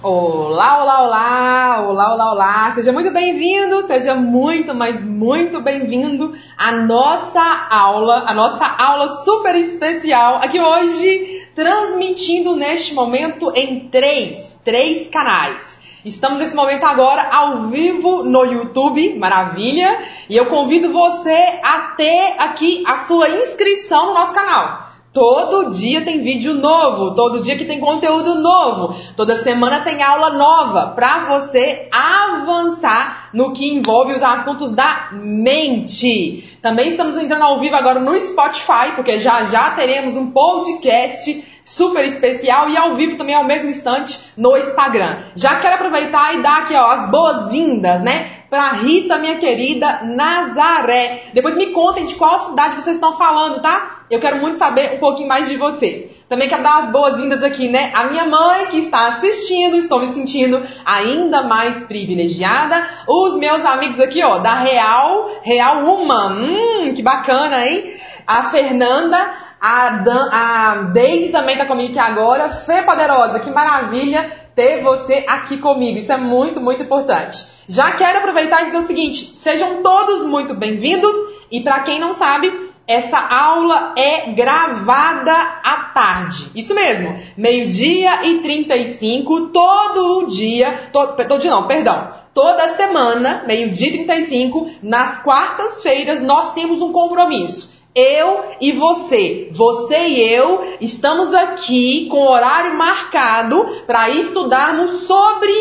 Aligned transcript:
Olá, 0.00 0.80
olá, 0.80 1.02
olá, 1.02 1.84
olá, 1.88 2.14
olá, 2.14 2.32
olá. 2.32 2.72
Seja 2.72 2.92
muito 2.92 3.10
bem-vindo, 3.10 3.84
seja 3.84 4.14
muito, 4.14 4.72
mas 4.72 5.04
muito 5.04 5.60
bem-vindo 5.60 6.34
à 6.56 6.70
nossa 6.70 7.42
aula, 7.68 8.22
a 8.24 8.32
nossa 8.32 8.64
aula 8.64 9.08
super 9.08 9.56
especial 9.56 10.36
aqui 10.36 10.60
hoje, 10.60 11.48
transmitindo 11.52 12.54
neste 12.54 12.94
momento 12.94 13.52
em 13.56 13.88
três, 13.88 14.60
três 14.64 15.08
canais. 15.08 15.80
Estamos 16.04 16.38
nesse 16.38 16.54
momento 16.54 16.84
agora 16.84 17.30
ao 17.32 17.66
vivo 17.66 18.22
no 18.22 18.44
YouTube, 18.44 19.18
maravilha, 19.18 19.98
e 20.30 20.36
eu 20.36 20.46
convido 20.46 20.92
você 20.92 21.58
a 21.60 21.94
ter 21.96 22.36
aqui 22.38 22.84
a 22.86 22.98
sua 22.98 23.28
inscrição 23.30 24.06
no 24.06 24.14
nosso 24.14 24.32
canal. 24.32 24.97
Todo 25.18 25.70
dia 25.70 26.02
tem 26.02 26.22
vídeo 26.22 26.54
novo, 26.54 27.12
todo 27.12 27.40
dia 27.40 27.56
que 27.56 27.64
tem 27.64 27.80
conteúdo 27.80 28.36
novo, 28.36 28.94
toda 29.16 29.42
semana 29.42 29.80
tem 29.80 30.00
aula 30.00 30.30
nova 30.30 30.92
para 30.94 31.26
você 31.26 31.88
avançar 31.90 33.30
no 33.32 33.52
que 33.52 33.74
envolve 33.74 34.12
os 34.12 34.22
assuntos 34.22 34.70
da 34.70 35.08
mente. 35.10 36.56
Também 36.62 36.90
estamos 36.90 37.16
entrando 37.16 37.42
ao 37.42 37.58
vivo 37.58 37.74
agora 37.74 37.98
no 37.98 38.16
Spotify, 38.16 38.92
porque 38.94 39.20
já 39.20 39.42
já 39.42 39.72
teremos 39.72 40.14
um 40.14 40.30
podcast 40.30 41.44
super 41.64 42.04
especial 42.04 42.70
e 42.70 42.76
ao 42.76 42.94
vivo 42.94 43.16
também 43.16 43.34
ao 43.34 43.42
mesmo 43.42 43.68
instante 43.68 44.20
no 44.36 44.56
Instagram. 44.56 45.18
Já 45.34 45.58
quero 45.58 45.74
aproveitar 45.74 46.36
e 46.36 46.42
dar 46.42 46.58
aqui 46.58 46.74
ó, 46.74 46.92
as 46.92 47.10
boas-vindas, 47.10 48.02
né? 48.02 48.37
Pra 48.50 48.72
Rita, 48.72 49.18
minha 49.18 49.36
querida 49.36 50.00
Nazaré. 50.04 51.24
Depois 51.34 51.54
me 51.54 51.66
contem 51.66 52.06
de 52.06 52.14
qual 52.14 52.42
cidade 52.44 52.76
vocês 52.76 52.96
estão 52.96 53.14
falando, 53.14 53.60
tá? 53.60 54.04
Eu 54.10 54.18
quero 54.18 54.40
muito 54.40 54.58
saber 54.58 54.94
um 54.94 54.98
pouquinho 54.98 55.28
mais 55.28 55.50
de 55.50 55.56
vocês. 55.58 56.24
Também 56.26 56.48
quero 56.48 56.62
dar 56.62 56.84
as 56.84 56.90
boas-vindas 56.90 57.42
aqui, 57.42 57.68
né? 57.68 57.90
A 57.94 58.04
minha 58.04 58.24
mãe 58.24 58.66
que 58.66 58.78
está 58.78 59.08
assistindo, 59.08 59.76
estou 59.76 60.00
me 60.00 60.06
sentindo 60.06 60.62
ainda 60.86 61.42
mais 61.42 61.82
privilegiada. 61.82 62.88
Os 63.06 63.36
meus 63.36 63.62
amigos 63.66 64.00
aqui, 64.00 64.22
ó, 64.22 64.38
da 64.38 64.54
Real, 64.54 65.28
Real 65.42 65.80
Uma. 65.80 66.28
Hum, 66.28 66.94
que 66.94 67.02
bacana, 67.02 67.66
hein? 67.66 67.92
A 68.26 68.44
Fernanda, 68.44 69.30
a, 69.60 69.90
Dan, 69.90 70.30
a 70.32 70.74
Daisy 70.94 71.30
também 71.30 71.54
está 71.54 71.66
comigo 71.66 71.90
aqui 71.90 71.98
agora. 71.98 72.48
Fê 72.48 72.80
Poderosa, 72.82 73.40
que 73.40 73.50
maravilha 73.50 74.47
ter 74.58 74.82
você 74.82 75.24
aqui 75.28 75.58
comigo. 75.58 76.00
Isso 76.00 76.10
é 76.10 76.16
muito, 76.16 76.60
muito 76.60 76.82
importante. 76.82 77.44
Já 77.68 77.92
quero 77.92 78.18
aproveitar 78.18 78.62
e 78.62 78.66
dizer 78.66 78.78
o 78.78 78.86
seguinte: 78.88 79.30
sejam 79.36 79.84
todos 79.84 80.24
muito 80.24 80.52
bem-vindos. 80.52 81.12
E 81.48 81.60
para 81.60 81.78
quem 81.80 82.00
não 82.00 82.12
sabe, 82.12 82.52
essa 82.84 83.18
aula 83.18 83.94
é 83.96 84.32
gravada 84.32 85.32
à 85.62 85.90
tarde. 85.94 86.50
Isso 86.56 86.74
mesmo. 86.74 87.16
Meio-dia 87.36 88.26
e 88.26 88.40
35, 88.40 89.46
todo 89.50 90.26
dia. 90.26 90.72
Todo, 90.92 91.14
todo 91.14 91.40
dia 91.40 91.52
não, 91.52 91.68
perdão. 91.68 92.08
Toda 92.34 92.74
semana, 92.74 93.44
meio-dia 93.46 93.88
e 93.88 94.04
35, 94.04 94.70
nas 94.82 95.18
quartas-feiras, 95.18 96.20
nós 96.20 96.52
temos 96.54 96.82
um 96.82 96.90
compromisso. 96.90 97.77
Eu 98.00 98.44
e 98.60 98.70
você, 98.70 99.48
você 99.50 99.98
e 100.06 100.32
eu, 100.32 100.76
estamos 100.80 101.34
aqui 101.34 102.06
com 102.08 102.28
horário 102.28 102.76
marcado 102.76 103.82
para 103.88 104.08
estudarmos 104.08 105.00
sobre 105.00 105.52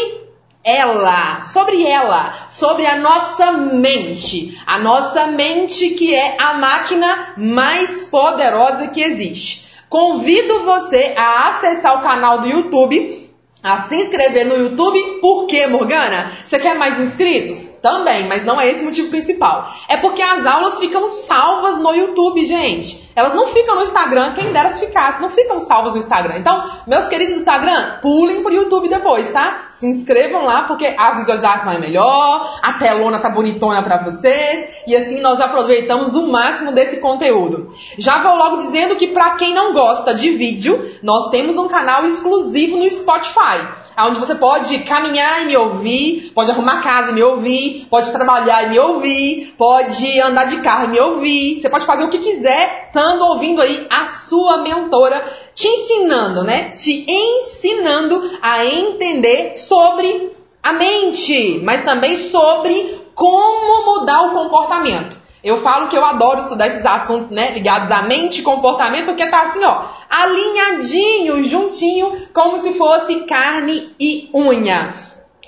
ela, 0.64 1.42
sobre 1.42 1.84
ela, 1.84 2.46
sobre 2.48 2.86
a 2.86 2.98
nossa 2.98 3.54
mente. 3.54 4.62
A 4.68 4.78
nossa 4.78 5.26
mente 5.28 5.90
que 5.96 6.14
é 6.14 6.36
a 6.38 6.54
máquina 6.60 7.34
mais 7.38 8.04
poderosa 8.04 8.90
que 8.90 9.02
existe. 9.02 9.82
Convido 9.90 10.64
você 10.64 11.16
a 11.18 11.48
acessar 11.48 11.98
o 11.98 12.04
canal 12.04 12.42
do 12.42 12.50
YouTube 12.50 13.17
a 13.64 13.78
se 13.78 13.96
inscrever 13.96 14.46
no 14.46 14.56
YouTube. 14.56 15.20
Por 15.22 15.48
quê, 15.48 15.68
Morgana? 15.68 16.32
Você 16.44 16.60
quer 16.60 16.76
mais 16.76 17.00
inscritos? 17.00 17.76
Também, 17.82 18.28
mas 18.28 18.46
não 18.46 18.60
é 18.60 18.70
esse 18.70 18.82
o 18.82 18.86
motivo 18.86 19.10
principal. 19.10 19.72
É 19.88 19.98
porque 19.98 20.22
as 20.22 20.46
aulas 20.46 20.80
ficam 20.80 21.08
salvas 21.08 21.80
no 21.80 21.94
YouTube, 21.94 22.46
gente. 22.46 23.12
Elas 23.16 23.34
não 23.34 23.48
ficam 23.48 23.76
no 23.76 23.82
Instagram, 23.82 24.34
quem 24.34 24.54
dera 24.54 24.70
se 24.70 24.80
ficasse, 24.80 25.22
não 25.22 25.30
ficam 25.30 25.60
salvas 25.60 25.94
no 25.94 26.00
Instagram. 26.00 26.38
Então, 26.38 26.64
meus 26.86 27.08
queridos 27.08 27.34
do 27.34 27.40
Instagram, 27.40 27.98
pulem 28.02 28.44
pro 28.44 28.54
YouTube 28.54 28.90
depois, 28.90 29.32
tá? 29.32 29.68
Se 29.72 29.88
inscrevam 29.88 30.46
lá 30.46 30.64
porque 30.64 30.94
a 30.98 31.12
visualização 31.14 31.72
é 31.72 31.80
melhor, 31.80 32.60
a 32.62 32.74
telona 32.74 33.20
tá 33.20 33.30
bonitona 33.30 33.82
para 33.82 34.04
vocês 34.04 34.77
e 34.88 34.96
assim 34.96 35.20
nós 35.20 35.40
aproveitamos 35.40 36.16
o 36.16 36.28
máximo 36.28 36.72
desse 36.72 36.98
conteúdo. 36.98 37.70
Já 37.98 38.24
vou 38.24 38.36
logo 38.36 38.58
dizendo 38.58 38.96
que 38.96 39.08
para 39.08 39.32
quem 39.32 39.54
não 39.54 39.74
gosta 39.74 40.16
de 40.16 40.32
vídeo, 40.32 40.84
nós 41.04 41.30
temos 41.30 41.58
um 41.58 41.68
canal 41.68 42.06
exclusivo 42.06 42.78
no 42.78 42.90
Spotify 42.90 43.68
onde 44.06 44.20
você 44.20 44.36
pode 44.36 44.80
caminhar 44.80 45.42
e 45.42 45.46
me 45.46 45.58
ouvir, 45.58 46.32
pode 46.36 46.52
arrumar 46.52 46.84
casa 46.84 47.10
e 47.10 47.14
me 47.16 47.24
ouvir, 47.24 47.88
pode 47.90 48.12
trabalhar 48.12 48.66
e 48.66 48.70
me 48.70 48.80
ouvir, 48.80 49.56
pode 49.58 50.22
andar 50.22 50.46
de 50.46 50.58
carro 50.58 50.86
e 50.86 50.90
me 50.90 51.00
ouvir, 51.00 51.60
você 51.60 51.68
pode 51.68 51.86
fazer 51.86 52.04
o 52.04 52.10
que 52.10 52.20
quiser, 52.20 52.88
estando 52.88 53.26
ouvindo 53.26 53.62
aí 53.62 53.88
a 53.90 54.06
sua 54.06 54.60
mentora 54.60 55.24
te 55.56 55.68
ensinando, 55.68 56.44
né? 56.44 56.70
Te 56.72 57.06
ensinando 57.10 58.38
a 58.42 58.64
entender 58.64 59.56
sobre 59.56 60.32
a 60.62 60.74
mente, 60.74 61.62
mas 61.64 61.84
também 61.84 62.18
sobre 62.30 63.07
como 63.18 63.84
mudar 63.84 64.22
o 64.28 64.32
comportamento. 64.32 65.18
Eu 65.44 65.58
falo 65.58 65.88
que 65.88 65.98
eu 65.98 66.06
adoro 66.06 66.40
estudar 66.40 66.68
esses 66.68 66.86
assuntos, 66.86 67.32
né, 67.32 67.50
ligados 67.52 67.92
à 67.92 68.04
mente 68.04 68.42
e 68.42 68.44
comportamento, 68.44 69.06
porque 69.06 69.26
tá 69.26 69.42
assim, 69.42 69.64
ó, 69.64 69.86
alinhadinho, 70.08 71.44
juntinho, 71.44 72.12
como 72.32 72.60
se 72.60 72.74
fosse 72.74 73.22
carne 73.22 73.90
e 74.00 74.30
unha. 74.32 74.94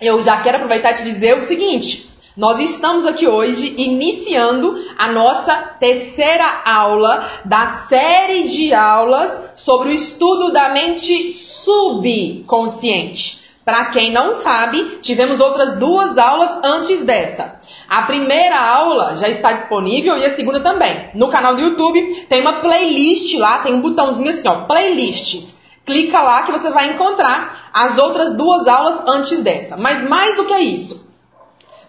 Eu 0.02 0.24
já 0.24 0.42
quero 0.42 0.58
aproveitar 0.58 0.94
e 0.94 0.96
te 0.96 1.04
dizer 1.04 1.38
o 1.38 1.44
seguinte: 1.44 2.10
nós 2.36 2.60
estamos 2.60 3.06
aqui 3.06 3.28
hoje 3.28 3.76
iniciando 3.78 4.76
a 4.98 5.12
nossa 5.12 5.56
terceira 5.80 6.64
aula 6.66 7.30
da 7.46 7.68
série 7.68 8.48
de 8.48 8.74
aulas 8.74 9.52
sobre 9.54 9.90
o 9.90 9.94
estudo 9.94 10.52
da 10.52 10.70
mente 10.70 11.34
subconsciente. 11.34 13.40
Para 13.70 13.86
quem 13.86 14.12
não 14.12 14.34
sabe, 14.34 14.98
tivemos 15.00 15.40
outras 15.40 15.78
duas 15.78 16.18
aulas 16.18 16.58
antes 16.64 17.04
dessa. 17.04 17.59
A 17.90 18.04
primeira 18.04 18.60
aula 18.60 19.16
já 19.16 19.28
está 19.28 19.52
disponível 19.52 20.16
e 20.16 20.26
a 20.26 20.36
segunda 20.36 20.60
também. 20.60 21.10
No 21.16 21.30
canal 21.30 21.56
do 21.56 21.62
YouTube 21.62 22.26
tem 22.30 22.42
uma 22.42 22.54
playlist 22.54 23.34
lá, 23.36 23.60
tem 23.60 23.74
um 23.74 23.82
botãozinho 23.82 24.30
assim, 24.30 24.48
ó, 24.48 24.66
playlists. 24.66 25.56
Clica 25.84 26.22
lá 26.22 26.44
que 26.44 26.52
você 26.52 26.70
vai 26.70 26.92
encontrar 26.92 27.72
as 27.74 27.98
outras 27.98 28.34
duas 28.34 28.68
aulas 28.68 29.02
antes 29.08 29.42
dessa. 29.42 29.76
Mas 29.76 30.08
mais 30.08 30.38
do 30.38 30.46
que 30.46 30.56
isso, 30.60 31.09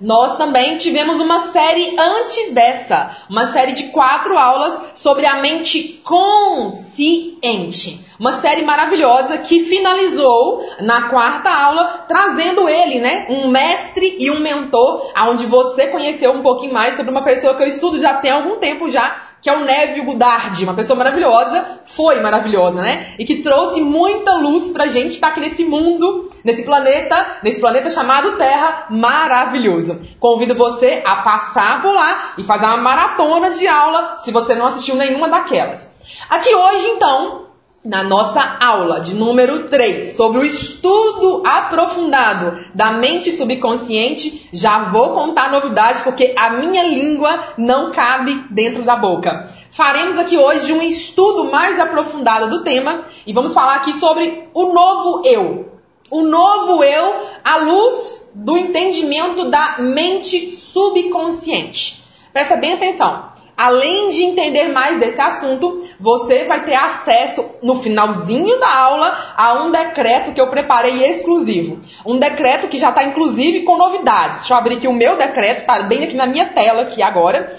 nós 0.01 0.37
também 0.39 0.77
tivemos 0.77 1.21
uma 1.21 1.49
série 1.49 1.95
antes 1.99 2.53
dessa, 2.53 3.15
uma 3.29 3.47
série 3.53 3.73
de 3.73 3.89
quatro 3.89 4.37
aulas 4.39 4.81
sobre 4.95 5.27
a 5.27 5.37
mente 5.37 6.01
consciente. 6.05 8.01
Uma 8.19 8.41
série 8.41 8.63
maravilhosa 8.63 9.39
que 9.39 9.61
finalizou 9.61 10.65
na 10.81 11.09
quarta 11.09 11.51
aula, 11.51 12.05
trazendo 12.07 12.69
ele, 12.69 12.99
né, 13.01 13.27
um 13.31 13.49
mestre 13.49 14.17
e 14.21 14.31
um 14.31 14.41
mentor, 14.41 15.11
aonde 15.15 15.47
você 15.47 15.87
conheceu 15.89 16.33
um 16.33 16.43
pouquinho 16.43 16.75
mais 16.75 16.97
sobre 16.97 17.11
uma 17.11 17.23
pessoa 17.23 17.55
que 17.55 17.63
eu 17.63 17.69
estudo 17.69 18.01
já 18.01 18.15
tem 18.15 18.31
algum 18.31 18.57
tempo 18.57 18.91
já, 18.91 19.30
que 19.41 19.49
é 19.49 19.57
o 19.57 19.65
Neville 19.65 20.05
Goddard, 20.05 20.65
uma 20.65 20.75
pessoa 20.75 20.97
maravilhosa, 20.97 21.81
foi 21.87 22.21
maravilhosa, 22.21 22.83
né? 22.83 23.15
E 23.19 23.25
que 23.25 23.37
trouxe 23.37 23.81
muita 23.81 24.37
luz 24.37 24.71
pra 24.71 24.87
gente 24.87 25.15
que 25.15 25.21
tá 25.21 25.29
aqui 25.29 25.41
nesse 25.41 25.65
mundo, 25.65 26.29
nesse 26.45 26.63
planeta, 26.63 27.39
nesse 27.43 27.61
planeta 27.61 27.91
chamado 27.91 28.33
Terra 28.33 28.87
maravilhoso. 28.91 29.99
Convido 30.19 30.55
você 30.55 31.03
a 31.05 31.17
passar 31.17 31.83
por 31.83 31.95
lá 31.95 32.35
e 32.37 32.43
fazer 32.43 32.67
uma 32.67 32.77
maratona 32.77 33.51
de 33.51 33.67
aula 33.67 34.17
se 34.17 34.31
você 34.31 34.55
não 34.55 34.67
assistiu 34.67 34.95
nenhuma 34.95 35.29
daquelas. 35.29 35.91
Aqui 36.29 36.55
hoje, 36.55 36.87
então, 36.89 37.50
na 37.85 38.05
nossa 38.05 38.59
aula 38.61 39.01
de 39.01 39.15
número 39.15 39.69
3 39.69 40.15
sobre 40.15 40.41
o 40.41 40.45
estudo 40.45 41.43
aprofundado 41.47 42.59
da 42.75 42.93
mente 42.93 43.33
subconsciente, 43.33 44.51
já 44.53 44.91
vou 44.91 45.15
contar 45.15 45.51
novidade 45.51 46.03
porque 46.03 46.35
a 46.37 46.51
minha 46.51 46.83
língua 46.83 47.39
não 47.57 47.91
cabe 47.91 48.35
dentro 48.51 48.83
da 48.83 48.97
boca. 48.97 49.49
Faremos 49.71 50.19
aqui 50.19 50.37
hoje 50.37 50.73
um 50.75 50.83
estudo 50.83 51.45
mais 51.45 51.81
aprofundado 51.81 52.51
do 52.51 52.65
tema 52.65 53.01
e 53.27 53.33
vamos 53.33 53.55
falar 53.55 53.77
aqui 53.77 53.95
sobre 53.95 54.49
o 54.53 54.73
novo 54.75 55.23
eu. 55.27 55.71
O 56.11 56.23
novo 56.23 56.85
eu 56.85 57.15
à 57.43 57.57
luz 57.57 58.23
do 58.35 58.59
entendimento 58.59 59.47
da 59.47 59.77
mente 59.79 60.51
subconsciente. 60.51 62.03
Presta 62.33 62.57
bem 62.57 62.75
atenção. 62.75 63.31
Além 63.61 64.09
de 64.09 64.23
entender 64.23 64.69
mais 64.69 64.99
desse 64.99 65.21
assunto, 65.21 65.87
você 65.99 66.45
vai 66.45 66.65
ter 66.65 66.75
acesso 66.75 67.45
no 67.63 67.83
finalzinho 67.83 68.59
da 68.59 68.75
aula 68.75 69.35
a 69.37 69.53
um 69.53 69.71
decreto 69.71 70.33
que 70.33 70.41
eu 70.41 70.47
preparei 70.47 71.05
exclusivo. 71.05 71.79
Um 72.07 72.19
decreto 72.19 72.69
que 72.69 72.79
já 72.79 72.89
está 72.89 73.05
inclusive 73.05 73.61
com 73.61 73.77
novidades. 73.77 74.39
Deixa 74.39 74.55
eu 74.55 74.57
abrir 74.57 74.77
aqui 74.77 74.89
o 74.89 74.95
meu 74.95 75.15
decreto, 75.15 75.61
está 75.61 75.83
bem 75.83 76.05
aqui 76.05 76.17
na 76.17 76.27
minha 76.27 76.47
tela 76.47 76.81
aqui 76.81 77.03
agora. 77.03 77.55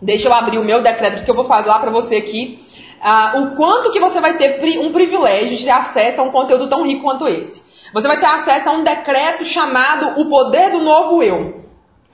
Deixa 0.00 0.28
eu 0.28 0.32
abrir 0.32 0.58
o 0.58 0.64
meu 0.64 0.80
decreto 0.80 1.24
que 1.24 1.30
eu 1.32 1.34
vou 1.34 1.46
falar 1.46 1.80
para 1.80 1.90
você 1.90 2.14
aqui. 2.14 2.64
Uh, 3.02 3.40
o 3.40 3.56
quanto 3.56 3.90
que 3.90 3.98
você 3.98 4.20
vai 4.20 4.36
ter 4.36 4.62
um 4.78 4.92
privilégio 4.92 5.56
de 5.56 5.64
ter 5.64 5.72
acesso 5.72 6.20
a 6.20 6.22
um 6.22 6.30
conteúdo 6.30 6.68
tão 6.68 6.84
rico 6.84 7.02
quanto 7.02 7.26
esse. 7.26 7.60
Você 7.92 8.06
vai 8.06 8.20
ter 8.20 8.26
acesso 8.26 8.68
a 8.68 8.72
um 8.72 8.84
decreto 8.84 9.44
chamado 9.44 10.20
O 10.20 10.28
Poder 10.28 10.70
do 10.70 10.78
Novo 10.78 11.24
Eu. 11.24 11.63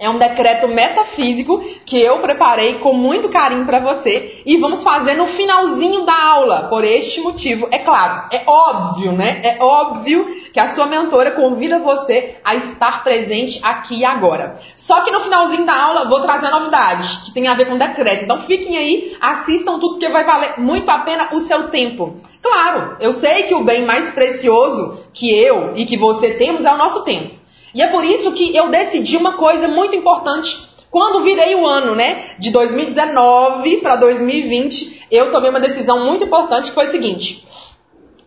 É 0.01 0.09
um 0.09 0.17
decreto 0.17 0.67
metafísico 0.67 1.63
que 1.85 2.01
eu 2.01 2.21
preparei 2.21 2.77
com 2.77 2.95
muito 2.95 3.29
carinho 3.29 3.67
para 3.67 3.81
você 3.81 4.41
e 4.47 4.57
vamos 4.57 4.83
fazer 4.83 5.15
no 5.15 5.27
finalzinho 5.27 6.07
da 6.07 6.19
aula. 6.19 6.69
Por 6.71 6.85
este 6.85 7.21
motivo, 7.21 7.69
é 7.71 7.77
claro, 7.77 8.29
é 8.33 8.43
óbvio, 8.47 9.13
né? 9.13 9.43
É 9.45 9.63
óbvio 9.63 10.25
que 10.55 10.59
a 10.59 10.73
sua 10.73 10.87
mentora 10.87 11.33
convida 11.33 11.79
você 11.81 12.39
a 12.43 12.55
estar 12.55 13.05
presente 13.05 13.61
aqui 13.63 13.99
e 13.99 14.05
agora. 14.07 14.55
Só 14.75 15.03
que 15.03 15.11
no 15.11 15.21
finalzinho 15.21 15.67
da 15.67 15.75
aula 15.75 16.07
vou 16.07 16.21
trazer 16.21 16.47
a 16.47 16.59
novidade 16.59 17.21
que 17.27 17.33
tem 17.33 17.47
a 17.47 17.55
ver 17.55 17.67
com 17.67 17.77
decreto. 17.77 18.25
Então 18.25 18.41
fiquem 18.41 18.79
aí, 18.79 19.17
assistam 19.21 19.79
tudo 19.79 19.99
que 19.99 20.09
vai 20.09 20.25
valer 20.25 20.55
muito 20.57 20.89
a 20.89 21.01
pena 21.01 21.29
o 21.33 21.41
seu 21.41 21.69
tempo. 21.69 22.17
Claro, 22.41 22.97
eu 23.01 23.13
sei 23.13 23.43
que 23.43 23.55
o 23.55 23.65
bem 23.65 23.83
mais 23.83 24.11
precioso 24.11 25.05
que 25.13 25.31
eu 25.31 25.73
e 25.77 25.85
que 25.85 25.99
você 25.99 26.31
temos 26.31 26.65
é 26.65 26.73
o 26.73 26.79
nosso 26.79 27.03
tempo. 27.05 27.40
E 27.75 27.83
é 27.83 27.87
por 27.87 28.05
isso 28.05 28.33
que 28.33 28.55
eu 28.57 28.69
decidi 28.69 29.17
uma 29.17 29.33
coisa 29.35 29.69
muito 29.69 29.95
importante. 29.95 30.69
Quando 30.91 31.23
virei 31.23 31.55
o 31.55 31.67
ano, 31.67 31.95
né, 31.95 32.35
de 32.39 32.51
2019 32.51 33.77
para 33.79 33.97
2020, 33.97 35.07
eu 35.11 35.31
tomei 35.31 35.51
uma 35.51 35.61
decisão 35.61 36.05
muito 36.05 36.25
importante 36.25 36.71
que 36.71 36.75
foi 36.75 36.87
o 36.87 36.91
seguinte: 36.91 37.47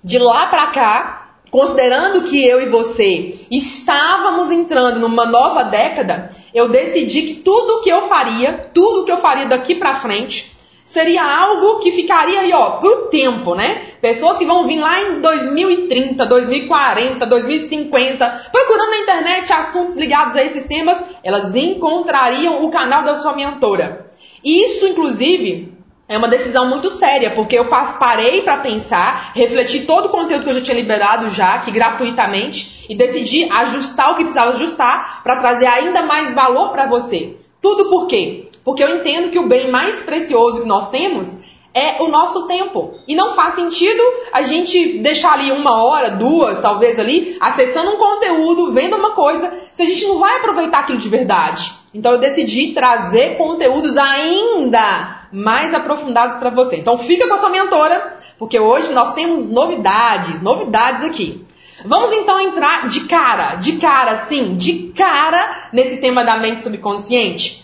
de 0.03 0.17
lá 0.17 0.47
para 0.47 0.67
cá, 0.67 1.35
considerando 1.51 2.23
que 2.23 2.43
eu 2.45 2.61
e 2.61 2.65
você 2.67 3.45
estávamos 3.51 4.49
entrando 4.49 4.99
numa 4.99 5.25
nova 5.25 5.63
década, 5.63 6.29
eu 6.53 6.69
decidi 6.69 7.23
que 7.23 7.35
tudo 7.35 7.81
que 7.81 7.89
eu 7.89 8.03
faria, 8.07 8.71
tudo 8.73 9.03
que 9.03 9.11
eu 9.11 9.17
faria 9.17 9.45
daqui 9.45 9.75
para 9.75 9.95
frente, 9.95 10.52
seria 10.83 11.23
algo 11.23 11.79
que 11.79 11.91
ficaria 11.91 12.41
aí, 12.41 12.53
ó, 12.53 12.71
pro 12.71 13.07
tempo, 13.07 13.55
né? 13.55 13.81
Pessoas 14.01 14.37
que 14.37 14.45
vão 14.45 14.67
vir 14.67 14.79
lá 14.79 15.01
em 15.01 15.21
2030, 15.21 16.25
2040, 16.25 17.25
2050, 17.25 18.49
procurando 18.51 18.89
na 18.89 18.97
internet 18.97 19.53
assuntos 19.53 19.95
ligados 19.97 20.35
a 20.35 20.43
esses 20.43 20.65
temas, 20.65 20.97
elas 21.23 21.55
encontrariam 21.55 22.63
o 22.63 22.69
canal 22.69 23.03
da 23.03 23.15
sua 23.15 23.33
mentora. 23.33 24.09
Isso, 24.43 24.85
inclusive, 24.85 25.73
é 26.07 26.17
uma 26.17 26.27
decisão 26.27 26.67
muito 26.67 26.89
séria, 26.89 27.31
porque 27.31 27.57
eu 27.57 27.69
parei 27.97 28.41
para 28.41 28.57
pensar, 28.57 29.31
refleti 29.33 29.81
todo 29.81 30.07
o 30.07 30.09
conteúdo 30.09 30.43
que 30.43 30.49
eu 30.49 30.53
já 30.55 30.61
tinha 30.61 30.75
liberado 30.75 31.29
já, 31.29 31.55
aqui 31.55 31.71
gratuitamente, 31.71 32.85
e 32.89 32.95
decidi 32.95 33.49
ajustar 33.49 34.11
o 34.11 34.15
que 34.15 34.23
precisava 34.23 34.51
ajustar 34.51 35.23
para 35.23 35.37
trazer 35.37 35.65
ainda 35.65 36.03
mais 36.03 36.33
valor 36.33 36.71
para 36.71 36.85
você. 36.87 37.37
Tudo 37.61 37.89
por 37.89 38.07
quê? 38.07 38.49
Porque 38.63 38.83
eu 38.83 38.97
entendo 38.97 39.29
que 39.29 39.39
o 39.39 39.47
bem 39.47 39.69
mais 39.69 40.01
precioso 40.01 40.61
que 40.61 40.67
nós 40.67 40.89
temos 40.89 41.37
é 41.73 42.01
o 42.01 42.07
nosso 42.07 42.47
tempo. 42.47 42.93
E 43.07 43.15
não 43.15 43.33
faz 43.33 43.55
sentido 43.55 44.01
a 44.31 44.43
gente 44.43 44.99
deixar 44.99 45.33
ali 45.33 45.51
uma 45.51 45.83
hora, 45.83 46.11
duas, 46.11 46.59
talvez 46.59 46.99
ali, 46.99 47.35
acessando 47.39 47.91
um 47.91 47.97
conteúdo, 47.97 48.71
vendo 48.71 48.95
uma 48.95 49.11
coisa, 49.11 49.51
se 49.71 49.81
a 49.81 49.85
gente 49.85 50.05
não 50.05 50.19
vai 50.19 50.37
aproveitar 50.37 50.79
aquilo 50.79 50.99
de 50.99 51.09
verdade. 51.09 51.73
Então 51.93 52.13
eu 52.13 52.17
decidi 52.19 52.73
trazer 52.73 53.37
conteúdos 53.37 53.97
ainda 53.97 55.27
mais 55.31 55.73
aprofundados 55.73 56.37
para 56.37 56.51
você. 56.51 56.77
Então 56.77 56.97
fica 56.97 57.27
com 57.27 57.33
a 57.33 57.37
sua 57.37 57.49
mentora, 57.49 58.17
porque 58.37 58.59
hoje 58.59 58.93
nós 58.93 59.13
temos 59.13 59.49
novidades, 59.49 60.41
novidades 60.41 61.03
aqui. 61.03 61.45
Vamos 61.85 62.15
então 62.15 62.39
entrar 62.39 62.87
de 62.87 63.01
cara, 63.01 63.55
de 63.55 63.73
cara, 63.73 64.15
sim, 64.15 64.55
de 64.55 64.93
cara 64.95 65.69
nesse 65.73 65.97
tema 65.97 66.23
da 66.23 66.37
mente 66.37 66.61
subconsciente. 66.61 67.62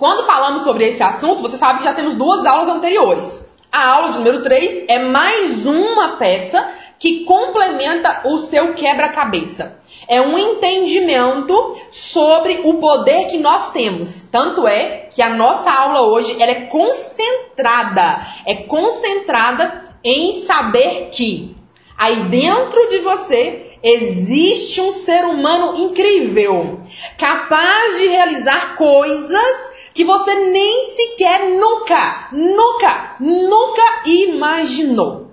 Quando 0.00 0.24
falamos 0.24 0.62
sobre 0.62 0.88
esse 0.88 1.02
assunto, 1.02 1.42
você 1.42 1.58
sabe 1.58 1.80
que 1.80 1.84
já 1.84 1.92
temos 1.92 2.14
duas 2.14 2.46
aulas 2.46 2.74
anteriores. 2.74 3.44
A 3.70 3.86
aula 3.96 4.08
de 4.08 4.16
número 4.16 4.42
3 4.42 4.84
é 4.88 4.98
mais 4.98 5.66
uma 5.66 6.16
peça 6.16 6.66
que 6.98 7.26
complementa 7.26 8.22
o 8.24 8.38
seu 8.38 8.72
quebra-cabeça. 8.72 9.78
É 10.08 10.18
um 10.22 10.38
entendimento 10.38 11.78
sobre 11.90 12.62
o 12.64 12.78
poder 12.78 13.26
que 13.26 13.36
nós 13.36 13.72
temos. 13.72 14.24
Tanto 14.32 14.66
é 14.66 15.06
que 15.12 15.20
a 15.20 15.28
nossa 15.28 15.70
aula 15.70 16.00
hoje 16.00 16.34
ela 16.40 16.50
é 16.50 16.62
concentrada, 16.62 18.26
é 18.46 18.54
concentrada 18.54 19.84
em 20.02 20.40
saber 20.40 21.10
que 21.12 21.54
aí 21.98 22.16
dentro 22.22 22.88
de 22.88 23.00
você 23.00 23.69
existe 23.82 24.80
um 24.80 24.92
ser 24.92 25.24
humano 25.24 25.78
incrível, 25.78 26.80
capaz 27.16 27.98
de 27.98 28.08
realizar 28.08 28.76
coisas 28.76 29.70
que 29.92 30.04
você 30.04 30.34
nem 30.34 30.90
sequer 30.94 31.50
nunca, 31.50 32.28
nunca, 32.32 33.16
nunca 33.20 34.02
imaginou. 34.06 35.30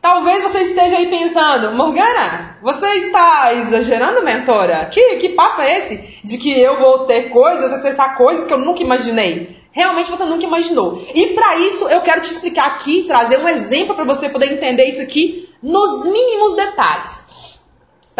Talvez 0.00 0.42
você 0.42 0.60
esteja 0.60 0.96
aí 0.96 1.08
pensando, 1.08 1.72
Morgana, 1.72 2.58
você 2.62 2.86
está 2.86 3.52
exagerando, 3.52 4.22
mentora? 4.22 4.86
Que, 4.86 5.16
que 5.16 5.28
papo 5.30 5.60
é 5.60 5.78
esse 5.78 6.20
de 6.24 6.38
que 6.38 6.58
eu 6.58 6.78
vou 6.78 7.00
ter 7.00 7.28
coisas, 7.28 7.70
acessar 7.70 8.16
coisas 8.16 8.46
que 8.46 8.52
eu 8.52 8.58
nunca 8.58 8.82
imaginei? 8.82 9.60
Realmente 9.72 10.10
você 10.10 10.24
nunca 10.24 10.44
imaginou. 10.44 11.06
E 11.14 11.26
para 11.28 11.56
isso 11.56 11.86
eu 11.88 12.00
quero 12.00 12.22
te 12.22 12.32
explicar 12.32 12.66
aqui, 12.68 13.04
trazer 13.06 13.38
um 13.40 13.48
exemplo 13.48 13.94
para 13.94 14.04
você 14.04 14.30
poder 14.30 14.50
entender 14.50 14.84
isso 14.84 15.02
aqui 15.02 15.48
nos 15.62 16.06
mínimos 16.06 16.56
detalhes. 16.56 17.24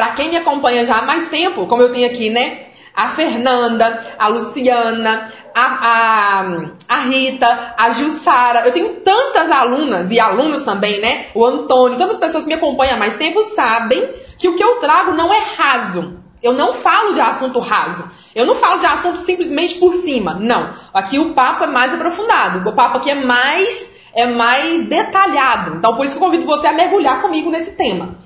Para 0.01 0.13
quem 0.13 0.31
me 0.31 0.39
acompanha 0.39 0.87
já 0.87 0.97
há 0.97 1.03
mais 1.03 1.29
tempo, 1.29 1.67
como 1.67 1.83
eu 1.83 1.93
tenho 1.93 2.07
aqui, 2.07 2.31
né? 2.31 2.61
A 2.97 3.11
Fernanda, 3.11 4.17
a 4.19 4.29
Luciana, 4.29 5.31
a, 5.55 5.63
a, 5.63 6.45
a 6.89 6.97
Rita, 7.01 7.75
a 7.77 7.91
Jussara. 7.91 8.67
Eu 8.67 8.73
tenho 8.73 8.95
tantas 9.05 9.51
alunas 9.51 10.11
e 10.11 10.19
alunos 10.19 10.63
também, 10.63 11.03
né? 11.03 11.27
O 11.35 11.45
Antônio, 11.45 11.99
tantas 11.99 12.17
pessoas 12.17 12.45
que 12.45 12.49
me 12.49 12.55
acompanham 12.55 12.95
há 12.95 12.97
mais 12.97 13.17
tempo 13.19 13.43
sabem 13.43 14.09
que 14.39 14.49
o 14.49 14.57
que 14.57 14.65
eu 14.65 14.77
trago 14.77 15.13
não 15.13 15.31
é 15.31 15.43
raso. 15.55 16.15
Eu 16.43 16.55
não 16.55 16.73
falo 16.73 17.13
de 17.13 17.21
assunto 17.21 17.59
raso. 17.59 18.03
Eu 18.35 18.47
não 18.47 18.55
falo 18.55 18.81
de 18.81 18.87
assunto 18.87 19.21
simplesmente 19.21 19.75
por 19.75 19.93
cima. 19.93 20.33
Não. 20.33 20.73
Aqui 20.95 21.19
o 21.19 21.35
papo 21.35 21.65
é 21.65 21.67
mais 21.67 21.93
aprofundado. 21.93 22.67
O 22.67 22.73
papo 22.73 22.97
aqui 22.97 23.11
é 23.11 23.17
mais 23.17 24.01
é 24.15 24.27
mais 24.27 24.89
detalhado. 24.89 25.77
Então 25.77 25.95
por 25.95 26.07
isso 26.07 26.17
que 26.17 26.23
eu 26.23 26.27
convido 26.27 26.47
você 26.47 26.69
a 26.69 26.73
mergulhar 26.73 27.21
comigo 27.21 27.51
nesse 27.51 27.73
tema. 27.73 28.17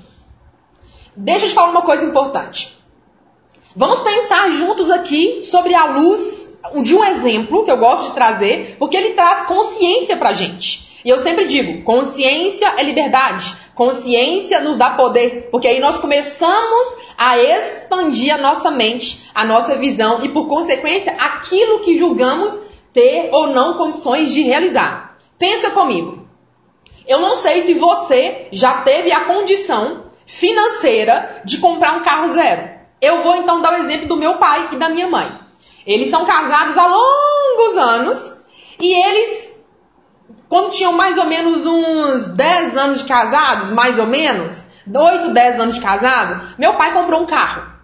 Deixa 1.17 1.47
eu 1.47 1.49
te 1.51 1.55
falar 1.55 1.71
uma 1.71 1.83
coisa 1.83 2.05
importante. 2.05 2.77
Vamos 3.77 4.01
pensar 4.01 4.51
juntos 4.51 4.91
aqui 4.91 5.43
sobre 5.43 5.75
a 5.75 5.87
luz 5.87 6.59
de 6.83 6.95
um 6.95 7.05
exemplo 7.05 7.65
que 7.65 7.71
eu 7.71 7.77
gosto 7.77 8.07
de 8.07 8.13
trazer, 8.13 8.77
porque 8.79 8.97
ele 8.97 9.15
traz 9.15 9.47
consciência 9.47 10.17
pra 10.17 10.33
gente. 10.33 11.01
E 11.05 11.09
eu 11.11 11.19
sempre 11.19 11.45
digo, 11.47 11.83
consciência 11.83 12.75
é 12.79 12.83
liberdade, 12.83 13.55
consciência 13.75 14.61
nos 14.61 14.77
dá 14.77 14.91
poder, 14.91 15.49
porque 15.51 15.69
aí 15.69 15.79
nós 15.79 15.99
começamos 15.99 16.97
a 17.19 17.39
expandir 17.39 18.33
a 18.33 18.39
nossa 18.39 18.71
mente, 18.71 19.31
a 19.35 19.45
nossa 19.45 19.77
visão 19.77 20.21
e 20.23 20.29
por 20.29 20.49
consequência 20.49 21.13
aquilo 21.19 21.81
que 21.81 21.99
julgamos 21.99 22.59
ter 22.93 23.29
ou 23.33 23.49
não 23.49 23.75
condições 23.75 24.33
de 24.33 24.43
realizar. 24.43 25.17
Pensa 25.39 25.71
comigo. 25.73 26.27
Eu 27.07 27.21
não 27.21 27.35
sei 27.35 27.67
se 27.67 27.75
você 27.75 28.47
já 28.51 28.79
teve 28.79 29.13
a 29.13 29.25
condição 29.25 30.04
financeira 30.27 31.43
de 31.45 31.59
comprar 31.59 31.97
um 31.97 32.03
carro 32.03 32.29
zero. 32.29 32.71
Eu 33.01 33.23
vou 33.23 33.37
então 33.37 33.61
dar 33.61 33.73
o 33.73 33.83
exemplo 33.83 34.07
do 34.07 34.17
meu 34.17 34.35
pai 34.35 34.69
e 34.73 34.77
da 34.77 34.89
minha 34.89 35.07
mãe. 35.07 35.31
Eles 35.87 36.11
são 36.11 36.25
casados 36.25 36.77
há 36.79 36.87
longos 36.87 37.77
anos 37.77 38.33
e 38.81 38.93
eles, 38.93 39.57
quando 40.49 40.71
tinham 40.71 40.93
mais 40.93 41.19
ou 41.19 41.27
menos 41.27 41.67
uns 41.67 42.27
10 42.29 42.77
anos 42.77 42.99
de 42.99 43.05
casados, 43.05 43.71
mais 43.71 43.99
ou 43.99 44.07
menos, 44.07 44.69
8, 44.93 45.31
10 45.31 45.61
anos 45.61 45.75
de 45.75 45.81
casado, 45.81 46.55
meu 46.59 46.75
pai 46.75 46.93
comprou 46.93 47.23
um 47.23 47.27
carro. 47.27 47.75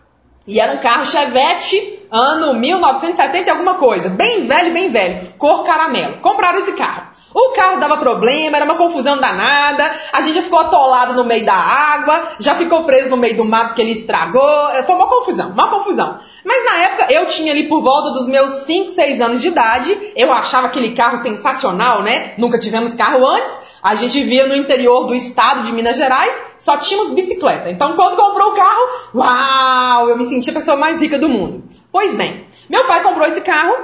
E 0.46 0.58
era 0.58 0.72
um 0.72 0.78
carro 0.78 1.04
Chevette, 1.04 1.99
ano 2.10 2.54
1970 2.54 3.46
e 3.46 3.50
alguma 3.50 3.74
coisa. 3.74 4.08
Bem 4.08 4.46
velho, 4.46 4.72
bem 4.72 4.90
velho. 4.90 5.34
Cor 5.38 5.64
caramelo. 5.64 6.18
Compraram 6.18 6.58
esse 6.58 6.72
carro. 6.72 7.10
O 7.32 7.52
carro 7.52 7.78
dava 7.78 7.96
problema, 7.96 8.56
era 8.56 8.64
uma 8.64 8.74
confusão 8.74 9.16
danada. 9.18 9.88
A 10.12 10.20
gente 10.20 10.34
já 10.34 10.42
ficou 10.42 10.58
atolado 10.58 11.14
no 11.14 11.24
meio 11.24 11.46
da 11.46 11.54
água, 11.54 12.20
já 12.40 12.56
ficou 12.56 12.82
preso 12.82 13.08
no 13.08 13.16
meio 13.16 13.36
do 13.36 13.44
mato 13.44 13.68
porque 13.68 13.82
ele 13.82 13.92
estragou. 13.92 14.42
Foi 14.84 14.94
uma 14.94 15.06
confusão, 15.06 15.50
uma 15.50 15.68
confusão. 15.68 16.18
Mas 16.44 16.64
na 16.64 16.76
época 16.82 17.12
eu 17.12 17.26
tinha 17.26 17.52
ali 17.52 17.68
por 17.68 17.82
volta 17.82 18.10
dos 18.10 18.26
meus 18.26 18.50
5, 18.64 18.90
6 18.90 19.20
anos 19.20 19.40
de 19.40 19.48
idade. 19.48 20.12
Eu 20.16 20.32
achava 20.32 20.66
aquele 20.66 20.92
carro 20.94 21.18
sensacional, 21.18 22.02
né? 22.02 22.34
Nunca 22.36 22.58
tivemos 22.58 22.94
carro 22.94 23.24
antes. 23.24 23.70
A 23.82 23.94
gente 23.94 24.22
via 24.24 24.46
no 24.46 24.56
interior 24.56 25.06
do 25.06 25.14
estado 25.14 25.62
de 25.62 25.72
Minas 25.72 25.96
Gerais, 25.96 26.34
só 26.58 26.76
tínhamos 26.76 27.12
bicicleta. 27.12 27.70
Então, 27.70 27.94
quando 27.96 28.14
comprou 28.14 28.50
o 28.50 28.54
carro, 28.54 28.82
uau, 29.14 30.08
eu 30.10 30.18
me 30.18 30.26
senti 30.26 30.50
a 30.50 30.52
pessoa 30.52 30.76
mais 30.76 31.00
rica 31.00 31.18
do 31.18 31.30
mundo. 31.30 31.62
Pois 31.92 32.14
bem, 32.14 32.46
meu 32.68 32.86
pai 32.86 33.02
comprou 33.02 33.26
esse 33.26 33.40
carro, 33.40 33.76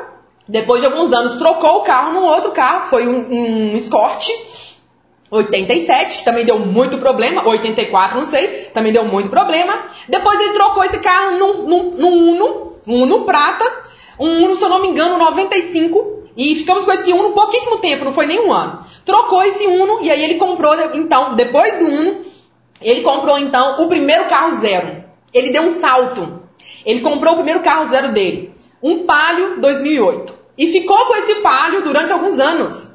depois 0.48 0.80
de 0.80 0.86
alguns 0.86 1.12
anos 1.12 1.38
trocou 1.38 1.78
o 1.78 1.82
carro 1.82 2.12
num 2.12 2.24
outro 2.24 2.52
carro, 2.52 2.88
foi 2.88 3.06
um, 3.06 3.72
um 3.72 3.76
Escort 3.76 4.28
87, 5.30 6.18
que 6.18 6.24
também 6.24 6.44
deu 6.44 6.58
muito 6.58 6.98
problema, 6.98 7.46
84, 7.46 8.18
não 8.18 8.26
sei, 8.26 8.46
também 8.72 8.92
deu 8.92 9.04
muito 9.04 9.28
problema. 9.28 9.76
Depois 10.08 10.40
ele 10.40 10.52
trocou 10.52 10.84
esse 10.84 10.98
carro 11.00 11.36
num, 11.36 11.62
num, 11.66 11.90
num 11.96 12.32
Uno, 12.32 12.72
um 12.86 13.02
Uno 13.02 13.24
prata, 13.24 13.64
um 14.20 14.44
Uno, 14.44 14.56
se 14.56 14.64
eu 14.64 14.68
não 14.68 14.80
me 14.80 14.88
engano, 14.88 15.18
95, 15.18 16.22
E 16.36 16.54
ficamos 16.54 16.84
com 16.84 16.92
esse 16.92 17.12
Uno 17.12 17.32
pouquíssimo 17.32 17.78
tempo, 17.78 18.04
não 18.04 18.12
foi 18.12 18.26
nem 18.26 18.40
um 18.40 18.52
ano. 18.52 18.80
Trocou 19.04 19.42
esse 19.42 19.66
Uno 19.66 19.98
e 20.02 20.10
aí 20.10 20.22
ele 20.22 20.34
comprou, 20.34 20.74
então, 20.94 21.34
depois 21.34 21.78
do 21.78 21.86
Uno, 21.86 22.16
ele 22.80 23.02
comprou 23.02 23.38
então 23.38 23.82
o 23.82 23.88
primeiro 23.88 24.26
carro 24.26 24.60
zero. 24.60 25.04
Ele 25.34 25.50
deu 25.50 25.62
um 25.62 25.70
salto. 25.70 26.45
Ele 26.84 27.00
comprou 27.00 27.32
o 27.32 27.36
primeiro 27.36 27.60
carro 27.60 27.88
zero 27.88 28.12
dele, 28.12 28.54
um 28.82 29.06
Palio 29.06 29.60
2008. 29.60 30.34
E 30.58 30.72
ficou 30.72 31.06
com 31.06 31.16
esse 31.16 31.36
Palio 31.36 31.82
durante 31.82 32.12
alguns 32.12 32.38
anos. 32.38 32.92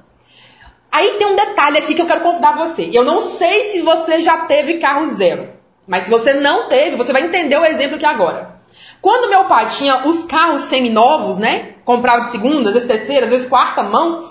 Aí 0.91 1.11
tem 1.11 1.27
um 1.27 1.35
detalhe 1.35 1.77
aqui 1.77 1.93
que 1.93 2.01
eu 2.01 2.05
quero 2.05 2.21
convidar 2.21 2.57
você. 2.57 2.89
Eu 2.91 3.03
não 3.05 3.21
sei 3.21 3.65
se 3.65 3.81
você 3.81 4.19
já 4.19 4.39
teve 4.45 4.79
carro 4.79 5.07
zero, 5.09 5.49
mas 5.87 6.03
se 6.03 6.11
você 6.11 6.33
não 6.33 6.67
teve, 6.67 6.97
você 6.97 7.13
vai 7.13 7.23
entender 7.23 7.57
o 7.57 7.65
exemplo 7.65 7.95
aqui 7.95 8.05
agora. 8.05 8.59
Quando 9.01 9.29
meu 9.29 9.45
pai 9.45 9.67
tinha 9.67 10.05
os 10.05 10.23
carros 10.23 10.63
seminovos, 10.63 11.37
né? 11.37 11.75
Comprava 11.85 12.25
de 12.25 12.31
segunda, 12.31 12.69
às 12.69 12.73
vezes 12.73 12.87
terceira, 12.87 13.25
às 13.25 13.31
vezes 13.31 13.49
quarta 13.49 13.81
mão, 13.81 14.29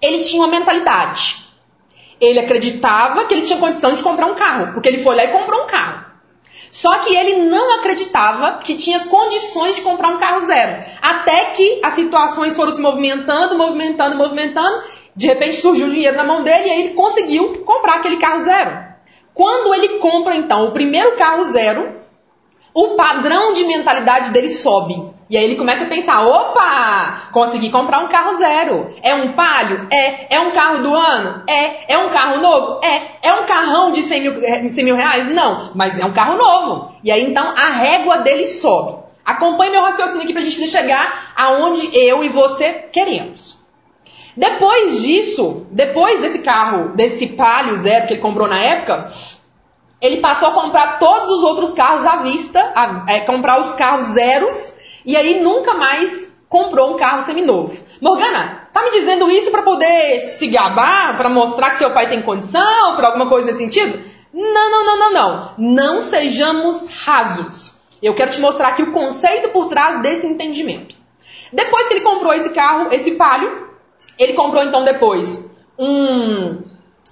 ele 0.00 0.24
tinha 0.24 0.42
uma 0.42 0.48
mentalidade. 0.48 1.46
Ele 2.20 2.38
acreditava 2.38 3.26
que 3.26 3.34
ele 3.34 3.42
tinha 3.42 3.58
condição 3.58 3.92
de 3.92 4.02
comprar 4.02 4.26
um 4.26 4.34
carro, 4.34 4.72
porque 4.72 4.88
ele 4.88 5.02
foi 5.02 5.14
lá 5.14 5.24
e 5.24 5.28
comprou 5.28 5.64
um 5.64 5.66
carro. 5.66 6.05
Só 6.70 6.98
que 6.98 7.14
ele 7.14 7.48
não 7.48 7.78
acreditava 7.78 8.58
que 8.58 8.74
tinha 8.74 9.06
condições 9.06 9.76
de 9.76 9.82
comprar 9.82 10.08
um 10.08 10.18
carro 10.18 10.40
zero. 10.46 10.84
Até 11.00 11.46
que 11.46 11.80
as 11.82 11.94
situações 11.94 12.54
foram 12.54 12.74
se 12.74 12.80
movimentando, 12.80 13.56
movimentando, 13.56 14.16
movimentando. 14.16 14.82
De 15.14 15.26
repente 15.26 15.56
surgiu 15.56 15.88
dinheiro 15.88 16.16
na 16.16 16.24
mão 16.24 16.42
dele 16.42 16.66
e 16.66 16.70
aí 16.70 16.80
ele 16.82 16.94
conseguiu 16.94 17.62
comprar 17.64 17.96
aquele 17.96 18.16
carro 18.16 18.42
zero. 18.42 18.86
Quando 19.32 19.74
ele 19.74 19.98
compra 19.98 20.36
então 20.36 20.68
o 20.68 20.72
primeiro 20.72 21.16
carro 21.16 21.44
zero, 21.52 21.95
o 22.76 22.88
padrão 22.88 23.54
de 23.54 23.64
mentalidade 23.64 24.32
dele 24.32 24.50
sobe. 24.50 25.02
E 25.30 25.36
aí 25.36 25.44
ele 25.44 25.56
começa 25.56 25.84
a 25.84 25.86
pensar: 25.86 26.26
opa, 26.26 27.30
consegui 27.32 27.70
comprar 27.70 28.00
um 28.00 28.08
carro 28.08 28.36
zero. 28.36 28.94
É 29.02 29.14
um 29.14 29.32
palio? 29.32 29.88
É. 29.90 30.36
É 30.36 30.40
um 30.40 30.50
carro 30.50 30.82
do 30.82 30.94
ano? 30.94 31.42
É. 31.48 31.94
É 31.94 31.96
um 31.96 32.10
carro 32.10 32.38
novo? 32.38 32.80
É. 32.84 33.28
É 33.28 33.32
um 33.32 33.46
carrão 33.46 33.92
de 33.92 34.02
100 34.02 34.20
mil, 34.20 34.70
100 34.70 34.84
mil 34.84 34.94
reais? 34.94 35.34
Não, 35.34 35.70
mas 35.74 35.98
é 35.98 36.04
um 36.04 36.12
carro 36.12 36.36
novo. 36.36 36.92
E 37.02 37.10
aí 37.10 37.24
então 37.24 37.50
a 37.56 37.70
régua 37.70 38.18
dele 38.18 38.46
sobe. 38.46 39.06
Acompanhe 39.24 39.72
meu 39.72 39.80
raciocínio 39.80 40.24
aqui 40.24 40.34
pra 40.34 40.42
gente 40.42 40.68
chegar 40.68 41.32
aonde 41.34 41.88
eu 41.96 42.22
e 42.22 42.28
você 42.28 42.84
queremos. 42.92 43.64
Depois 44.36 45.00
disso, 45.00 45.66
depois 45.70 46.20
desse 46.20 46.40
carro, 46.40 46.94
desse 46.94 47.28
palio 47.28 47.74
zero 47.74 48.06
que 48.06 48.12
ele 48.12 48.20
comprou 48.20 48.46
na 48.46 48.60
época, 48.60 49.10
ele 50.00 50.18
passou 50.18 50.48
a 50.48 50.54
comprar 50.54 50.98
todos 50.98 51.28
os 51.28 51.42
outros 51.42 51.72
carros 51.72 52.04
à 52.04 52.16
vista, 52.16 52.72
a, 52.74 53.04
é, 53.08 53.20
comprar 53.20 53.60
os 53.60 53.74
carros 53.74 54.08
zeros, 54.08 54.74
e 55.04 55.16
aí 55.16 55.40
nunca 55.40 55.74
mais 55.74 56.30
comprou 56.48 56.94
um 56.94 56.96
carro 56.96 57.22
seminovo. 57.22 57.76
Morgana, 58.00 58.68
tá 58.72 58.82
me 58.82 58.90
dizendo 58.90 59.30
isso 59.30 59.50
para 59.50 59.62
poder 59.62 60.20
se 60.36 60.46
gabar, 60.48 61.16
para 61.16 61.28
mostrar 61.28 61.70
que 61.70 61.78
seu 61.78 61.90
pai 61.92 62.08
tem 62.08 62.22
condição, 62.22 62.96
para 62.96 63.08
alguma 63.08 63.26
coisa 63.26 63.46
nesse 63.46 63.58
sentido? 63.58 63.98
Não, 64.32 64.70
não, 64.70 64.84
não, 64.84 64.98
não, 64.98 65.12
não. 65.12 65.54
Não 65.58 66.00
sejamos 66.02 66.86
rasos. 67.04 67.74
Eu 68.02 68.14
quero 68.14 68.30
te 68.30 68.40
mostrar 68.40 68.68
aqui 68.68 68.82
o 68.82 68.92
conceito 68.92 69.48
por 69.48 69.66
trás 69.66 70.02
desse 70.02 70.26
entendimento. 70.26 70.94
Depois 71.52 71.88
que 71.88 71.94
ele 71.94 72.02
comprou 72.02 72.34
esse 72.34 72.50
carro, 72.50 72.88
esse 72.92 73.12
Palio, 73.12 73.68
ele 74.18 74.34
comprou 74.34 74.62
então 74.62 74.84
depois 74.84 75.42
um 75.78 76.62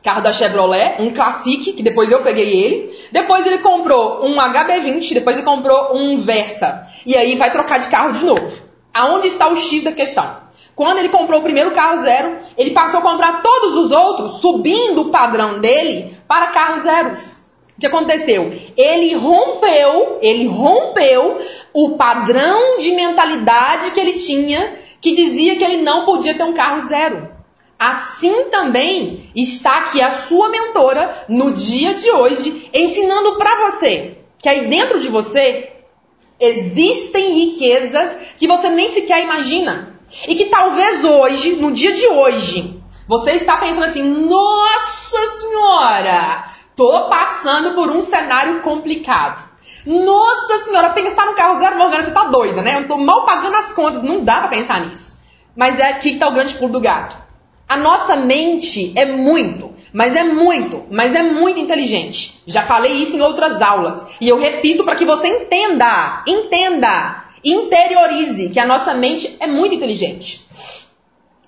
carro 0.04 0.20
da 0.20 0.32
Chevrolet, 0.32 0.96
um 1.00 1.14
Classic, 1.14 1.72
que 1.72 1.82
depois 1.82 2.12
eu 2.12 2.22
peguei 2.22 2.62
ele. 2.62 2.94
Depois 3.10 3.46
ele 3.46 3.58
comprou 3.58 4.22
um 4.22 4.36
HB20, 4.36 5.14
depois 5.14 5.34
ele 5.34 5.46
comprou 5.46 5.96
um 5.96 6.18
Versa. 6.18 6.82
E 7.06 7.16
aí 7.16 7.36
vai 7.36 7.50
trocar 7.50 7.80
de 7.80 7.88
carro 7.88 8.12
de 8.12 8.22
novo. 8.22 8.52
Aonde 8.92 9.28
está 9.28 9.48
o 9.48 9.56
X 9.56 9.82
da 9.82 9.92
questão? 9.92 10.44
Quando 10.76 10.98
ele 10.98 11.08
comprou 11.08 11.40
o 11.40 11.42
primeiro 11.42 11.70
carro 11.70 12.02
zero, 12.02 12.36
ele 12.58 12.72
passou 12.72 13.00
a 13.00 13.02
comprar 13.02 13.40
todos 13.42 13.76
os 13.76 13.90
outros, 13.90 14.40
subindo 14.40 15.02
o 15.02 15.10
padrão 15.10 15.58
dele 15.58 16.14
para 16.28 16.48
carros 16.48 16.82
zeros. 16.82 17.38
O 17.76 17.80
que 17.80 17.86
aconteceu? 17.86 18.52
Ele 18.76 19.14
rompeu, 19.14 20.18
ele 20.20 20.46
rompeu 20.46 21.38
o 21.72 21.96
padrão 21.96 22.78
de 22.78 22.92
mentalidade 22.92 23.92
que 23.92 24.00
ele 24.00 24.12
tinha, 24.12 24.74
que 25.00 25.12
dizia 25.12 25.56
que 25.56 25.64
ele 25.64 25.78
não 25.78 26.04
podia 26.04 26.34
ter 26.34 26.44
um 26.44 26.52
carro 26.52 26.80
zero. 26.86 27.33
Assim 27.78 28.44
também 28.50 29.30
está 29.34 29.78
aqui 29.78 30.00
a 30.00 30.10
sua 30.10 30.48
mentora 30.48 31.26
no 31.28 31.52
dia 31.52 31.94
de 31.94 32.10
hoje, 32.10 32.70
ensinando 32.72 33.36
para 33.36 33.70
você 33.70 34.18
que 34.44 34.48
aí 34.50 34.66
dentro 34.66 35.00
de 35.00 35.08
você 35.08 35.72
existem 36.38 37.32
riquezas 37.32 38.14
que 38.36 38.46
você 38.46 38.68
nem 38.68 38.92
sequer 38.92 39.22
imagina. 39.22 39.98
E 40.28 40.34
que 40.34 40.50
talvez 40.50 41.02
hoje, 41.02 41.56
no 41.56 41.72
dia 41.72 41.94
de 41.94 42.06
hoje, 42.08 42.78
você 43.08 43.30
está 43.32 43.56
pensando 43.56 43.86
assim: 43.86 44.02
nossa 44.02 45.18
senhora, 45.30 46.44
tô 46.76 47.08
passando 47.08 47.72
por 47.72 47.90
um 47.90 48.02
cenário 48.02 48.60
complicado. 48.60 49.42
Nossa 49.86 50.64
senhora, 50.64 50.90
pensar 50.90 51.24
no 51.24 51.34
carro 51.34 51.58
zero, 51.58 51.78
Morgana, 51.78 52.04
você 52.04 52.10
tá 52.10 52.24
doida, 52.24 52.60
né? 52.60 52.80
Eu 52.80 52.86
tô 52.86 52.98
mal 52.98 53.24
pagando 53.24 53.56
as 53.56 53.72
contas, 53.72 54.02
não 54.02 54.22
dá 54.22 54.40
para 54.40 54.48
pensar 54.48 54.82
nisso. 54.82 55.18
Mas 55.56 55.78
é 55.78 55.88
aqui 55.88 56.12
que 56.12 56.18
tá 56.18 56.28
o 56.28 56.32
grande 56.32 56.52
pulo 56.52 56.72
do 56.72 56.80
gato. 56.80 57.16
A 57.68 57.76
nossa 57.76 58.16
mente 58.16 58.92
é 58.94 59.06
muito, 59.06 59.72
mas 59.92 60.14
é 60.14 60.22
muito, 60.22 60.84
mas 60.90 61.14
é 61.14 61.22
muito 61.22 61.58
inteligente. 61.58 62.42
Já 62.46 62.62
falei 62.62 62.92
isso 62.92 63.16
em 63.16 63.20
outras 63.20 63.62
aulas 63.62 64.06
e 64.20 64.28
eu 64.28 64.38
repito 64.38 64.84
para 64.84 64.96
que 64.96 65.04
você 65.04 65.28
entenda, 65.28 66.22
entenda, 66.26 67.24
interiorize 67.42 68.50
que 68.50 68.60
a 68.60 68.66
nossa 68.66 68.92
mente 68.94 69.36
é 69.40 69.46
muito 69.46 69.74
inteligente. 69.74 70.44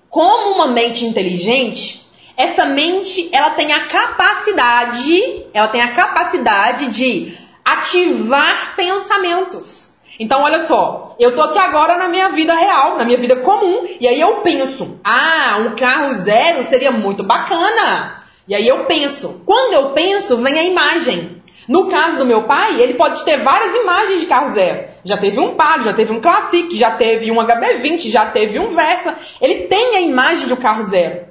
Como 0.09 0.55
uma 0.55 0.67
mente 0.67 1.05
inteligente, 1.05 2.07
essa 2.35 2.65
mente 2.65 3.29
ela 3.31 3.51
tem 3.51 3.71
a 3.71 3.85
capacidade, 3.85 5.45
ela 5.53 5.67
tem 5.67 5.81
a 5.81 5.91
capacidade 5.91 6.87
de 6.87 7.37
ativar 7.65 8.75
pensamentos. 8.75 9.89
Então, 10.19 10.41
olha 10.41 10.65
só, 10.65 11.15
eu 11.19 11.35
tô 11.35 11.41
aqui 11.41 11.59
agora 11.59 11.97
na 11.97 12.07
minha 12.07 12.29
vida 12.29 12.53
real, 12.53 12.97
na 12.97 13.05
minha 13.05 13.17
vida 13.17 13.35
comum, 13.35 13.87
e 13.99 14.07
aí 14.07 14.19
eu 14.19 14.37
penso, 14.37 14.99
ah, 15.03 15.59
um 15.61 15.75
carro 15.75 16.13
zero 16.13 16.63
seria 16.63 16.91
muito 16.91 17.23
bacana. 17.23 18.21
E 18.47 18.55
aí 18.55 18.67
eu 18.67 18.85
penso, 18.85 19.41
quando 19.45 19.73
eu 19.73 19.89
penso, 19.89 20.37
vem 20.37 20.57
a 20.57 20.63
imagem. 20.63 21.37
No 21.67 21.87
caso 21.87 22.17
do 22.17 22.25
meu 22.25 22.43
pai, 22.43 22.79
ele 22.79 22.93
pode 22.93 23.25
ter 23.25 23.43
várias 23.43 23.75
imagens 23.75 24.21
de 24.21 24.25
carro 24.25 24.53
zero. 24.53 24.87
Já 25.03 25.17
teve 25.17 25.37
um 25.39 25.55
Palio, 25.55 25.83
já 25.83 25.93
teve 25.93 26.13
um 26.13 26.21
Classic, 26.21 26.73
já 26.75 26.91
teve 26.91 27.29
um 27.29 27.35
HB20, 27.35 28.09
já 28.09 28.25
teve 28.27 28.57
um 28.57 28.73
Versa. 28.73 29.15
Ele 29.41 29.67
tem 29.67 29.97
a 29.97 30.01
imagem 30.01 30.47
de 30.47 30.53
um 30.53 30.57
carro 30.57 30.83
zero. 30.83 31.27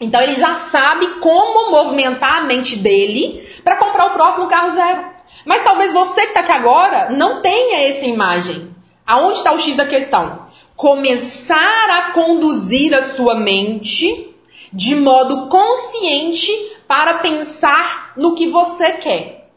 Então 0.00 0.20
ele 0.22 0.34
já 0.34 0.54
sabe 0.54 1.06
como 1.20 1.70
movimentar 1.70 2.38
a 2.38 2.44
mente 2.44 2.76
dele 2.76 3.46
para 3.62 3.76
comprar 3.76 4.06
o 4.06 4.10
próximo 4.10 4.48
carro 4.48 4.74
zero. 4.74 5.13
Mas 5.44 5.62
talvez 5.62 5.92
você 5.92 6.22
que 6.22 6.28
está 6.28 6.40
aqui 6.40 6.52
agora 6.52 7.10
não 7.10 7.42
tenha 7.42 7.88
essa 7.88 8.06
imagem. 8.06 8.74
Aonde 9.06 9.38
está 9.38 9.52
o 9.52 9.58
X 9.58 9.76
da 9.76 9.86
questão? 9.86 10.46
Começar 10.76 11.90
a 11.90 12.12
conduzir 12.12 12.94
a 12.94 13.14
sua 13.14 13.34
mente 13.34 14.34
de 14.72 14.94
modo 14.96 15.48
consciente 15.48 16.50
para 16.88 17.14
pensar 17.14 18.12
no 18.16 18.34
que 18.34 18.48
você 18.48 18.92
quer. 18.92 19.50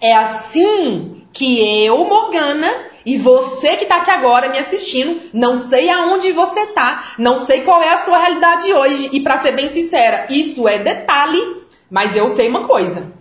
É 0.00 0.14
assim 0.14 1.26
que 1.32 1.84
eu, 1.84 2.04
Morgana, 2.04 2.68
e 3.04 3.16
você 3.16 3.76
que 3.76 3.84
está 3.84 3.96
aqui 3.96 4.10
agora 4.10 4.48
me 4.48 4.58
assistindo, 4.58 5.20
não 5.32 5.56
sei 5.68 5.88
aonde 5.90 6.32
você 6.32 6.60
está, 6.60 7.14
não 7.18 7.38
sei 7.38 7.62
qual 7.62 7.82
é 7.82 7.90
a 7.90 7.98
sua 7.98 8.18
realidade 8.18 8.72
hoje, 8.72 9.10
e 9.12 9.20
para 9.20 9.40
ser 9.40 9.52
bem 9.52 9.68
sincera, 9.68 10.26
isso 10.30 10.66
é 10.68 10.78
detalhe, 10.78 11.62
mas 11.90 12.16
eu 12.16 12.28
sei 12.28 12.48
uma 12.48 12.66
coisa. 12.66 13.12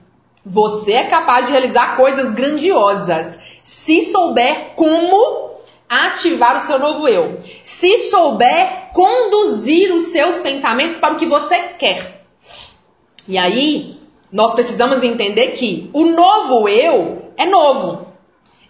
Você 0.49 0.93
é 0.93 1.03
capaz 1.03 1.45
de 1.45 1.51
realizar 1.51 1.97
coisas 1.97 2.31
grandiosas 2.31 3.37
se 3.61 4.01
souber 4.03 4.75
como 4.75 5.51
ativar 5.89 6.55
o 6.55 6.59
seu 6.61 6.79
novo 6.79 7.05
eu. 7.05 7.37
Se 7.63 8.09
souber 8.09 8.91
conduzir 8.93 9.93
os 9.93 10.05
seus 10.05 10.39
pensamentos 10.39 10.97
para 10.97 11.15
o 11.15 11.17
que 11.17 11.25
você 11.25 11.59
quer. 11.77 12.23
E 13.27 13.37
aí, 13.37 13.99
nós 14.31 14.53
precisamos 14.53 15.03
entender 15.03 15.47
que 15.47 15.89
o 15.91 16.05
novo 16.05 16.69
eu 16.69 17.33
é 17.35 17.45
novo. 17.45 18.07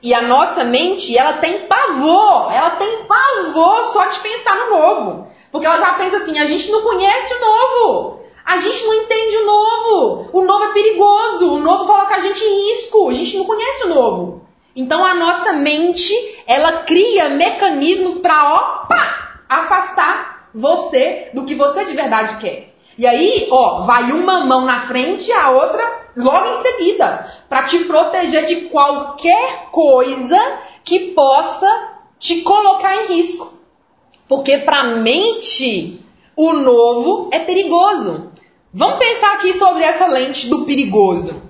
E 0.02 0.16
a 0.16 0.22
nossa 0.24 0.64
mente, 0.64 1.16
ela 1.16 1.34
tem 1.34 1.68
pavor, 1.68 2.52
ela 2.52 2.72
tem 2.72 3.04
pavor 3.04 3.92
só 3.94 4.06
de 4.06 4.20
pensar 4.20 4.56
no 4.56 4.70
novo. 4.72 5.28
Porque 5.52 5.68
ela 5.68 5.78
já 5.78 5.94
pensa 5.94 6.18
assim, 6.18 6.40
a 6.40 6.46
gente 6.48 6.72
não 6.72 6.82
conhece 6.82 7.34
o 7.34 7.40
novo. 7.40 8.20
A 8.48 8.58
gente 8.60 8.86
não 8.86 8.94
entende 8.94 9.38
o 9.40 9.46
novo. 9.46 10.30
O 10.32 10.42
novo 10.44 10.64
é 10.64 10.74
perigoso. 10.74 11.52
O 11.52 11.60
novo 11.60 11.86
coloca 11.86 12.16
a 12.16 12.20
gente 12.20 12.42
em 12.42 12.70
risco. 12.70 13.10
A 13.10 13.14
gente 13.14 13.36
não 13.36 13.44
conhece 13.44 13.84
o 13.84 13.90
novo. 13.90 14.48
Então 14.74 15.04
a 15.04 15.14
nossa 15.14 15.52
mente, 15.52 16.14
ela 16.48 16.84
cria 16.84 17.28
mecanismos 17.28 18.18
para, 18.20 18.56
opa, 18.56 19.42
afastar 19.50 20.50
você 20.54 21.30
do 21.34 21.44
que 21.44 21.56
você 21.56 21.84
de 21.84 21.94
verdade 21.94 22.38
quer. 22.38 22.74
E 22.98 23.06
aí, 23.06 23.50
ó, 23.52 23.82
vai 23.82 24.12
uma 24.14 24.40
mão 24.46 24.64
na 24.66 24.80
frente 24.80 25.30
e 25.30 25.34
a 25.34 25.50
outra 25.50 26.08
logo 26.16 26.46
em 26.48 26.62
seguida, 26.62 27.34
para 27.50 27.64
te 27.64 27.80
proteger 27.80 28.46
de 28.46 28.56
qualquer 28.68 29.68
coisa 29.72 30.40
que 30.86 31.12
possa 31.12 31.68
te 32.18 32.42
colocar 32.42 32.96
em 33.04 33.18
risco. 33.18 33.54
Porque 34.28 34.60
para 34.60 34.80
a 34.80 34.96
mente, 34.96 36.02
o 36.38 36.54
novo 36.54 37.30
é 37.34 37.40
perigoso. 37.40 38.32
Vamos 38.72 39.00
pensar 39.00 39.34
aqui 39.34 39.54
sobre 39.54 39.84
essa 39.84 40.06
lente 40.06 40.48
do 40.48 40.66
perigoso. 40.66 41.42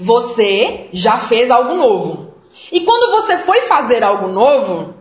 Você 0.00 0.88
já 0.92 1.18
fez 1.18 1.50
algo 1.50 1.74
novo. 1.74 2.32
E 2.72 2.80
quando 2.80 3.10
você 3.12 3.36
foi 3.36 3.60
fazer 3.60 4.02
algo 4.02 4.28
novo, 4.28 4.91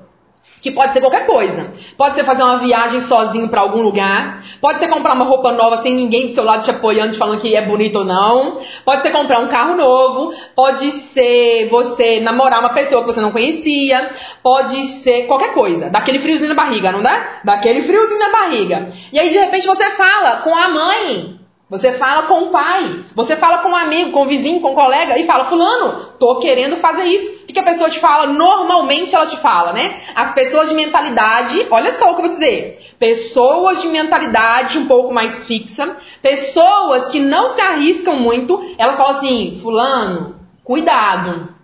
que 0.61 0.71
pode 0.71 0.93
ser 0.93 1.01
qualquer 1.01 1.25
coisa. 1.25 1.71
Pode 1.97 2.13
ser 2.15 2.23
fazer 2.23 2.43
uma 2.43 2.59
viagem 2.59 3.01
sozinho 3.01 3.49
para 3.49 3.61
algum 3.61 3.81
lugar. 3.81 4.41
Pode 4.61 4.79
ser 4.79 4.87
comprar 4.87 5.13
uma 5.13 5.25
roupa 5.25 5.51
nova 5.51 5.81
sem 5.81 5.95
ninguém 5.95 6.27
do 6.27 6.33
seu 6.33 6.43
lado 6.43 6.63
te 6.63 6.69
apoiando, 6.69 7.13
te 7.13 7.17
falando 7.17 7.41
que 7.41 7.55
é 7.55 7.61
bonito 7.61 7.97
ou 7.97 8.05
não. 8.05 8.59
Pode 8.85 9.01
ser 9.01 9.09
comprar 9.09 9.39
um 9.39 9.47
carro 9.47 9.75
novo. 9.75 10.33
Pode 10.55 10.91
ser 10.91 11.67
você 11.69 12.19
namorar 12.19 12.59
uma 12.59 12.69
pessoa 12.69 13.01
que 13.01 13.11
você 13.11 13.19
não 13.19 13.31
conhecia. 13.31 14.11
Pode 14.43 14.85
ser 14.85 15.25
qualquer 15.25 15.53
coisa. 15.53 15.89
Daquele 15.89 16.19
friozinho 16.19 16.49
na 16.49 16.55
barriga, 16.55 16.91
não 16.91 17.01
dá? 17.01 17.41
Daquele 17.43 17.81
friozinho 17.81 18.19
na 18.19 18.29
barriga. 18.29 18.87
E 19.11 19.19
aí 19.19 19.29
de 19.29 19.39
repente 19.39 19.65
você 19.65 19.89
fala 19.89 20.37
com 20.37 20.55
a 20.55 20.67
mãe 20.69 21.40
você 21.71 21.93
fala 21.93 22.23
com 22.23 22.43
o 22.43 22.49
pai, 22.49 23.05
você 23.15 23.37
fala 23.37 23.59
com 23.59 23.69
um 23.69 23.75
amigo, 23.75 24.11
com 24.11 24.23
um 24.23 24.27
vizinho, 24.27 24.59
com 24.59 24.71
um 24.71 24.75
colega 24.75 25.17
e 25.17 25.25
fala: 25.25 25.45
Fulano, 25.45 26.11
tô 26.19 26.35
querendo 26.39 26.75
fazer 26.75 27.05
isso. 27.05 27.43
O 27.43 27.45
que 27.45 27.57
a 27.57 27.63
pessoa 27.63 27.89
te 27.89 27.97
fala? 27.97 28.27
Normalmente 28.27 29.15
ela 29.15 29.25
te 29.25 29.37
fala, 29.37 29.71
né? 29.71 29.95
As 30.13 30.33
pessoas 30.33 30.67
de 30.67 30.75
mentalidade, 30.75 31.65
olha 31.71 31.93
só 31.93 32.11
o 32.11 32.15
que 32.15 32.23
eu 32.23 32.25
vou 32.25 32.29
dizer. 32.29 32.93
Pessoas 32.99 33.81
de 33.81 33.87
mentalidade 33.87 34.77
um 34.77 34.85
pouco 34.85 35.13
mais 35.13 35.45
fixa, 35.45 35.95
pessoas 36.21 37.07
que 37.07 37.21
não 37.21 37.55
se 37.55 37.61
arriscam 37.61 38.17
muito, 38.17 38.75
elas 38.77 38.97
falam 38.97 39.15
assim: 39.15 39.57
Fulano, 39.61 40.35
cuidado. 40.65 41.55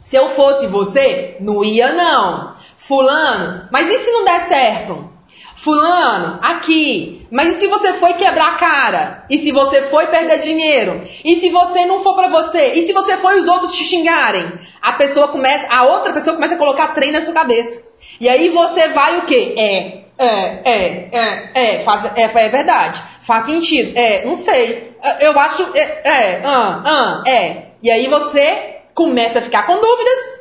Se 0.00 0.16
eu 0.16 0.30
fosse 0.30 0.66
você, 0.68 1.36
não 1.40 1.62
ia 1.62 1.92
não. 1.92 2.54
Fulano, 2.78 3.68
mas 3.70 3.88
e 3.88 3.98
se 3.98 4.10
não 4.10 4.24
der 4.24 4.48
certo? 4.48 5.13
Fulano, 5.56 6.38
aqui. 6.42 7.26
Mas 7.30 7.56
e 7.56 7.60
se 7.60 7.66
você 7.68 7.92
foi 7.94 8.14
quebrar 8.14 8.54
a 8.54 8.56
cara? 8.56 9.24
E 9.30 9.38
se 9.38 9.52
você 9.52 9.82
foi 9.82 10.06
perder 10.06 10.38
dinheiro? 10.38 11.00
E 11.24 11.36
se 11.36 11.48
você 11.50 11.84
não 11.84 12.00
for 12.00 12.14
para 12.14 12.28
você? 12.28 12.72
E 12.74 12.86
se 12.86 12.92
você 12.92 13.16
foi 13.16 13.40
os 13.40 13.48
outros 13.48 13.72
te 13.72 13.84
xingarem? 13.84 14.52
A 14.82 14.92
pessoa 14.92 15.28
começa, 15.28 15.66
a 15.68 15.84
outra 15.84 16.12
pessoa 16.12 16.34
começa 16.34 16.54
a 16.54 16.58
colocar 16.58 16.88
trem 16.88 17.12
na 17.12 17.20
sua 17.20 17.32
cabeça. 17.32 17.82
E 18.20 18.28
aí 18.28 18.48
você 18.50 18.88
vai 18.88 19.18
o 19.18 19.22
quê? 19.22 19.54
É, 19.56 20.04
é, 20.18 20.60
é, 20.64 21.08
é, 21.12 21.50
é, 21.54 21.78
faz, 21.80 22.04
é, 22.04 22.22
é 22.22 22.48
verdade. 22.48 23.02
Faz 23.22 23.44
sentido. 23.44 23.96
É, 23.96 24.24
não 24.24 24.36
sei. 24.36 24.94
Eu 25.20 25.38
acho, 25.38 25.62
é, 25.74 25.80
é, 25.80 26.42
ah, 26.44 26.82
ah, 26.84 27.30
é. 27.30 27.66
E 27.82 27.90
aí 27.90 28.06
você 28.06 28.76
começa 28.94 29.38
a 29.38 29.42
ficar 29.42 29.66
com 29.66 29.74
dúvidas 29.80 30.34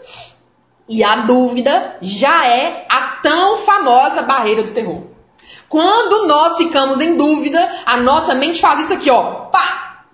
e 0.88 1.04
a 1.04 1.18
dúvida 1.22 1.98
já 2.02 2.48
é 2.48 2.86
a 2.90 3.20
tão 3.22 3.58
famosa 3.58 4.22
barreira 4.22 4.64
do 4.64 4.72
terror. 4.72 5.04
Quando 5.70 6.28
nós 6.28 6.58
ficamos 6.58 7.02
em 7.02 7.18
dúvida, 7.18 7.68
a 7.86 7.98
nossa 7.98 8.36
mente 8.36 8.60
faz 8.60 8.82
isso 8.82 8.94
aqui, 8.94 9.10
ó. 9.10 9.46
Pá! 9.46 10.06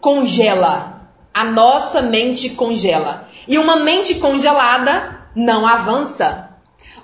Congela. 0.00 1.02
A 1.32 1.44
nossa 1.44 2.02
mente 2.02 2.50
congela. 2.50 3.28
E 3.46 3.58
uma 3.58 3.76
mente 3.76 4.16
congelada 4.16 5.28
não 5.34 5.66
avança. 5.66 6.48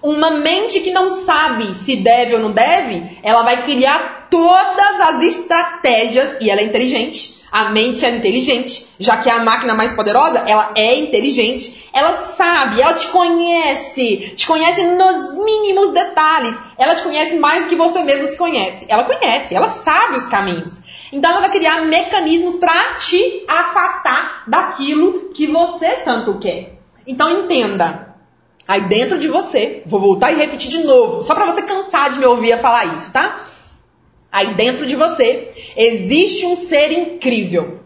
Uma 0.03 0.31
mente 0.33 0.81
que 0.81 0.91
não 0.91 1.09
sabe 1.09 1.73
se 1.75 1.97
deve 1.97 2.35
ou 2.35 2.41
não 2.41 2.51
deve, 2.51 3.21
ela 3.23 3.43
vai 3.43 3.63
criar 3.63 4.27
todas 4.31 5.01
as 5.01 5.23
estratégias, 5.23 6.39
e 6.41 6.51
ela 6.51 6.61
é 6.61 6.65
inteligente, 6.65 7.44
a 7.55 7.71
mente 7.71 8.05
é 8.05 8.11
inteligente, 8.11 8.85
já 8.99 9.17
que 9.19 9.31
é 9.31 9.33
a 9.33 9.45
máquina 9.45 9.75
mais 9.75 9.93
poderosa, 9.93 10.43
ela 10.45 10.73
é 10.75 10.99
inteligente, 10.99 11.89
ela 11.93 12.13
sabe, 12.17 12.81
ela 12.81 12.93
te 12.93 13.07
conhece, 13.07 14.33
te 14.35 14.45
conhece 14.45 14.83
nos 14.83 15.37
mínimos 15.37 15.91
detalhes. 15.91 16.53
Ela 16.77 16.97
te 16.97 17.05
conhece 17.05 17.37
mais 17.37 17.63
do 17.63 17.69
que 17.69 17.77
você 17.77 18.03
mesmo 18.03 18.27
se 18.27 18.37
conhece. 18.37 18.87
Ela 18.89 19.05
conhece, 19.05 19.55
ela 19.55 19.69
sabe 19.69 20.17
os 20.17 20.27
caminhos. 20.27 20.81
Então 21.13 21.31
ela 21.31 21.43
vai 21.43 21.51
criar 21.51 21.83
mecanismos 21.83 22.57
para 22.57 22.95
te 22.95 23.45
afastar 23.47 24.43
daquilo 24.49 25.31
que 25.33 25.47
você 25.47 25.91
tanto 26.05 26.41
quer. 26.41 26.77
Então 27.07 27.31
entenda, 27.31 28.17
aí 28.67 28.81
dentro 28.89 29.17
de 29.17 29.29
você, 29.29 29.85
vou 29.87 30.01
voltar 30.01 30.33
e 30.33 30.35
repetir 30.35 30.73
de 30.73 30.83
novo, 30.83 31.23
só 31.23 31.37
para 31.37 31.47
você 31.47 31.63
cansar 31.63 32.11
de 32.11 32.19
me 32.19 32.27
ouvir 32.27 32.59
falar 32.59 32.97
isso, 32.97 33.13
tá? 33.13 33.39
Aí 34.35 34.55
dentro 34.55 34.85
de 34.85 34.97
você 34.97 35.49
existe 35.77 36.45
um 36.45 36.57
ser 36.57 36.91
incrível. 36.91 37.79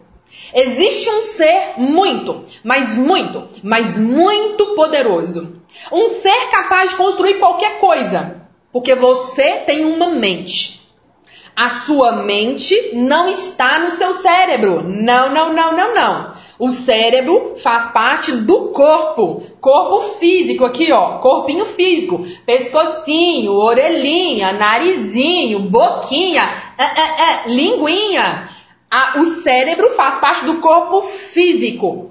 Existe 0.55 1.11
um 1.11 1.21
ser 1.21 1.75
muito, 1.77 2.43
mas 2.65 2.97
muito, 2.97 3.47
mas 3.63 3.99
muito 3.99 4.75
poderoso. 4.75 5.61
Um 5.93 6.09
ser 6.09 6.49
capaz 6.51 6.89
de 6.89 6.97
construir 6.97 7.35
qualquer 7.35 7.79
coisa. 7.79 8.47
Porque 8.73 8.95
você 8.95 9.57
tem 9.67 9.85
uma 9.85 10.09
mente. 10.09 10.78
A 11.59 11.71
sua 11.71 12.13
mente 12.13 12.91
não 12.93 13.29
está 13.29 13.81
no 13.81 13.91
seu 13.91 14.15
cérebro. 14.15 14.81
Não, 14.85 15.31
não, 15.31 15.53
não, 15.53 15.73
não, 15.73 15.93
não. 15.93 16.33
O 16.57 16.71
cérebro 16.71 17.57
faz 17.61 17.89
parte 17.89 18.31
do 18.31 18.69
corpo. 18.69 19.43
Corpo 19.61 20.21
físico 20.21 20.65
aqui, 20.65 20.93
ó. 20.93 21.19
Corpinho 21.19 21.67
físico. 21.67 22.25
Pescocinho, 22.47 23.55
orelhinha, 23.55 24.53
narizinho, 24.53 25.59
boquinha, 25.59 26.49
é, 26.79 26.85
é, 26.85 27.23
é, 27.23 27.49
linguinha. 27.49 28.49
A, 28.89 29.19
o 29.19 29.25
cérebro 29.43 29.91
faz 29.97 30.19
parte 30.19 30.45
do 30.45 30.59
corpo 30.59 31.03
físico. 31.09 32.11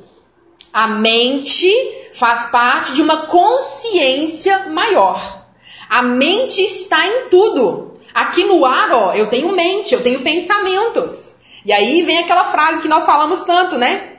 A 0.73 0.89
mente 0.89 1.71
faz 2.11 2.47
parte 2.47 2.91
de 2.91 3.01
uma 3.01 3.27
consciência 3.27 4.67
maior. 4.67 5.36
A 5.89 6.01
mente 6.01 6.61
está 6.61 7.05
em 7.07 7.29
tudo. 7.29 7.93
Aqui 8.13 8.43
no 8.43 8.65
ar, 8.65 8.91
ó, 8.91 9.13
eu 9.13 9.27
tenho 9.27 9.51
mente, 9.51 9.93
eu 9.93 10.03
tenho 10.03 10.21
pensamentos. 10.21 11.35
E 11.65 11.71
aí 11.71 12.03
vem 12.03 12.19
aquela 12.19 12.45
frase 12.45 12.81
que 12.81 12.87
nós 12.87 13.05
falamos 13.05 13.43
tanto, 13.43 13.77
né? 13.77 14.17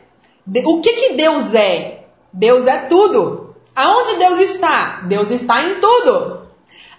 O 0.65 0.81
que, 0.81 0.93
que 0.93 1.15
Deus 1.15 1.55
é? 1.55 2.05
Deus 2.33 2.67
é 2.67 2.79
tudo. 2.87 3.55
Aonde 3.75 4.17
Deus 4.17 4.41
está? 4.41 5.03
Deus 5.07 5.31
está 5.31 5.63
em 5.63 5.81
tudo. 5.81 6.49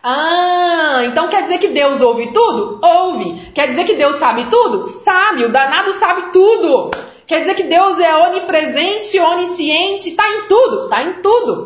Ah, 0.01 1.01
então 1.05 1.27
quer 1.27 1.43
dizer 1.43 1.57
que 1.57 1.67
Deus 1.69 1.99
ouve 1.99 2.27
tudo? 2.27 2.79
Ouve. 2.81 3.51
Quer 3.53 3.69
dizer 3.69 3.85
que 3.85 3.95
Deus 3.95 4.15
sabe 4.15 4.45
tudo? 4.45 4.87
Sabe. 4.87 5.45
O 5.45 5.49
danado 5.49 5.93
sabe 5.93 6.31
tudo. 6.31 6.91
Quer 7.27 7.41
dizer 7.41 7.55
que 7.55 7.63
Deus 7.63 7.99
é 7.99 8.15
onipresente, 8.15 9.19
onisciente, 9.19 10.09
está 10.09 10.27
em 10.27 10.47
tudo, 10.47 10.85
está 10.85 11.03
em 11.03 11.13
tudo. 11.21 11.65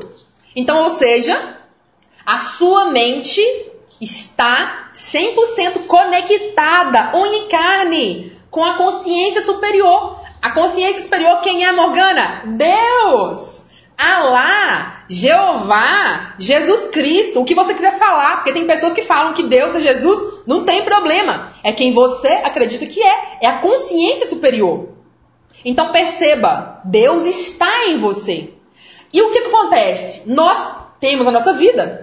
Então, 0.55 0.83
ou 0.83 0.89
seja, 0.89 1.57
a 2.25 2.37
sua 2.37 2.85
mente 2.85 3.41
está 3.99 4.89
100% 4.93 5.87
conectada, 5.87 7.17
unicarne, 7.17 8.33
com 8.49 8.63
a 8.63 8.73
consciência 8.73 9.41
superior. 9.41 10.21
A 10.41 10.51
consciência 10.51 11.01
superior, 11.01 11.39
quem 11.41 11.65
é 11.65 11.71
Morgana? 11.71 12.43
Deus! 12.45 13.63
Alá, 13.97 15.05
Jeová, 15.07 16.35
Jesus 16.37 16.87
Cristo, 16.87 17.41
o 17.41 17.45
que 17.45 17.55
você 17.55 17.73
quiser 17.73 17.97
falar, 17.97 18.37
porque 18.37 18.51
tem 18.51 18.65
pessoas 18.65 18.93
que 18.93 19.03
falam 19.03 19.33
que 19.33 19.43
Deus 19.43 19.75
é 19.75 19.81
Jesus, 19.81 20.41
não 20.45 20.65
tem 20.65 20.83
problema. 20.83 21.49
É 21.63 21.71
quem 21.71 21.93
você 21.93 22.27
acredita 22.27 22.85
que 22.85 23.01
é, 23.01 23.37
é 23.41 23.47
a 23.47 23.59
consciência 23.59 24.27
superior. 24.27 24.89
Então 25.63 25.91
perceba, 25.91 26.81
Deus 26.83 27.23
está 27.23 27.87
em 27.87 27.97
você. 27.99 28.53
E 29.13 29.21
o 29.21 29.29
que, 29.31 29.41
que 29.41 29.47
acontece? 29.47 30.23
Nós 30.25 30.75
temos 30.99 31.27
a 31.27 31.31
nossa 31.31 31.53
vida 31.53 32.02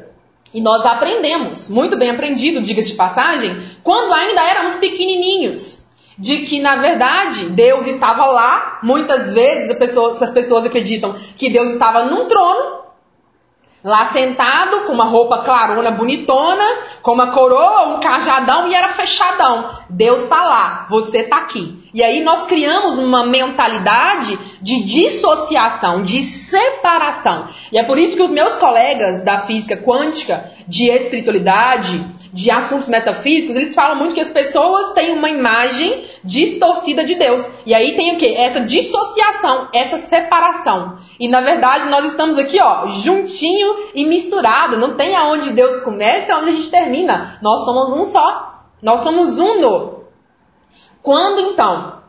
e 0.52 0.60
nós 0.60 0.84
aprendemos, 0.84 1.68
muito 1.68 1.96
bem 1.96 2.10
aprendido, 2.10 2.60
diga-se 2.60 2.90
de 2.90 2.96
passagem, 2.96 3.56
quando 3.82 4.12
ainda 4.12 4.42
éramos 4.42 4.76
pequenininhos 4.76 5.80
de 6.20 6.38
que, 6.38 6.60
na 6.60 6.76
verdade, 6.76 7.46
Deus 7.46 7.86
estava 7.86 8.26
lá. 8.26 8.78
Muitas 8.82 9.32
vezes 9.32 9.72
pessoa, 9.78 10.10
as 10.10 10.30
pessoas 10.30 10.66
acreditam 10.66 11.14
que 11.36 11.48
Deus 11.48 11.72
estava 11.72 12.02
num 12.04 12.26
trono, 12.26 12.80
lá 13.82 14.04
sentado, 14.04 14.82
com 14.82 14.92
uma 14.92 15.06
roupa 15.06 15.38
clarona, 15.38 15.90
bonitona, 15.90 16.64
com 17.00 17.12
uma 17.12 17.28
coroa, 17.28 17.88
um 17.88 18.00
cajadão 18.00 18.68
e 18.68 18.74
era 18.74 18.88
fechadão. 18.88 19.70
Deus 19.88 20.24
está 20.24 20.44
lá, 20.44 20.86
você 20.90 21.20
está 21.20 21.38
aqui. 21.38 21.89
E 21.92 22.02
aí 22.02 22.22
nós 22.22 22.46
criamos 22.46 22.98
uma 22.98 23.24
mentalidade 23.24 24.38
de 24.60 24.82
dissociação, 24.82 26.02
de 26.02 26.22
separação. 26.22 27.46
E 27.72 27.78
é 27.78 27.82
por 27.82 27.98
isso 27.98 28.16
que 28.16 28.22
os 28.22 28.30
meus 28.30 28.54
colegas 28.56 29.22
da 29.22 29.38
física 29.38 29.76
quântica, 29.76 30.44
de 30.68 30.84
espiritualidade, 30.88 32.00
de 32.32 32.50
assuntos 32.50 32.88
metafísicos, 32.88 33.56
eles 33.56 33.74
falam 33.74 33.96
muito 33.96 34.14
que 34.14 34.20
as 34.20 34.30
pessoas 34.30 34.92
têm 34.92 35.14
uma 35.14 35.28
imagem 35.28 36.04
distorcida 36.22 37.04
de 37.04 37.16
Deus. 37.16 37.44
E 37.66 37.74
aí 37.74 37.96
tem 37.96 38.14
o 38.14 38.18
que? 38.18 38.34
Essa 38.36 38.60
dissociação, 38.60 39.68
essa 39.72 39.98
separação. 39.98 40.96
E 41.18 41.26
na 41.26 41.40
verdade 41.40 41.88
nós 41.88 42.04
estamos 42.04 42.38
aqui, 42.38 42.60
ó, 42.60 42.86
juntinho 42.86 43.90
e 43.94 44.04
misturado. 44.04 44.76
Não 44.76 44.94
tem 44.94 45.16
aonde 45.16 45.50
Deus 45.50 45.80
começa 45.80 46.28
e 46.28 46.32
aonde 46.32 46.50
a 46.50 46.52
gente 46.52 46.70
termina. 46.70 47.38
Nós 47.42 47.64
somos 47.64 47.90
um 47.90 48.06
só. 48.06 48.64
Nós 48.80 49.00
somos 49.00 49.38
uno. 49.38 49.99
Quando 51.02 51.40
então 51.40 52.00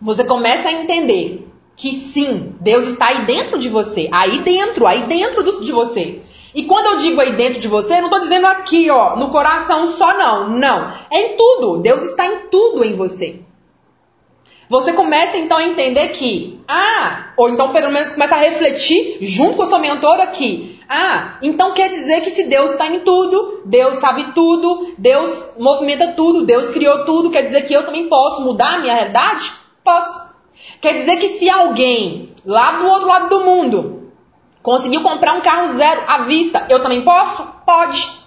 você 0.00 0.24
começa 0.24 0.68
a 0.68 0.72
entender 0.72 1.48
que 1.76 1.92
sim, 1.92 2.54
Deus 2.60 2.88
está 2.88 3.08
aí 3.08 3.22
dentro 3.22 3.58
de 3.58 3.68
você, 3.68 4.08
aí 4.12 4.38
dentro, 4.38 4.86
aí 4.86 5.02
dentro 5.02 5.42
de 5.42 5.72
você. 5.72 6.20
E 6.54 6.62
quando 6.64 6.86
eu 6.86 6.96
digo 6.98 7.20
aí 7.20 7.32
dentro 7.32 7.60
de 7.60 7.66
você, 7.66 7.96
não 7.96 8.04
estou 8.04 8.20
dizendo 8.20 8.46
aqui, 8.46 8.88
ó, 8.88 9.16
no 9.16 9.30
coração 9.30 9.90
só 9.90 10.16
não, 10.16 10.50
não. 10.50 10.92
É 11.10 11.20
em 11.20 11.36
tudo. 11.36 11.78
Deus 11.78 12.02
está 12.02 12.26
em 12.26 12.46
tudo 12.48 12.84
em 12.84 12.94
você. 12.94 13.40
Você 14.68 14.92
começa 14.92 15.36
então 15.36 15.58
a 15.58 15.64
entender 15.64 16.08
que, 16.08 16.60
ah, 16.66 17.32
ou 17.36 17.48
então 17.48 17.70
pelo 17.70 17.92
menos 17.92 18.12
começa 18.12 18.34
a 18.34 18.38
refletir 18.38 19.18
junto 19.20 19.56
com 19.56 19.62
a 19.62 19.66
sua 19.66 19.78
mentora 19.78 20.26
que, 20.28 20.73
ah, 20.88 21.38
então 21.42 21.72
quer 21.72 21.88
dizer 21.88 22.20
que 22.20 22.30
se 22.30 22.44
Deus 22.44 22.72
está 22.72 22.86
em 22.86 23.00
tudo, 23.00 23.62
Deus 23.64 23.98
sabe 23.98 24.32
tudo, 24.34 24.94
Deus 24.98 25.48
movimenta 25.58 26.12
tudo, 26.12 26.44
Deus 26.44 26.70
criou 26.70 27.04
tudo, 27.04 27.30
quer 27.30 27.42
dizer 27.42 27.62
que 27.62 27.72
eu 27.72 27.84
também 27.84 28.08
posso 28.08 28.42
mudar 28.42 28.74
a 28.74 28.78
minha 28.78 28.94
realidade? 28.94 29.52
Posso. 29.82 30.34
Quer 30.80 30.94
dizer 30.94 31.16
que 31.16 31.28
se 31.28 31.48
alguém 31.48 32.34
lá 32.44 32.72
do 32.72 32.86
outro 32.86 33.08
lado 33.08 33.28
do 33.28 33.44
mundo 33.44 34.12
conseguiu 34.62 35.02
comprar 35.02 35.34
um 35.34 35.40
carro 35.40 35.66
zero 35.68 36.02
à 36.06 36.18
vista, 36.18 36.66
eu 36.68 36.82
também 36.82 37.02
posso? 37.02 37.44
Pode. 37.66 38.24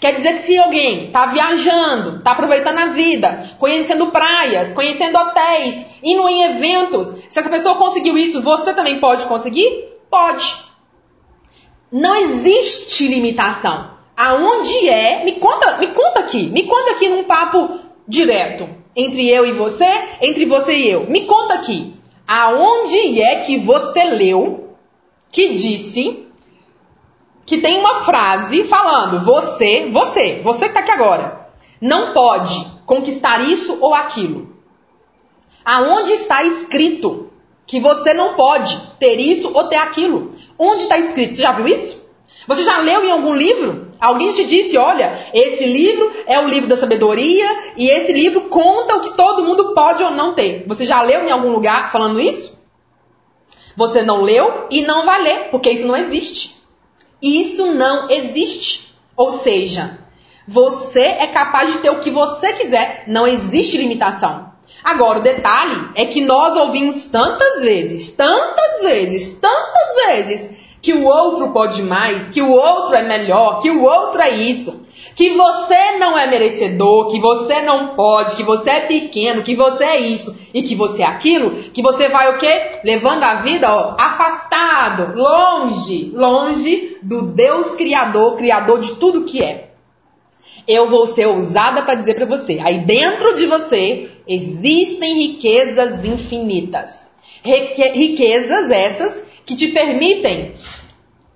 Quer 0.00 0.14
dizer 0.14 0.34
que 0.34 0.42
se 0.42 0.58
alguém 0.58 1.06
está 1.06 1.26
viajando, 1.26 2.18
está 2.18 2.32
aproveitando 2.32 2.78
a 2.78 2.86
vida, 2.86 3.50
conhecendo 3.58 4.06
praias, 4.06 4.72
conhecendo 4.72 5.18
hotéis, 5.18 5.86
indo 6.02 6.28
em 6.28 6.42
eventos, 6.44 7.14
se 7.28 7.38
essa 7.38 7.50
pessoa 7.50 7.76
conseguiu 7.76 8.16
isso, 8.16 8.40
você 8.40 8.72
também 8.72 8.98
pode 8.98 9.26
conseguir? 9.26 9.68
Pode. 10.10 10.69
Não 11.90 12.14
existe 12.16 13.08
limitação. 13.08 13.90
Aonde 14.16 14.88
é? 14.88 15.24
Me 15.24 15.32
conta, 15.32 15.78
me 15.78 15.88
conta 15.88 16.20
aqui, 16.20 16.46
me 16.48 16.64
conta 16.64 16.92
aqui 16.92 17.08
num 17.08 17.24
papo 17.24 17.80
direto 18.06 18.68
entre 18.94 19.28
eu 19.28 19.46
e 19.46 19.52
você, 19.52 19.86
entre 20.20 20.44
você 20.44 20.74
e 20.74 20.90
eu. 20.90 21.06
Me 21.08 21.26
conta 21.26 21.54
aqui. 21.54 21.94
Aonde 22.26 23.20
é 23.20 23.36
que 23.40 23.58
você 23.58 24.04
leu 24.04 24.74
que 25.30 25.54
disse 25.54 26.26
que 27.46 27.58
tem 27.58 27.78
uma 27.78 28.04
frase 28.04 28.64
falando: 28.64 29.24
você, 29.24 29.88
você, 29.90 30.40
você 30.42 30.68
que 30.68 30.74
tá 30.74 30.80
aqui 30.80 30.90
agora, 30.90 31.48
não 31.80 32.12
pode 32.12 32.64
conquistar 32.86 33.40
isso 33.40 33.78
ou 33.80 33.94
aquilo. 33.94 34.54
Aonde 35.64 36.12
está 36.12 36.42
escrito 36.44 37.29
que 37.70 37.78
você 37.78 38.12
não 38.12 38.34
pode 38.34 38.76
ter 38.98 39.20
isso 39.20 39.52
ou 39.54 39.68
ter 39.68 39.76
aquilo? 39.76 40.32
Onde 40.58 40.82
está 40.82 40.98
escrito? 40.98 41.34
Você 41.34 41.42
já 41.42 41.52
viu 41.52 41.68
isso? 41.68 42.02
Você 42.48 42.64
já 42.64 42.78
leu 42.78 43.04
em 43.04 43.12
algum 43.12 43.32
livro? 43.32 43.92
Alguém 44.00 44.32
te 44.32 44.44
disse, 44.44 44.76
olha, 44.76 45.16
esse 45.32 45.64
livro 45.66 46.10
é 46.26 46.40
o 46.40 46.48
livro 46.48 46.68
da 46.68 46.76
sabedoria 46.76 47.46
e 47.76 47.88
esse 47.88 48.12
livro 48.12 48.40
conta 48.48 48.96
o 48.96 49.00
que 49.00 49.16
todo 49.16 49.44
mundo 49.44 49.72
pode 49.72 50.02
ou 50.02 50.10
não 50.10 50.34
ter. 50.34 50.64
Você 50.66 50.84
já 50.84 51.00
leu 51.00 51.24
em 51.24 51.30
algum 51.30 51.52
lugar 51.52 51.92
falando 51.92 52.20
isso? 52.20 52.58
Você 53.76 54.02
não 54.02 54.22
leu 54.22 54.66
e 54.68 54.82
não 54.82 55.06
vai 55.06 55.22
ler, 55.22 55.48
porque 55.52 55.70
isso 55.70 55.86
não 55.86 55.96
existe. 55.96 56.56
Isso 57.22 57.66
não 57.66 58.10
existe. 58.10 58.92
Ou 59.16 59.30
seja, 59.30 59.96
você 60.44 61.02
é 61.02 61.28
capaz 61.28 61.72
de 61.72 61.78
ter 61.78 61.90
o 61.90 62.00
que 62.00 62.10
você 62.10 62.52
quiser, 62.52 63.04
não 63.06 63.28
existe 63.28 63.78
limitação. 63.78 64.49
Agora, 64.82 65.18
o 65.18 65.22
detalhe 65.22 65.90
é 65.94 66.04
que 66.06 66.22
nós 66.22 66.56
ouvimos 66.56 67.06
tantas 67.06 67.62
vezes, 67.62 68.10
tantas 68.10 68.82
vezes, 68.82 69.34
tantas 69.34 70.06
vezes, 70.06 70.50
que 70.82 70.92
o 70.94 71.04
outro 71.04 71.50
pode 71.50 71.82
mais, 71.82 72.30
que 72.30 72.40
o 72.40 72.50
outro 72.50 72.94
é 72.94 73.02
melhor, 73.02 73.60
que 73.60 73.70
o 73.70 73.82
outro 73.82 74.20
é 74.22 74.30
isso, 74.30 74.80
que 75.14 75.30
você 75.30 75.98
não 75.98 76.18
é 76.18 76.26
merecedor, 76.26 77.08
que 77.08 77.20
você 77.20 77.60
não 77.60 77.88
pode, 77.88 78.36
que 78.36 78.42
você 78.42 78.70
é 78.70 78.80
pequeno, 78.80 79.42
que 79.42 79.54
você 79.54 79.84
é 79.84 80.00
isso 80.00 80.34
e 80.54 80.62
que 80.62 80.74
você 80.74 81.02
é 81.02 81.06
aquilo, 81.06 81.50
que 81.50 81.82
você 81.82 82.08
vai 82.08 82.30
o 82.30 82.38
quê? 82.38 82.80
Levando 82.82 83.24
a 83.24 83.34
vida 83.34 83.70
ó, 83.70 83.96
afastado, 83.98 85.14
longe, 85.14 86.10
longe 86.14 86.96
do 87.02 87.22
Deus 87.22 87.74
criador, 87.74 88.36
criador 88.36 88.80
de 88.80 88.94
tudo 88.94 89.24
que 89.24 89.42
é. 89.42 89.68
Eu 90.66 90.88
vou 90.88 91.06
ser 91.06 91.26
ousada 91.26 91.82
para 91.82 91.94
dizer 91.94 92.14
para 92.14 92.26
você, 92.26 92.58
aí 92.62 92.78
dentro 92.78 93.34
de 93.36 93.46
você 93.46 94.10
existem 94.30 95.14
riquezas 95.14 96.04
infinitas. 96.04 97.08
Riquezas 97.42 98.70
essas 98.70 99.22
que 99.44 99.56
te 99.56 99.68
permitem 99.68 100.54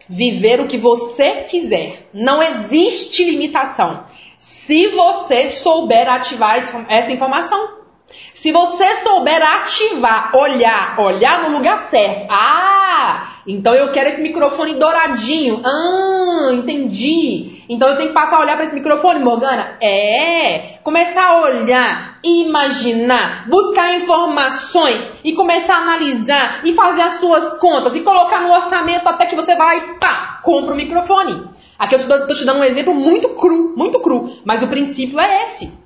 viver 0.09 0.61
o 0.61 0.69
que 0.69 0.77
você 0.79 1.43
quiser. 1.43 2.09
Não 2.15 2.41
existe 2.41 3.25
limitação. 3.25 4.05
Se 4.39 4.89
você 4.89 5.51
souber 5.51 6.09
ativar 6.09 6.87
essa 6.89 7.11
informação. 7.11 7.84
Se 8.33 8.53
você 8.53 8.97
souber 8.97 9.43
ativar, 9.43 10.31
olhar, 10.35 11.01
olhar 11.01 11.43
no 11.43 11.57
lugar 11.57 11.83
certo. 11.83 12.27
Ah, 12.29 13.27
então 13.47 13.75
eu 13.75 13.91
quero 13.93 14.11
esse 14.11 14.21
microfone 14.21 14.75
douradinho. 14.75 15.63
Ah, 15.65 16.51
entendi. 16.53 17.65
Então 17.69 17.89
eu 17.89 17.97
tenho 17.97 18.09
que 18.09 18.15
passar 18.15 18.37
a 18.37 18.41
olhar 18.41 18.57
para 18.57 18.67
esse 18.67 18.75
microfone, 18.75 19.21
Morgana? 19.21 19.79
É. 19.81 20.79
Começar 20.83 21.27
a 21.27 21.41
olhar, 21.43 22.19
imaginar, 22.23 23.49
buscar 23.49 23.97
informações 23.97 25.01
e 25.23 25.33
começar 25.33 25.77
a 25.77 25.83
analisar 25.83 26.61
e 26.65 26.75
fazer 26.75 27.03
as 27.03 27.21
suas 27.21 27.55
contas 27.59 27.95
e 27.95 28.01
colocar 28.01 28.41
no 28.43 28.53
orçamento 28.53 29.09
até 29.09 29.27
que 29.27 29.37
você 29.37 29.57
vai 29.57 29.79
e 29.79 29.81
pá, 29.99 30.41
compra 30.43 30.75
o 30.75 30.77
microfone. 30.77 31.49
Aqui 31.79 31.95
eu 31.95 32.01
estou 32.01 32.27
te 32.27 32.45
dando 32.45 32.61
um 32.61 32.65
exemplo 32.65 32.95
muito 32.95 33.31
cru, 33.31 33.75
muito 33.77 34.01
cru, 34.01 34.31
mas 34.45 34.63
o 34.63 34.69
princípio 34.69 35.19
é 35.19 35.45
esse. 35.45 35.84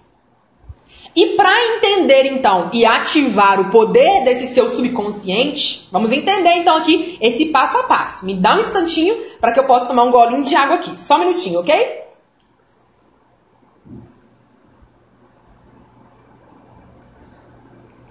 E 1.19 1.35
para 1.35 1.53
entender 1.75 2.27
então 2.27 2.71
e 2.73 2.87
ativar 2.87 3.59
o 3.61 3.71
poder 3.73 4.23
desse 4.23 4.55
seu 4.55 4.71
subconsciente, 4.71 5.89
vamos 5.91 6.13
entender 6.13 6.59
então 6.59 6.77
aqui 6.77 7.19
esse 7.21 7.47
passo 7.47 7.77
a 7.77 7.83
passo. 7.83 8.25
Me 8.25 8.35
dá 8.35 8.55
um 8.55 8.61
instantinho 8.61 9.17
para 9.41 9.51
que 9.51 9.59
eu 9.59 9.67
possa 9.67 9.87
tomar 9.87 10.05
um 10.05 10.13
golinho 10.13 10.45
de 10.45 10.55
água 10.55 10.77
aqui. 10.77 10.97
Só 10.97 11.17
um 11.17 11.19
minutinho, 11.19 11.59
ok? 11.59 12.05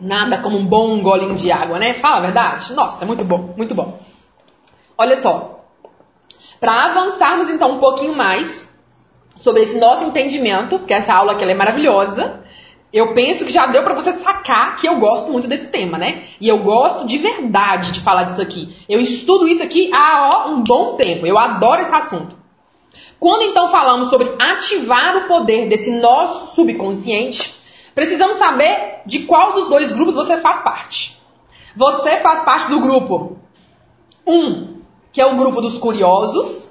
Nada 0.02 0.40
como 0.40 0.58
um 0.58 0.66
bom 0.66 1.00
golinho 1.00 1.36
de 1.36 1.50
água, 1.50 1.80
né? 1.80 1.94
Fala 1.94 2.18
a 2.18 2.20
verdade? 2.20 2.74
Nossa, 2.74 3.06
muito 3.06 3.24
bom, 3.24 3.54
muito 3.56 3.74
bom. 3.74 3.98
Olha 4.98 5.16
só. 5.16 5.64
Para 6.60 6.88
avançarmos 6.88 7.50
então 7.50 7.78
um 7.78 7.80
pouquinho 7.80 8.14
mais 8.14 8.68
sobre 9.38 9.62
esse 9.62 9.80
nosso 9.80 10.04
entendimento, 10.04 10.78
porque 10.78 10.94
essa 10.94 11.14
aula 11.14 11.32
aqui 11.32 11.46
é 11.46 11.54
maravilhosa, 11.54 12.46
eu 12.92 13.14
penso 13.14 13.46
que 13.46 13.52
já 13.52 13.66
deu 13.66 13.84
para 13.84 13.94
você 13.94 14.14
sacar 14.14 14.76
que 14.78 14.88
eu 14.88 14.98
gosto 14.98 15.32
muito 15.32 15.48
desse 15.48 15.68
tema, 15.68 15.98
né? 15.98 16.22
E 16.40 16.48
eu 16.48 16.60
gosto 16.60 17.06
de 17.06 17.18
verdade 17.18 17.92
de 17.92 18.00
falar 18.00 18.24
disso 18.24 18.42
aqui. 18.42 18.74
Eu 18.88 19.00
estudo 19.00 19.48
isso 19.48 19.62
aqui 19.62 19.92
há 19.94 20.46
ó, 20.46 20.50
um 20.52 20.64
bom 20.64 20.96
tempo. 20.96 21.28
Eu 21.28 21.38
adoro 21.38 21.82
esse 21.82 21.94
assunto. 21.94 22.36
Quando 23.20 23.44
então 23.44 23.70
falamos 23.70 24.10
sobre 24.10 24.32
ativar 24.40 25.18
o 25.18 25.28
poder 25.28 25.68
desse 25.68 25.92
nosso 25.92 26.56
subconsciente, 26.56 27.56
precisamos 27.94 28.38
saber 28.38 29.02
de 29.06 29.20
qual 29.20 29.54
dos 29.54 29.68
dois 29.68 29.92
grupos 29.92 30.16
você 30.16 30.38
faz 30.38 30.62
parte. 30.62 31.20
Você 31.76 32.18
faz 32.18 32.44
parte 32.44 32.70
do 32.70 32.80
grupo 32.80 33.38
1, 34.26 34.34
um, 34.34 34.82
que 35.12 35.20
é 35.20 35.26
o 35.26 35.36
grupo 35.36 35.62
dos 35.62 35.78
curiosos, 35.78 36.70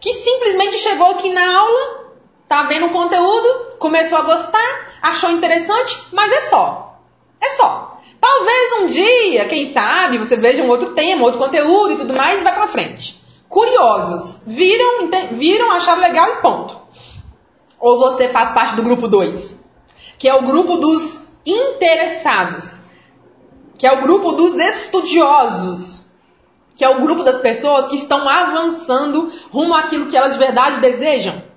que 0.00 0.12
simplesmente 0.12 0.78
chegou 0.78 1.10
aqui 1.10 1.30
na 1.30 1.58
aula, 1.58 1.97
tá 2.48 2.62
vendo 2.62 2.86
o 2.86 2.92
conteúdo, 2.92 3.76
começou 3.78 4.18
a 4.18 4.22
gostar, 4.22 4.86
achou 5.02 5.30
interessante, 5.30 5.98
mas 6.12 6.32
é 6.32 6.40
só. 6.40 6.98
É 7.40 7.50
só. 7.50 8.00
Talvez 8.20 8.72
um 8.80 8.86
dia, 8.86 9.44
quem 9.44 9.72
sabe, 9.72 10.18
você 10.18 10.36
veja 10.36 10.62
um 10.62 10.68
outro 10.68 10.92
tema, 10.94 11.24
outro 11.24 11.38
conteúdo 11.38 11.92
e 11.92 11.96
tudo 11.96 12.14
mais 12.14 12.40
e 12.40 12.44
vai 12.44 12.54
pra 12.54 12.66
frente. 12.66 13.22
Curiosos, 13.48 14.40
viram, 14.46 15.08
viram, 15.32 15.70
acharam 15.70 16.00
legal 16.00 16.28
e 16.30 16.36
ponto. 16.36 16.76
Ou 17.78 17.98
você 17.98 18.28
faz 18.28 18.50
parte 18.50 18.74
do 18.74 18.82
grupo 18.82 19.06
2, 19.06 19.56
que 20.18 20.28
é 20.28 20.34
o 20.34 20.42
grupo 20.42 20.76
dos 20.78 21.28
interessados, 21.46 22.84
que 23.78 23.86
é 23.86 23.92
o 23.92 24.00
grupo 24.00 24.32
dos 24.32 24.56
estudiosos, 24.56 26.02
que 26.74 26.84
é 26.84 26.88
o 26.88 27.00
grupo 27.00 27.22
das 27.22 27.40
pessoas 27.40 27.86
que 27.86 27.96
estão 27.96 28.28
avançando 28.28 29.32
rumo 29.50 29.74
àquilo 29.74 30.06
que 30.06 30.16
elas 30.16 30.32
de 30.32 30.38
verdade 30.38 30.80
desejam. 30.80 31.47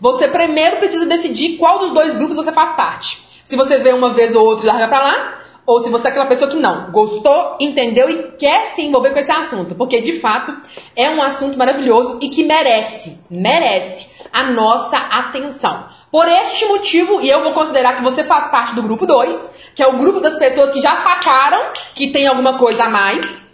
Você 0.00 0.28
primeiro 0.28 0.76
precisa 0.76 1.06
decidir 1.06 1.56
qual 1.56 1.78
dos 1.78 1.92
dois 1.92 2.14
grupos 2.14 2.36
você 2.36 2.52
faz 2.52 2.74
parte. 2.74 3.18
Se 3.44 3.56
você 3.56 3.78
vê 3.78 3.92
uma 3.92 4.10
vez 4.10 4.34
ou 4.36 4.44
outra 4.44 4.64
e 4.64 4.68
larga 4.68 4.88
pra 4.88 5.02
lá, 5.02 5.38
ou 5.68 5.82
se 5.82 5.90
você 5.90 6.08
é 6.08 6.10
aquela 6.10 6.26
pessoa 6.26 6.50
que 6.50 6.56
não, 6.56 6.90
gostou, 6.90 7.56
entendeu 7.60 8.08
e 8.08 8.32
quer 8.38 8.66
se 8.66 8.80
envolver 8.80 9.10
com 9.10 9.18
esse 9.18 9.30
assunto. 9.30 9.74
Porque 9.74 10.00
de 10.00 10.18
fato 10.18 10.56
é 10.96 11.10
um 11.10 11.22
assunto 11.22 11.58
maravilhoso 11.58 12.18
e 12.22 12.30
que 12.30 12.42
merece, 12.42 13.18
merece 13.30 14.08
a 14.32 14.44
nossa 14.44 14.96
atenção. 14.96 15.86
Por 16.10 16.26
este 16.26 16.64
motivo, 16.64 17.20
e 17.20 17.28
eu 17.28 17.42
vou 17.42 17.52
considerar 17.52 17.96
que 17.96 18.02
você 18.02 18.24
faz 18.24 18.50
parte 18.50 18.74
do 18.74 18.82
grupo 18.82 19.06
2, 19.06 19.50
que 19.74 19.82
é 19.82 19.86
o 19.86 19.98
grupo 19.98 20.20
das 20.20 20.38
pessoas 20.38 20.70
que 20.70 20.80
já 20.80 20.96
sacaram 20.96 21.60
que 21.94 22.12
tem 22.12 22.26
alguma 22.26 22.56
coisa 22.56 22.84
a 22.84 22.88
mais, 22.88 23.47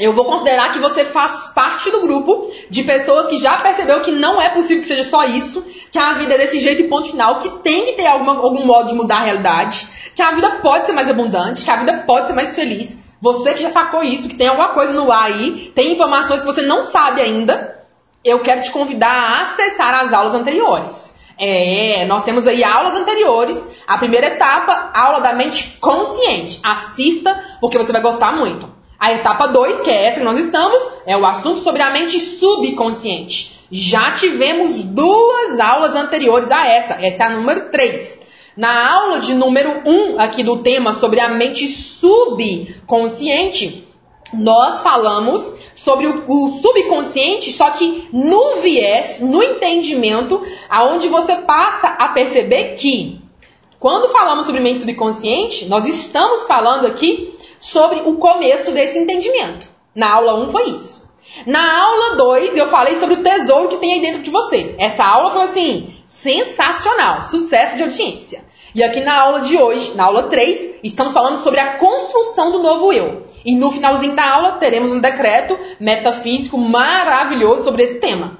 eu 0.00 0.14
vou 0.14 0.24
considerar 0.24 0.72
que 0.72 0.78
você 0.78 1.04
faz 1.04 1.48
parte 1.48 1.90
do 1.90 2.00
grupo 2.00 2.50
de 2.70 2.82
pessoas 2.82 3.26
que 3.26 3.38
já 3.38 3.58
percebeu 3.58 4.00
que 4.00 4.10
não 4.10 4.40
é 4.40 4.48
possível 4.48 4.82
que 4.82 4.88
seja 4.88 5.04
só 5.04 5.24
isso, 5.26 5.62
que 5.90 5.98
a 5.98 6.14
vida 6.14 6.34
é 6.34 6.38
desse 6.38 6.58
jeito 6.58 6.80
e 6.80 6.88
ponto 6.88 7.10
final, 7.10 7.38
que 7.38 7.50
tem 7.58 7.84
que 7.84 7.92
ter 7.92 8.06
alguma, 8.06 8.32
algum 8.32 8.64
modo 8.64 8.88
de 8.88 8.94
mudar 8.94 9.16
a 9.16 9.24
realidade, 9.24 9.86
que 10.14 10.22
a 10.22 10.34
vida 10.34 10.50
pode 10.62 10.86
ser 10.86 10.92
mais 10.92 11.08
abundante, 11.08 11.64
que 11.64 11.70
a 11.70 11.76
vida 11.76 12.04
pode 12.06 12.28
ser 12.28 12.32
mais 12.32 12.54
feliz. 12.54 12.96
Você 13.20 13.52
que 13.52 13.62
já 13.62 13.68
sacou 13.68 14.02
isso, 14.02 14.26
que 14.26 14.34
tem 14.34 14.48
alguma 14.48 14.68
coisa 14.68 14.94
no 14.94 15.12
ar 15.12 15.24
aí, 15.24 15.70
tem 15.74 15.92
informações 15.92 16.40
que 16.40 16.46
você 16.46 16.62
não 16.62 16.80
sabe 16.80 17.20
ainda, 17.20 17.78
eu 18.24 18.40
quero 18.40 18.62
te 18.62 18.70
convidar 18.70 19.12
a 19.12 19.42
acessar 19.42 19.94
as 19.94 20.12
aulas 20.14 20.34
anteriores. 20.34 21.14
É, 21.38 22.04
nós 22.06 22.22
temos 22.22 22.46
aí 22.46 22.62
aulas 22.62 22.94
anteriores. 22.94 23.66
A 23.86 23.96
primeira 23.96 24.26
etapa, 24.26 24.90
aula 24.94 25.20
da 25.20 25.32
mente 25.32 25.78
consciente. 25.80 26.60
Assista, 26.62 27.58
porque 27.60 27.78
você 27.78 27.92
vai 27.92 28.02
gostar 28.02 28.32
muito. 28.32 28.79
A 29.00 29.14
etapa 29.14 29.46
2, 29.46 29.80
que 29.80 29.88
é 29.88 30.08
essa 30.08 30.18
que 30.18 30.24
nós 30.24 30.38
estamos, 30.38 30.78
é 31.06 31.16
o 31.16 31.24
assunto 31.24 31.62
sobre 31.62 31.80
a 31.80 31.88
mente 31.88 32.20
subconsciente. 32.20 33.60
Já 33.72 34.10
tivemos 34.10 34.84
duas 34.84 35.58
aulas 35.58 35.96
anteriores 35.96 36.50
a 36.50 36.66
essa. 36.66 36.94
Essa 37.02 37.22
é 37.22 37.26
a 37.26 37.30
número 37.30 37.70
3. 37.70 38.20
Na 38.58 38.92
aula 38.92 39.20
de 39.20 39.32
número 39.32 39.70
1 39.86 39.90
um, 39.90 40.20
aqui 40.20 40.42
do 40.42 40.58
tema 40.58 40.94
sobre 40.96 41.18
a 41.18 41.30
mente 41.30 41.66
subconsciente, 41.66 42.70
nós 44.34 44.82
falamos 44.82 45.50
sobre 45.74 46.06
o, 46.06 46.24
o, 46.28 46.52
subconsciente, 46.60 47.52
só 47.52 47.70
que 47.70 48.06
no 48.12 48.56
viés, 48.56 49.20
no 49.22 49.42
entendimento, 49.42 50.42
aonde 50.68 51.08
você 51.08 51.36
passa 51.36 51.88
a 51.88 52.08
perceber 52.08 52.74
que 52.74 53.18
quando 53.78 54.12
falamos 54.12 54.44
sobre 54.44 54.60
mente 54.60 54.80
subconsciente, 54.80 55.64
nós 55.66 55.86
estamos 55.86 56.46
falando 56.46 56.86
aqui 56.86 57.34
sobre 57.60 58.00
o 58.00 58.16
começo 58.16 58.72
desse 58.72 58.98
entendimento. 58.98 59.68
Na 59.94 60.14
aula 60.14 60.34
1 60.34 60.48
foi 60.48 60.70
isso. 60.70 61.08
Na 61.46 61.82
aula 61.82 62.16
2 62.16 62.56
eu 62.56 62.66
falei 62.68 62.96
sobre 62.96 63.16
o 63.16 63.22
tesouro 63.22 63.68
que 63.68 63.76
tem 63.76 63.92
aí 63.92 64.00
dentro 64.00 64.22
de 64.22 64.30
você. 64.30 64.74
Essa 64.78 65.04
aula 65.04 65.30
foi 65.30 65.42
assim, 65.42 65.94
sensacional, 66.06 67.22
sucesso 67.22 67.76
de 67.76 67.82
audiência. 67.84 68.44
E 68.74 68.82
aqui 68.82 69.00
na 69.00 69.20
aula 69.20 69.40
de 69.40 69.56
hoje, 69.56 69.94
na 69.94 70.04
aula 70.04 70.24
3, 70.24 70.76
estamos 70.82 71.12
falando 71.12 71.42
sobre 71.42 71.60
a 71.60 71.76
construção 71.76 72.52
do 72.52 72.60
novo 72.60 72.92
eu. 72.92 73.24
E 73.44 73.54
no 73.54 73.70
finalzinho 73.70 74.14
da 74.14 74.28
aula 74.32 74.52
teremos 74.52 74.92
um 74.92 75.00
decreto 75.00 75.58
metafísico 75.78 76.56
maravilhoso 76.56 77.64
sobre 77.64 77.82
esse 77.82 77.96
tema. 77.96 78.38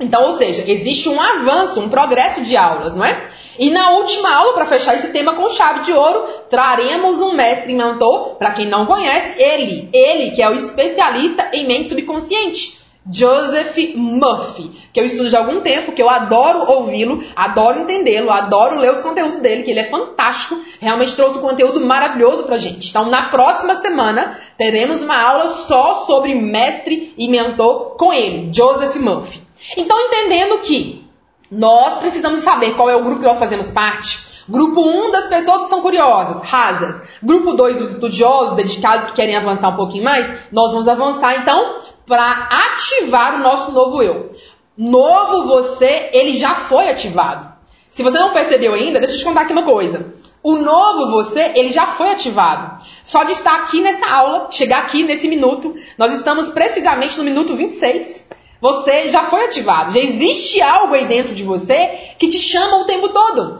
Então, 0.00 0.24
ou 0.24 0.36
seja, 0.36 0.64
existe 0.66 1.08
um 1.08 1.20
avanço, 1.20 1.80
um 1.80 1.88
progresso 1.88 2.42
de 2.42 2.56
aulas, 2.56 2.94
não 2.94 3.04
é? 3.04 3.26
E 3.58 3.70
na 3.70 3.90
última 3.90 4.34
aula, 4.34 4.54
para 4.54 4.66
fechar 4.66 4.96
esse 4.96 5.08
tema 5.08 5.34
com 5.34 5.48
chave 5.50 5.80
de 5.80 5.92
ouro, 5.92 6.26
traremos 6.48 7.20
um 7.20 7.34
mestre 7.34 7.74
mentor, 7.74 8.36
para 8.36 8.52
quem 8.52 8.66
não 8.66 8.86
conhece, 8.86 9.40
ele, 9.40 9.90
ele 9.92 10.30
que 10.30 10.42
é 10.42 10.48
o 10.48 10.54
especialista 10.54 11.50
em 11.52 11.66
mente 11.66 11.90
subconsciente. 11.90 12.81
Joseph 13.10 13.96
Murphy, 13.96 14.70
que 14.92 15.00
eu 15.00 15.06
estudo 15.06 15.28
já 15.28 15.38
há 15.38 15.40
algum 15.40 15.60
tempo, 15.60 15.92
que 15.92 16.00
eu 16.00 16.08
adoro 16.08 16.70
ouvi-lo, 16.70 17.22
adoro 17.34 17.80
entendê-lo, 17.80 18.30
adoro 18.30 18.78
ler 18.78 18.92
os 18.92 19.00
conteúdos 19.00 19.40
dele, 19.40 19.64
que 19.64 19.70
ele 19.72 19.80
é 19.80 19.84
fantástico, 19.84 20.58
realmente 20.80 21.16
trouxe 21.16 21.38
um 21.38 21.42
conteúdo 21.42 21.80
maravilhoso 21.80 22.44
pra 22.44 22.58
gente. 22.58 22.90
Então, 22.90 23.06
na 23.06 23.24
próxima 23.24 23.74
semana, 23.74 24.38
teremos 24.56 25.02
uma 25.02 25.20
aula 25.20 25.50
só 25.50 26.04
sobre 26.06 26.34
mestre 26.34 27.12
e 27.18 27.28
mentor 27.28 27.96
com 27.96 28.12
ele, 28.12 28.52
Joseph 28.52 28.94
Murphy. 28.96 29.42
Então, 29.76 29.98
entendendo 29.98 30.58
que 30.58 31.04
nós 31.50 31.98
precisamos 31.98 32.38
saber 32.40 32.74
qual 32.76 32.88
é 32.88 32.94
o 32.94 33.02
grupo 33.02 33.20
que 33.20 33.26
nós 33.26 33.38
fazemos 33.38 33.70
parte, 33.70 34.32
Grupo 34.48 34.80
1 34.80 35.06
um 35.06 35.10
das 35.12 35.28
pessoas 35.28 35.62
que 35.62 35.68
são 35.68 35.82
curiosas, 35.82 36.42
rasas. 36.42 37.00
Grupo 37.22 37.52
2 37.52 37.76
dos 37.76 37.92
estudiosos, 37.92 38.56
dedicados 38.56 39.06
que 39.06 39.12
querem 39.12 39.36
avançar 39.36 39.68
um 39.68 39.76
pouquinho 39.76 40.02
mais. 40.02 40.26
Nós 40.50 40.72
vamos 40.72 40.88
avançar 40.88 41.36
então 41.36 41.78
para 42.12 42.46
ativar 42.50 43.36
o 43.36 43.38
nosso 43.38 43.72
novo 43.72 44.02
eu. 44.02 44.30
Novo 44.76 45.46
você, 45.46 46.10
ele 46.12 46.38
já 46.38 46.54
foi 46.54 46.90
ativado. 46.90 47.50
Se 47.88 48.02
você 48.02 48.18
não 48.18 48.34
percebeu 48.34 48.74
ainda, 48.74 49.00
deixa 49.00 49.14
eu 49.14 49.18
te 49.20 49.24
contar 49.24 49.40
aqui 49.40 49.52
uma 49.54 49.62
coisa. 49.62 50.12
O 50.42 50.56
novo 50.56 51.10
você, 51.10 51.52
ele 51.54 51.72
já 51.72 51.86
foi 51.86 52.10
ativado. 52.10 52.84
Só 53.02 53.24
de 53.24 53.32
estar 53.32 53.54
aqui 53.54 53.80
nessa 53.80 54.06
aula, 54.06 54.48
chegar 54.50 54.80
aqui 54.80 55.04
nesse 55.04 55.26
minuto, 55.26 55.74
nós 55.96 56.12
estamos 56.12 56.50
precisamente 56.50 57.16
no 57.16 57.24
minuto 57.24 57.56
26. 57.56 58.28
Você 58.60 59.08
já 59.08 59.22
foi 59.22 59.46
ativado. 59.46 59.94
Já 59.94 60.00
existe 60.00 60.60
algo 60.60 60.92
aí 60.92 61.06
dentro 61.06 61.34
de 61.34 61.44
você 61.44 62.12
que 62.18 62.28
te 62.28 62.38
chama 62.38 62.76
o 62.76 62.84
tempo 62.84 63.08
todo. 63.08 63.58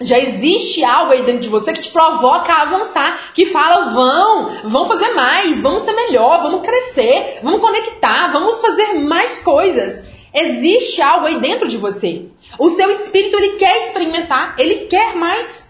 Já 0.00 0.18
existe 0.18 0.84
algo 0.84 1.12
aí 1.12 1.22
dentro 1.22 1.42
de 1.42 1.48
você 1.48 1.72
que 1.72 1.80
te 1.80 1.90
provoca 1.90 2.52
a 2.52 2.62
avançar, 2.62 3.32
que 3.34 3.46
fala: 3.46 3.90
vão, 3.90 4.50
vão 4.64 4.86
fazer 4.86 5.10
mais, 5.14 5.60
vamos 5.60 5.82
ser 5.82 5.92
melhor, 5.92 6.42
vamos 6.42 6.62
crescer, 6.62 7.40
vamos 7.42 7.60
conectar, 7.60 8.30
vamos 8.32 8.60
fazer 8.60 8.94
mais 8.94 9.42
coisas. 9.42 10.04
Existe 10.32 11.02
algo 11.02 11.26
aí 11.26 11.40
dentro 11.40 11.68
de 11.68 11.76
você. 11.76 12.26
O 12.58 12.70
seu 12.70 12.90
espírito 12.90 13.36
ele 13.36 13.56
quer 13.56 13.86
experimentar, 13.86 14.54
ele 14.58 14.86
quer 14.86 15.16
mais. 15.16 15.68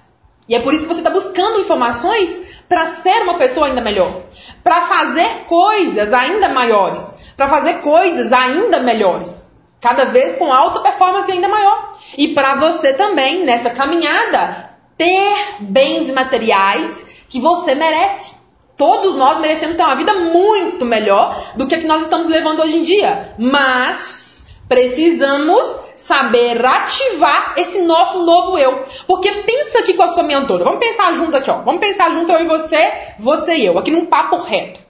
E 0.49 0.55
é 0.55 0.61
por 0.61 0.73
isso 0.73 0.85
que 0.85 0.93
você 0.93 1.01
está 1.01 1.11
buscando 1.11 1.61
informações 1.61 2.59
para 2.69 2.85
ser 2.87 3.23
uma 3.23 3.35
pessoa 3.35 3.67
ainda 3.67 3.81
melhor, 3.81 4.23
para 4.63 4.83
fazer 4.83 5.45
coisas 5.47 6.13
ainda 6.13 6.49
maiores, 6.49 7.15
para 7.37 7.49
fazer 7.49 7.81
coisas 7.81 8.33
ainda 8.33 8.81
melhores, 8.81 9.48
cada 9.81 10.07
vez 10.07 10.37
com 10.37 10.53
alta 10.53 10.81
performance 10.81 11.31
ainda 11.31 11.49
maior. 11.49 11.93
E 12.17 12.29
para 12.29 12.57
você 12.57 12.93
também, 12.95 13.45
nessa 13.45 13.71
caminhada, 13.71 14.71
ter 14.97 15.37
bens 15.61 16.11
materiais 16.11 17.07
que 17.29 17.41
você 17.41 17.75
merece. 17.75 18.37
Todos 18.77 19.15
nós 19.15 19.39
merecemos 19.41 19.77
ter 19.77 19.83
uma 19.83 19.97
vida 19.97 20.15
muito 20.15 20.85
melhor 20.85 21.37
do 21.57 21.67
que 21.67 21.75
a 21.75 21.79
que 21.79 21.87
nós 21.87 22.03
estamos 22.03 22.29
levando 22.29 22.61
hoje 22.61 22.79
em 22.79 22.83
dia. 22.83 23.35
Mas 23.39 24.47
precisamos 24.69 25.79
saber 25.97 26.65
ativar 26.65 27.55
esse 27.57 27.81
nosso 27.83 28.23
novo 28.25 28.57
eu. 28.57 28.85
Porque 29.07 29.31
pensa 29.31 29.81
aqui 29.81 29.95
com 29.95 30.03
a 30.03 30.09
sua 30.09 30.23
mentora. 30.23 30.65
Vamos 30.65 30.79
pensar 30.79 31.13
junto 31.15 31.37
aqui, 31.37 31.51
ó. 31.51 31.61
Vamos 31.63 31.81
pensar 31.81 32.13
junto 32.13 32.31
eu 32.31 32.41
e 32.41 32.47
você, 32.47 32.93
você 33.19 33.57
e 33.57 33.67
eu, 33.67 33.79
aqui 33.79 33.91
num 33.91 34.07
papo 34.07 34.37
reto. 34.37 34.81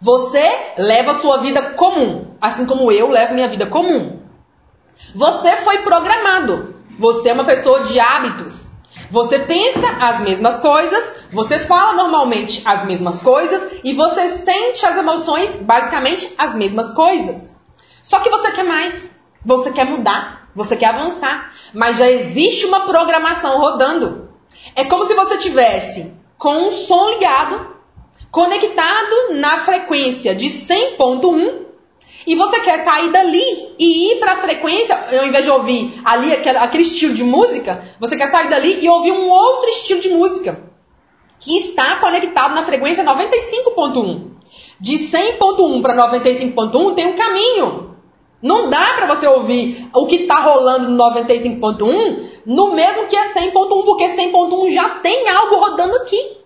Você 0.00 0.50
leva 0.78 1.12
a 1.12 1.14
sua 1.14 1.38
vida 1.38 1.62
comum, 1.62 2.31
assim 2.42 2.66
como 2.66 2.90
eu 2.90 3.08
levo 3.08 3.34
minha 3.34 3.46
vida 3.46 3.66
comum. 3.66 4.20
Você 5.14 5.56
foi 5.56 5.78
programado. 5.78 6.74
Você 6.98 7.28
é 7.28 7.32
uma 7.32 7.44
pessoa 7.44 7.84
de 7.84 8.00
hábitos. 8.00 8.70
Você 9.10 9.38
pensa 9.38 9.88
as 10.00 10.20
mesmas 10.20 10.58
coisas, 10.58 11.12
você 11.32 11.60
fala 11.60 11.94
normalmente 11.94 12.62
as 12.64 12.84
mesmas 12.84 13.22
coisas 13.22 13.80
e 13.84 13.92
você 13.92 14.28
sente 14.28 14.84
as 14.84 14.96
emoções, 14.96 15.56
basicamente 15.58 16.34
as 16.36 16.54
mesmas 16.54 16.92
coisas. 16.92 17.60
Só 18.02 18.18
que 18.20 18.30
você 18.30 18.50
quer 18.50 18.64
mais. 18.64 19.12
Você 19.44 19.70
quer 19.70 19.86
mudar, 19.86 20.48
você 20.54 20.76
quer 20.76 20.86
avançar, 20.86 21.52
mas 21.72 21.98
já 21.98 22.08
existe 22.08 22.66
uma 22.66 22.80
programação 22.80 23.58
rodando. 23.58 24.30
É 24.74 24.84
como 24.84 25.04
se 25.04 25.14
você 25.14 25.38
tivesse 25.38 26.12
com 26.38 26.68
um 26.68 26.72
som 26.72 27.10
ligado, 27.10 27.76
conectado 28.30 29.34
na 29.34 29.58
frequência 29.58 30.34
de 30.34 30.46
100.1 30.46 31.61
e 32.26 32.34
você 32.34 32.60
quer 32.60 32.84
sair 32.84 33.10
dali 33.10 33.74
e 33.78 34.12
ir 34.12 34.20
para 34.20 34.32
a 34.32 34.36
frequência, 34.36 34.98
ao 35.18 35.26
invés 35.26 35.44
de 35.44 35.50
ouvir 35.50 36.00
ali 36.04 36.32
aquele, 36.32 36.58
aquele 36.58 36.82
estilo 36.82 37.14
de 37.14 37.24
música, 37.24 37.82
você 37.98 38.16
quer 38.16 38.30
sair 38.30 38.48
dali 38.48 38.78
e 38.82 38.88
ouvir 38.88 39.12
um 39.12 39.28
outro 39.28 39.70
estilo 39.70 40.00
de 40.00 40.10
música 40.10 40.60
que 41.38 41.58
está 41.58 41.96
conectado 41.96 42.54
na 42.54 42.62
frequência 42.62 43.04
95.1. 43.04 44.30
De 44.78 44.94
100.1 44.94 45.82
para 45.82 45.96
95.1 46.10 46.94
tem 46.94 47.06
um 47.06 47.16
caminho. 47.16 47.96
Não 48.42 48.68
dá 48.68 48.94
para 48.94 49.06
você 49.06 49.26
ouvir 49.26 49.88
o 49.94 50.06
que 50.06 50.16
está 50.16 50.40
rolando 50.40 50.88
no 50.88 51.04
95.1 51.04 52.32
no 52.44 52.72
mesmo 52.72 53.06
que 53.06 53.16
é 53.16 53.32
100.1, 53.32 53.84
porque 53.84 54.08
100.1 54.08 54.72
já 54.72 54.88
tem 54.96 55.28
algo 55.28 55.56
rodando 55.56 55.96
aqui. 55.96 56.41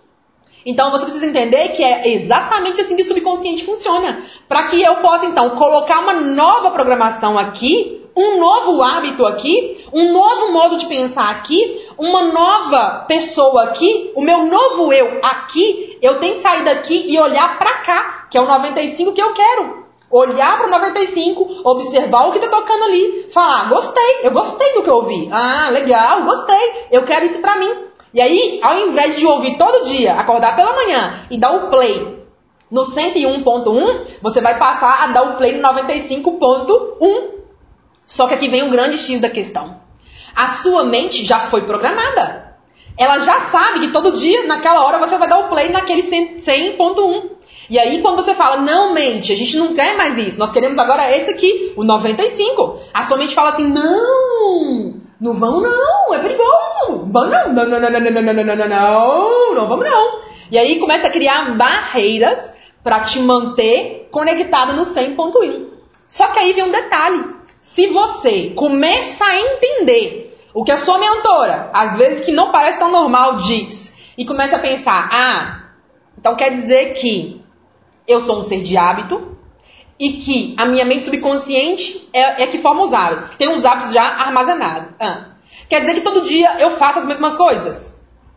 Então 0.67 0.91
você 0.91 1.05
precisa 1.05 1.27
entender 1.27 1.69
que 1.69 1.85
é 1.85 2.09
exatamente 2.09 2.81
assim 2.81 2.97
que 2.97 3.03
o 3.03 3.07
subconsciente 3.07 3.65
funciona. 3.65 4.21
Para 4.49 4.65
que 4.65 4.83
eu 4.83 4.97
possa 4.97 5.25
então 5.25 5.51
colocar 5.51 6.01
uma 6.01 6.15
nova 6.15 6.73
programação 6.73 7.39
aqui, 7.39 8.05
um 8.17 8.41
novo 8.41 8.83
hábito 8.83 9.25
aqui, 9.25 9.87
um 9.93 10.13
novo 10.13 10.53
modo 10.53 10.77
de 10.77 10.87
pensar 10.87 11.31
aqui, 11.31 11.87
uma 11.97 12.23
nova 12.23 13.05
pessoa 13.07 13.65
aqui, 13.65 14.11
o 14.17 14.21
meu 14.21 14.47
novo 14.47 14.93
eu 14.93 15.21
aqui, 15.23 15.99
eu 16.03 16.19
tenho 16.19 16.35
que 16.35 16.41
sair 16.41 16.65
daqui 16.65 17.13
e 17.13 17.19
olhar 17.19 17.59
para 17.59 17.75
cá, 17.83 18.27
que 18.29 18.37
é 18.37 18.41
o 18.41 18.47
95 18.47 19.13
que 19.13 19.23
eu 19.23 19.33
quero. 19.35 19.87
Olhar 20.11 20.57
para 20.57 20.67
o 20.67 20.71
95, 20.71 21.63
observar 21.65 22.27
o 22.27 22.33
que 22.33 22.39
está 22.39 22.49
tocando 22.49 22.85
ali, 22.85 23.27
falar, 23.31 23.69
gostei, 23.69 24.21
eu 24.23 24.31
gostei 24.33 24.75
do 24.75 24.83
que 24.83 24.91
eu 24.91 24.95
ouvi. 24.95 25.29
Ah, 25.31 25.69
legal, 25.71 26.23
gostei, 26.23 26.87
eu 26.91 27.03
quero 27.03 27.25
isso 27.25 27.39
para 27.39 27.57
mim. 27.57 27.87
E 28.17 28.21
aí, 28.23 28.61
ao 28.63 28.89
invés 28.89 29.19
de 29.19 29.27
ouvir 29.27 29.59
todo 29.59 29.85
dia, 29.85 30.15
acordar 30.15 30.57
pela 30.57 30.73
manhã 30.73 31.27
e 31.31 31.37
dar 31.37 31.51
o 31.51 31.69
play 31.69 32.25
no 32.71 32.81
101.1, 32.87 34.07
você 34.23 34.41
vai 34.41 34.59
passar 34.59 35.05
a 35.05 35.09
dar 35.09 35.23
o 35.25 35.37
play 35.37 35.53
no 35.53 35.69
95.1. 35.69 37.25
Só 38.07 38.27
que 38.27 38.33
aqui 38.33 38.49
vem 38.49 38.63
o 38.63 38.71
grande 38.71 38.97
X 38.97 39.21
da 39.21 39.29
questão. 39.29 39.83
A 40.35 40.49
sua 40.49 40.85
mente 40.85 41.27
já 41.27 41.39
foi 41.39 41.61
programada. 41.65 42.57
Ela 42.97 43.19
já 43.19 43.39
sabe 43.43 43.81
que 43.81 43.89
todo 43.89 44.13
dia, 44.13 44.47
naquela 44.47 44.83
hora, 44.87 44.99
você 44.99 45.19
vai 45.19 45.29
dar 45.29 45.41
o 45.41 45.49
play 45.51 45.69
naquele 45.69 46.03
100.1. 46.03 47.23
E 47.69 47.79
aí, 47.79 48.01
quando 48.01 48.25
você 48.25 48.35
fala, 48.35 48.63
não, 48.63 48.95
mente, 48.95 49.31
a 49.31 49.37
gente 49.37 49.59
não 49.59 49.75
quer 49.75 49.95
mais 49.95 50.17
isso, 50.17 50.39
nós 50.39 50.53
queremos 50.53 50.79
agora 50.79 51.15
esse 51.15 51.33
aqui, 51.33 51.75
o 51.77 51.85
95. 51.85 52.81
A 52.95 53.05
sua 53.05 53.19
mente 53.19 53.35
fala 53.35 53.51
assim, 53.51 53.69
não, 53.69 55.03
Não 55.21 55.35
vão 55.35 55.61
não, 55.61 56.15
é 56.15 56.19
perigoso. 56.19 57.09
Vão 57.11 57.29
não, 57.29 57.53
não, 57.53 57.67
não, 57.67 57.81
não, 57.81 57.91
não, 57.91 58.01
não, 58.01 58.11
não, 58.11 58.23
não, 58.23 58.45
não, 58.45 58.57
não, 58.57 58.69
não, 58.69 59.55
não 59.55 59.67
vamos 59.67 59.89
não. 59.89 60.21
E 60.51 60.59
aí 60.59 60.79
começa 60.79 61.09
a 61.09 61.11
criar 61.11 61.57
barreiras 61.57 62.55
para 62.83 63.01
te 63.01 63.19
manter 63.21 64.09
conectada 64.11 64.73
no 64.73 64.83
100.1. 64.83 65.67
Só 66.07 66.29
que 66.29 66.39
aí 66.39 66.53
vem 66.53 66.65
um 66.65 66.71
detalhe. 66.71 67.25
Se 67.61 67.89
você 67.89 68.53
começa 68.55 69.25
a 69.25 69.41
entender 69.41 70.39
o 70.55 70.63
que 70.63 70.71
a 70.71 70.79
sua 70.79 70.99
mentora, 70.99 71.71
às 71.73 71.99
vezes 71.99 72.25
que 72.25 72.33
não 72.33 72.53
parece 72.53 72.79
tão 72.79 72.91
normal, 72.91 73.39
diz, 73.39 74.13
e 74.17 74.25
começa 74.25 74.57
a 74.57 74.61
pensar, 74.61 75.09
ah, 75.11 75.65
então 76.17 76.37
quer 76.37 76.51
dizer 76.51 76.95
que 76.95 77.45
eu 78.07 78.25
sou 78.25 78.39
um 78.39 78.43
ser 78.43 78.63
de 78.63 78.77
hábito 78.77 79.36
e 79.99 80.13
que 80.13 80.55
a 80.59 80.67
minha 80.67 80.85
mente 80.85 81.05
subconsciente 81.05 82.09
é, 82.13 82.43
é 82.43 82.47
que 82.47 82.59
forma 82.59 82.85
os 82.85 82.93
hábitos, 82.93 83.31
que 83.31 83.37
tem 83.37 83.49
uns 83.49 83.65
hábitos 83.65 83.93
já 83.93 84.03
armazenados. 84.03 84.95
Ah, 85.01 85.31
quer 85.69 85.81
dizer 85.81 85.95
que 85.95 86.03
todo 86.03 86.23
dia 86.23 86.61
eu 86.61 86.73
faço 86.73 86.99
as 86.99 87.07
mesmas 87.07 87.37
coisas. 87.37 87.95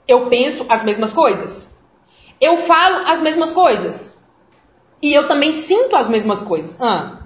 Eu 0.07 0.27
penso 0.27 0.65
as 0.69 0.83
mesmas 0.83 1.13
coisas. 1.13 1.75
Eu 2.39 2.57
falo 2.65 3.07
as 3.07 3.19
mesmas 3.19 3.51
coisas. 3.51 4.17
E 5.01 5.13
eu 5.13 5.27
também 5.27 5.53
sinto 5.53 5.95
as 5.95 6.09
mesmas 6.09 6.41
coisas. 6.41 6.77
Ah, 6.81 7.19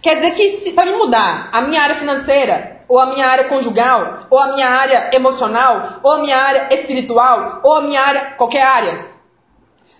quer 0.00 0.16
dizer 0.16 0.32
que 0.32 0.72
para 0.72 0.86
me 0.86 0.92
mudar 0.92 1.50
a 1.52 1.62
minha 1.62 1.82
área 1.82 1.94
financeira, 1.94 2.84
ou 2.88 2.98
a 2.98 3.06
minha 3.06 3.26
área 3.26 3.44
conjugal, 3.44 4.26
ou 4.30 4.38
a 4.38 4.48
minha 4.52 4.68
área 4.68 5.14
emocional, 5.14 6.00
ou 6.02 6.12
a 6.12 6.18
minha 6.18 6.36
área 6.36 6.74
espiritual, 6.74 7.60
ou 7.62 7.74
a 7.74 7.80
minha 7.82 8.00
área, 8.00 8.20
qualquer 8.36 8.62
área, 8.62 9.10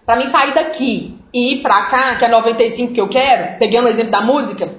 para 0.04 0.16
mim 0.16 0.28
sair 0.28 0.52
daqui 0.52 1.19
e 1.32 1.54
ir 1.54 1.62
para 1.62 1.86
cá, 1.86 2.16
que 2.16 2.24
é 2.24 2.28
95 2.28 2.92
que 2.92 3.00
eu 3.00 3.08
quero, 3.08 3.58
pegando 3.58 3.86
o 3.86 3.88
exemplo 3.88 4.10
da 4.10 4.20
música, 4.20 4.72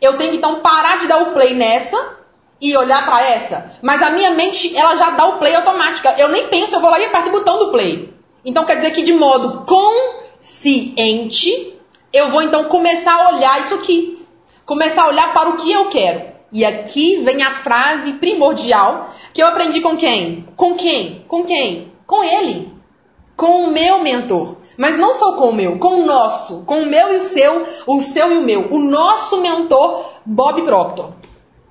eu 0.00 0.16
tenho 0.16 0.30
que 0.30 0.36
então 0.36 0.60
parar 0.60 0.98
de 0.98 1.06
dar 1.06 1.22
o 1.22 1.32
play 1.32 1.54
nessa 1.54 2.16
e 2.60 2.76
olhar 2.76 3.04
para 3.04 3.26
essa. 3.26 3.72
Mas 3.80 4.02
a 4.02 4.10
minha 4.10 4.30
mente, 4.32 4.76
ela 4.76 4.96
já 4.96 5.10
dá 5.10 5.26
o 5.26 5.38
play 5.38 5.54
automática. 5.54 6.14
Eu 6.18 6.28
nem 6.28 6.48
penso, 6.48 6.74
eu 6.74 6.80
vou 6.80 6.90
lá 6.90 6.98
e 6.98 7.04
aperto 7.04 7.28
o 7.28 7.32
botão 7.32 7.58
do 7.58 7.70
play. 7.70 8.12
Então 8.44 8.64
quer 8.64 8.76
dizer 8.76 8.92
que 8.92 9.02
de 9.02 9.12
modo 9.12 9.64
consciente, 9.64 11.74
eu 12.12 12.30
vou 12.30 12.42
então 12.42 12.64
começar 12.64 13.14
a 13.14 13.34
olhar 13.34 13.60
isso 13.60 13.74
aqui. 13.74 14.24
Começar 14.66 15.02
a 15.02 15.08
olhar 15.08 15.32
para 15.32 15.50
o 15.50 15.56
que 15.56 15.72
eu 15.72 15.88
quero. 15.88 16.32
E 16.52 16.64
aqui 16.64 17.22
vem 17.24 17.42
a 17.42 17.50
frase 17.50 18.14
primordial 18.14 19.10
que 19.32 19.42
eu 19.42 19.46
aprendi 19.46 19.80
com 19.80 19.96
quem? 19.96 20.46
Com 20.56 20.74
quem? 20.74 21.24
Com 21.26 21.44
quem? 21.44 21.92
Com 22.06 22.22
ele 22.22 22.81
com 23.36 23.64
o 23.64 23.70
meu 23.70 24.00
mentor. 24.02 24.56
Mas 24.76 24.98
não 24.98 25.14
só 25.14 25.36
com 25.36 25.50
o 25.50 25.54
meu, 25.54 25.78
com 25.78 26.02
o 26.02 26.06
nosso, 26.06 26.62
com 26.66 26.80
o 26.82 26.86
meu 26.86 27.12
e 27.12 27.16
o 27.18 27.22
seu, 27.22 27.66
o 27.86 28.00
seu 28.00 28.32
e 28.32 28.38
o 28.38 28.42
meu, 28.42 28.68
o 28.70 28.78
nosso 28.78 29.40
mentor 29.40 30.12
Bob 30.24 30.62
Proctor. 30.62 31.10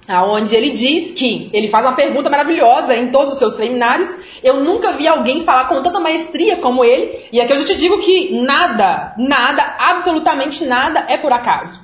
Aonde 0.08 0.56
ele 0.56 0.72
diz 0.72 1.12
que 1.12 1.50
ele 1.54 1.68
faz 1.68 1.86
uma 1.86 1.94
pergunta 1.94 2.30
maravilhosa 2.30 2.96
em 2.96 3.12
todos 3.12 3.34
os 3.34 3.40
seus 3.40 3.54
seminários. 3.54 4.40
Eu 4.44 4.56
nunca 4.62 4.92
vi 4.92 5.08
alguém 5.08 5.44
falar 5.44 5.68
com 5.68 5.82
tanta 5.82 6.00
maestria 6.00 6.58
como 6.58 6.84
ele. 6.84 7.18
E 7.32 7.40
aqui 7.40 7.54
eu 7.54 7.60
já 7.60 7.66
te 7.66 7.76
digo 7.76 8.00
que 8.00 8.42
nada, 8.42 9.14
nada, 9.18 9.76
absolutamente 9.80 10.66
nada 10.66 11.06
é 11.08 11.18
por 11.18 11.32
acaso. 11.32 11.82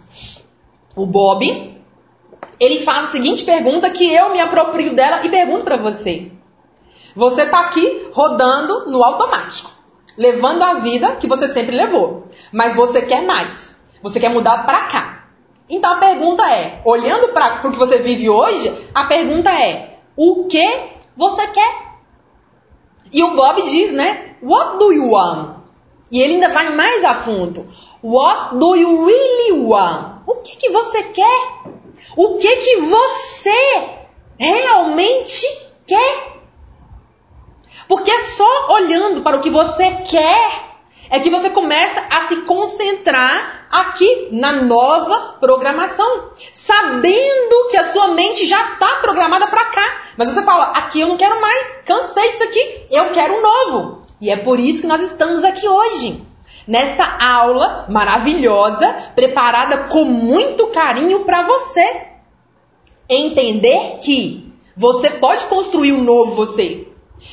O 0.96 1.06
Bob, 1.06 1.76
ele 2.60 2.78
faz 2.80 3.06
a 3.06 3.12
seguinte 3.12 3.44
pergunta 3.44 3.90
que 3.90 4.12
eu 4.12 4.32
me 4.32 4.42
aproprio 4.42 4.94
dela 4.94 5.22
e 5.24 5.30
pergunto 5.30 5.64
para 5.64 5.78
você. 5.78 6.32
Você 7.18 7.42
está 7.42 7.62
aqui 7.62 8.12
rodando 8.14 8.92
no 8.92 9.04
automático, 9.04 9.72
levando 10.16 10.62
a 10.62 10.76
vida 10.76 11.16
que 11.16 11.26
você 11.26 11.48
sempre 11.48 11.76
levou, 11.76 12.28
mas 12.52 12.76
você 12.76 13.02
quer 13.02 13.24
mais. 13.24 13.84
Você 14.04 14.20
quer 14.20 14.30
mudar 14.30 14.68
para 14.68 14.84
cá. 14.84 15.24
Então 15.68 15.94
a 15.94 15.98
pergunta 15.98 16.44
é, 16.48 16.80
olhando 16.86 17.30
para 17.30 17.68
o 17.68 17.72
que 17.72 17.80
você 17.80 17.98
vive 17.98 18.30
hoje, 18.30 18.72
a 18.94 19.06
pergunta 19.06 19.50
é: 19.50 19.98
o 20.16 20.46
que 20.46 20.92
você 21.16 21.48
quer? 21.48 21.88
E 23.12 23.24
o 23.24 23.36
Bob 23.36 23.64
diz, 23.64 23.92
né? 23.92 24.36
What 24.44 24.78
do 24.78 24.94
you 24.94 25.10
want? 25.10 25.58
E 26.12 26.22
ele 26.22 26.34
ainda 26.34 26.50
vai 26.50 26.76
mais 26.76 27.04
a 27.04 27.16
fundo. 27.16 27.68
What 28.04 28.58
do 28.58 28.76
you 28.76 29.06
really 29.08 29.64
want? 29.64 30.22
O 30.28 30.36
que, 30.36 30.56
que 30.56 30.70
você 30.70 31.02
quer? 31.02 31.64
O 32.16 32.38
que, 32.38 32.56
que 32.58 32.76
você 32.82 33.90
realmente 34.38 35.48
quer? 35.88 36.37
Porque 37.88 38.12
é 38.12 38.20
só 38.20 38.74
olhando 38.74 39.22
para 39.22 39.38
o 39.38 39.42
que 39.42 39.50
você 39.50 39.92
quer 40.10 40.68
é 41.10 41.20
que 41.20 41.30
você 41.30 41.50
começa 41.50 42.04
a 42.10 42.22
se 42.22 42.38
concentrar 42.38 43.68
aqui 43.72 44.30
na 44.32 44.52
nova 44.64 45.38
programação, 45.40 46.32
sabendo 46.52 47.68
que 47.70 47.78
a 47.78 47.92
sua 47.92 48.10
mente 48.10 48.46
já 48.46 48.74
está 48.74 48.98
programada 49.02 49.48
para 49.48 49.66
cá. 49.66 50.02
Mas 50.18 50.34
você 50.34 50.44
fala: 50.44 50.66
aqui 50.72 51.02
eu 51.02 51.08
não 51.08 51.18
quero 51.18 51.40
mais, 51.40 51.78
cansei 51.86 52.32
disso 52.32 52.44
aqui, 52.44 52.88
eu 52.92 53.12
quero 53.12 53.36
um 53.36 53.42
novo. 53.42 54.02
E 54.20 54.30
é 54.30 54.36
por 54.36 54.60
isso 54.60 54.82
que 54.82 54.88
nós 54.88 55.02
estamos 55.02 55.44
aqui 55.44 55.68
hoje. 55.68 56.26
Nessa 56.68 57.06
aula 57.06 57.86
maravilhosa, 57.90 59.12
preparada 59.16 59.86
com 59.90 60.04
muito 60.04 60.68
carinho 60.68 61.22
para 61.22 61.44
você. 61.44 62.08
Entender 63.10 64.00
que 64.02 64.54
você 64.76 65.12
pode 65.12 65.46
construir 65.46 65.94
um 65.94 66.04
novo 66.04 66.36
você. 66.36 66.87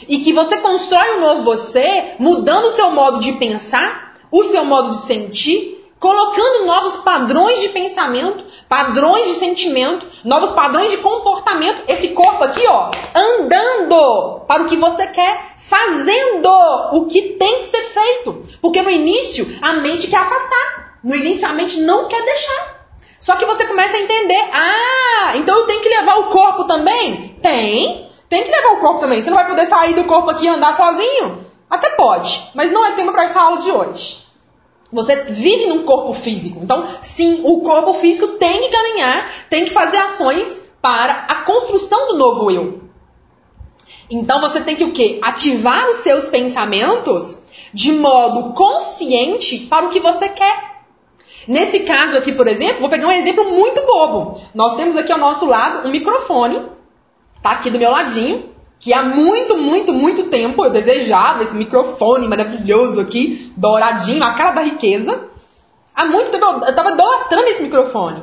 E 0.09 0.19
que 0.19 0.33
você 0.33 0.59
constrói 0.59 1.17
um 1.17 1.21
novo 1.21 1.43
você 1.43 2.15
mudando 2.19 2.67
o 2.67 2.73
seu 2.73 2.91
modo 2.91 3.21
de 3.21 3.33
pensar, 3.33 4.15
o 4.31 4.45
seu 4.45 4.65
modo 4.65 4.91
de 4.91 4.99
sentir, 4.99 5.75
colocando 6.05 6.67
novos 6.67 6.97
padrões 6.97 7.61
de 7.61 7.71
pensamento, 7.71 8.45
padrões 8.69 9.27
de 9.29 9.35
sentimento, 9.35 10.07
novos 10.23 10.51
padrões 10.51 10.91
de 10.91 10.99
comportamento. 10.99 11.83
Esse 11.89 12.09
corpo 12.09 12.45
aqui, 12.45 12.63
ó, 12.67 12.91
andando 13.15 14.41
para 14.47 14.65
o 14.65 14.69
que 14.69 14.77
você 14.77 15.07
quer, 15.07 15.55
fazendo 15.57 16.51
o 16.93 17.07
que 17.07 17.23
tem 17.39 17.61
que 17.61 17.69
ser 17.69 17.83
feito. 17.85 18.43
Porque 18.61 18.83
no 18.83 18.91
início 18.91 19.49
a 19.63 19.75
mente 19.75 20.09
quer 20.09 20.19
afastar, 20.19 20.99
no 21.03 21.15
início 21.15 21.47
a 21.49 21.53
mente 21.55 21.81
não 21.81 22.07
quer 22.07 22.23
deixar. 22.23 22.75
Só 23.19 23.37
que 23.37 23.47
você 23.47 23.65
começa 23.65 23.97
a 23.97 24.01
entender, 24.01 24.51
ah, 24.53 25.33
então 25.37 25.57
eu 25.57 25.67
tenho 25.67 25.81
que 25.81 25.89
levar 25.89 26.19
o 26.19 26.25
corpo 26.25 26.65
também? 26.65 27.39
Tem, 27.41 28.04
tem 28.29 28.43
que 28.43 28.51
levar 28.51 28.73
o 28.75 28.81
corpo 28.81 29.01
também. 29.01 29.21
Você 29.21 29.31
não 29.31 29.37
vai 29.37 29.47
poder 29.47 29.67
sair 29.67 29.95
do 29.95 30.05
corpo 30.05 30.31
aqui 30.31 30.45
e 30.47 30.49
andar 30.49 30.77
sozinho? 30.77 31.45
Até 31.69 31.91
pode, 31.91 32.51
mas 32.55 32.71
não 32.71 32.85
é 32.85 32.93
tema 32.93 33.13
para 33.13 33.25
essa 33.25 33.41
aula 33.41 33.59
de 33.59 33.71
hoje. 33.71 34.25
Você 34.93 35.25
vive 35.25 35.67
num 35.67 35.83
corpo 35.83 36.15
físico. 36.15 36.61
Então, 36.63 36.87
sim, 37.03 37.41
o 37.45 37.61
corpo 37.61 37.95
físico 37.95 38.29
tem 38.29 38.63
que 38.63 38.69
caminhar, 38.69 39.31
tem 39.51 39.65
que 39.65 39.73
fazer 39.73 39.97
ações 39.97 40.63
para 40.81 41.13
a 41.29 41.45
construção 41.45 42.09
do 42.09 42.19
novo 42.19 42.51
eu. 42.51 42.85
Então 44.11 44.41
você 44.41 44.61
tem 44.61 44.77
que 44.77 44.85
o 44.85 44.93
quê? 44.93 45.19
Ativar 45.23 45.89
os 45.89 45.97
seus 45.97 46.29
pensamentos 46.29 47.39
de 47.73 47.93
modo 47.93 48.53
consciente 48.53 49.61
para 49.61 49.87
o 49.87 49.89
que 49.89 49.99
você 49.99 50.29
quer. 50.29 50.75
Nesse 51.49 51.81
caso 51.81 52.17
aqui, 52.17 52.33
por 52.33 52.47
exemplo, 52.47 52.81
vou 52.81 52.89
pegar 52.89 53.09
um 53.09 53.13
exemplo 53.13 53.45
muito 53.45 53.83
bobo. 53.83 54.41
Nós 54.55 54.77
temos 54.77 54.97
aqui 54.97 55.13
ao 55.13 55.19
nosso 55.19 55.47
lado 55.47 55.89
um 55.89 55.91
microfone 55.91 56.63
tá 57.45 57.51
aqui 57.51 57.69
do 57.69 57.79
meu 57.79 57.91
ladinho, 57.91 58.49
que 58.81 58.95
há 58.95 59.03
muito, 59.03 59.59
muito, 59.59 59.93
muito 59.93 60.25
tempo 60.25 60.65
eu 60.65 60.71
desejava 60.71 61.43
esse 61.43 61.55
microfone 61.55 62.27
maravilhoso 62.27 62.99
aqui, 62.99 63.53
douradinho, 63.55 64.25
a 64.25 64.33
cara 64.33 64.53
da 64.53 64.63
riqueza. 64.63 65.29
Há 65.95 66.07
muito 66.07 66.31
tempo 66.31 66.43
eu, 66.43 66.75
tava 66.75 66.93
idolatrando 66.93 67.49
esse 67.49 67.63
microfone. 67.63 68.23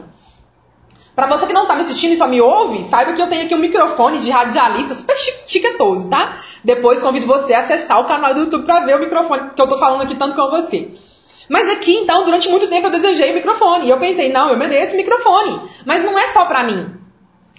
Para 1.16 1.28
você 1.28 1.46
que 1.46 1.54
não 1.54 1.68
tá 1.68 1.76
me 1.76 1.82
assistindo 1.82 2.14
e 2.14 2.18
só 2.18 2.26
me 2.26 2.42
ouve, 2.42 2.84
saiba 2.84 3.14
que 3.14 3.22
eu 3.22 3.28
tenho 3.28 3.46
aqui 3.46 3.54
um 3.54 3.60
microfone 3.60 4.18
de 4.18 4.32
radialista 4.32 4.96
super 4.96 5.16
chiquetoso, 5.46 6.10
tá? 6.10 6.36
Depois 6.64 7.00
convido 7.00 7.28
você 7.28 7.54
a 7.54 7.60
acessar 7.60 8.00
o 8.00 8.06
canal 8.06 8.34
do 8.34 8.40
YouTube 8.40 8.66
para 8.66 8.80
ver 8.80 8.96
o 8.96 9.00
microfone 9.02 9.52
que 9.56 9.62
eu 9.62 9.68
tô 9.68 9.78
falando 9.78 10.02
aqui 10.02 10.16
tanto 10.16 10.36
com 10.36 10.50
você. 10.50 10.90
Mas 11.48 11.72
aqui, 11.72 11.96
então, 11.96 12.26
durante 12.26 12.50
muito 12.50 12.68
tempo 12.68 12.88
eu 12.88 12.92
desejei 12.92 13.30
o 13.30 13.36
microfone. 13.36 13.86
E 13.86 13.90
eu 13.92 14.00
pensei, 14.00 14.32
não, 14.32 14.50
eu 14.50 14.58
mereço 14.58 14.96
o 14.96 14.98
microfone. 14.98 15.62
Mas 15.86 16.04
não 16.04 16.18
é 16.18 16.28
só 16.30 16.46
pra 16.46 16.64
mim. 16.64 17.01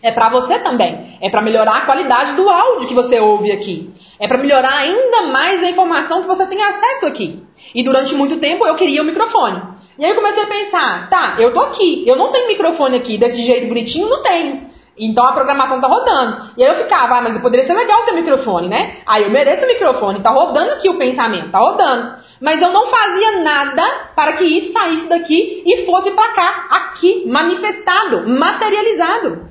É 0.03 0.11
para 0.11 0.29
você 0.29 0.59
também. 0.59 1.17
É 1.21 1.31
para 1.31 1.41
melhorar 1.41 1.77
a 1.77 1.81
qualidade 1.83 2.33
do 2.33 2.49
áudio 2.49 2.89
que 2.89 2.95
você 2.95 3.21
ouve 3.21 3.53
aqui. 3.53 3.93
É 4.19 4.27
para 4.27 4.39
melhorar 4.39 4.75
ainda 4.75 5.23
mais 5.29 5.63
a 5.63 5.71
informação 5.71 6.23
que 6.23 6.27
você 6.27 6.45
tem 6.47 6.61
acesso 6.61 7.07
aqui. 7.07 7.43
E 7.75 7.83
durante 7.83 8.15
muito 8.15 8.39
tempo 8.39 8.67
eu 8.67 8.75
queria 8.75 9.03
o 9.03 9.05
microfone. 9.05 9.63
E 9.99 10.05
aí 10.05 10.11
eu 10.11 10.17
comecei 10.17 10.43
a 10.43 10.47
pensar, 10.47 11.11
tá, 11.11 11.37
eu 11.39 11.53
tô 11.55 11.61
aqui, 11.61 12.03
eu 12.07 12.17
não 12.17 12.33
tenho 12.33 12.49
microfone 12.49 12.97
aqui 12.97 13.19
desse 13.19 13.45
jeito 13.45 13.69
bonitinho, 13.69 14.09
não 14.09 14.23
tenho. 14.23 14.67
Então 14.99 15.25
a 15.25 15.33
programação 15.33 15.81
tá 15.81 15.87
rodando. 15.87 16.51
E 16.57 16.63
aí 16.63 16.69
eu 16.69 16.77
ficava, 16.77 17.19
ah, 17.19 17.23
mas 17.23 17.39
poderia 17.39 17.65
ser 17.65 17.75
legal 17.75 18.03
ter 18.03 18.13
microfone, 18.13 18.69
né? 18.69 18.97
Aí 19.07 19.23
eu 19.23 19.31
mereço 19.31 19.65
o 19.65 19.69
microfone, 19.69 20.21
tá 20.21 20.31
rodando 20.31 20.73
aqui 20.73 20.89
o 20.89 20.99
pensamento, 20.99 21.51
tá 21.51 21.59
rodando. 21.59 22.17
Mas 22.41 22.61
eu 22.61 22.73
não 22.73 22.87
fazia 22.87 23.43
nada 23.43 23.83
para 24.17 24.33
que 24.33 24.45
isso 24.45 24.73
saísse 24.73 25.09
daqui 25.09 25.63
e 25.65 25.87
fosse 25.87 26.11
para 26.11 26.33
cá, 26.33 26.67
aqui, 26.71 27.25
manifestado, 27.27 28.29
materializado. 28.29 29.49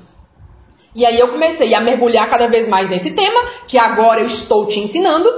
E 0.94 1.06
aí 1.06 1.18
eu 1.18 1.28
comecei 1.28 1.74
a 1.74 1.80
mergulhar 1.80 2.28
cada 2.28 2.48
vez 2.48 2.68
mais 2.68 2.88
nesse 2.88 3.12
tema, 3.12 3.40
que 3.66 3.78
agora 3.78 4.20
eu 4.20 4.26
estou 4.26 4.66
te 4.66 4.78
ensinando. 4.78 5.28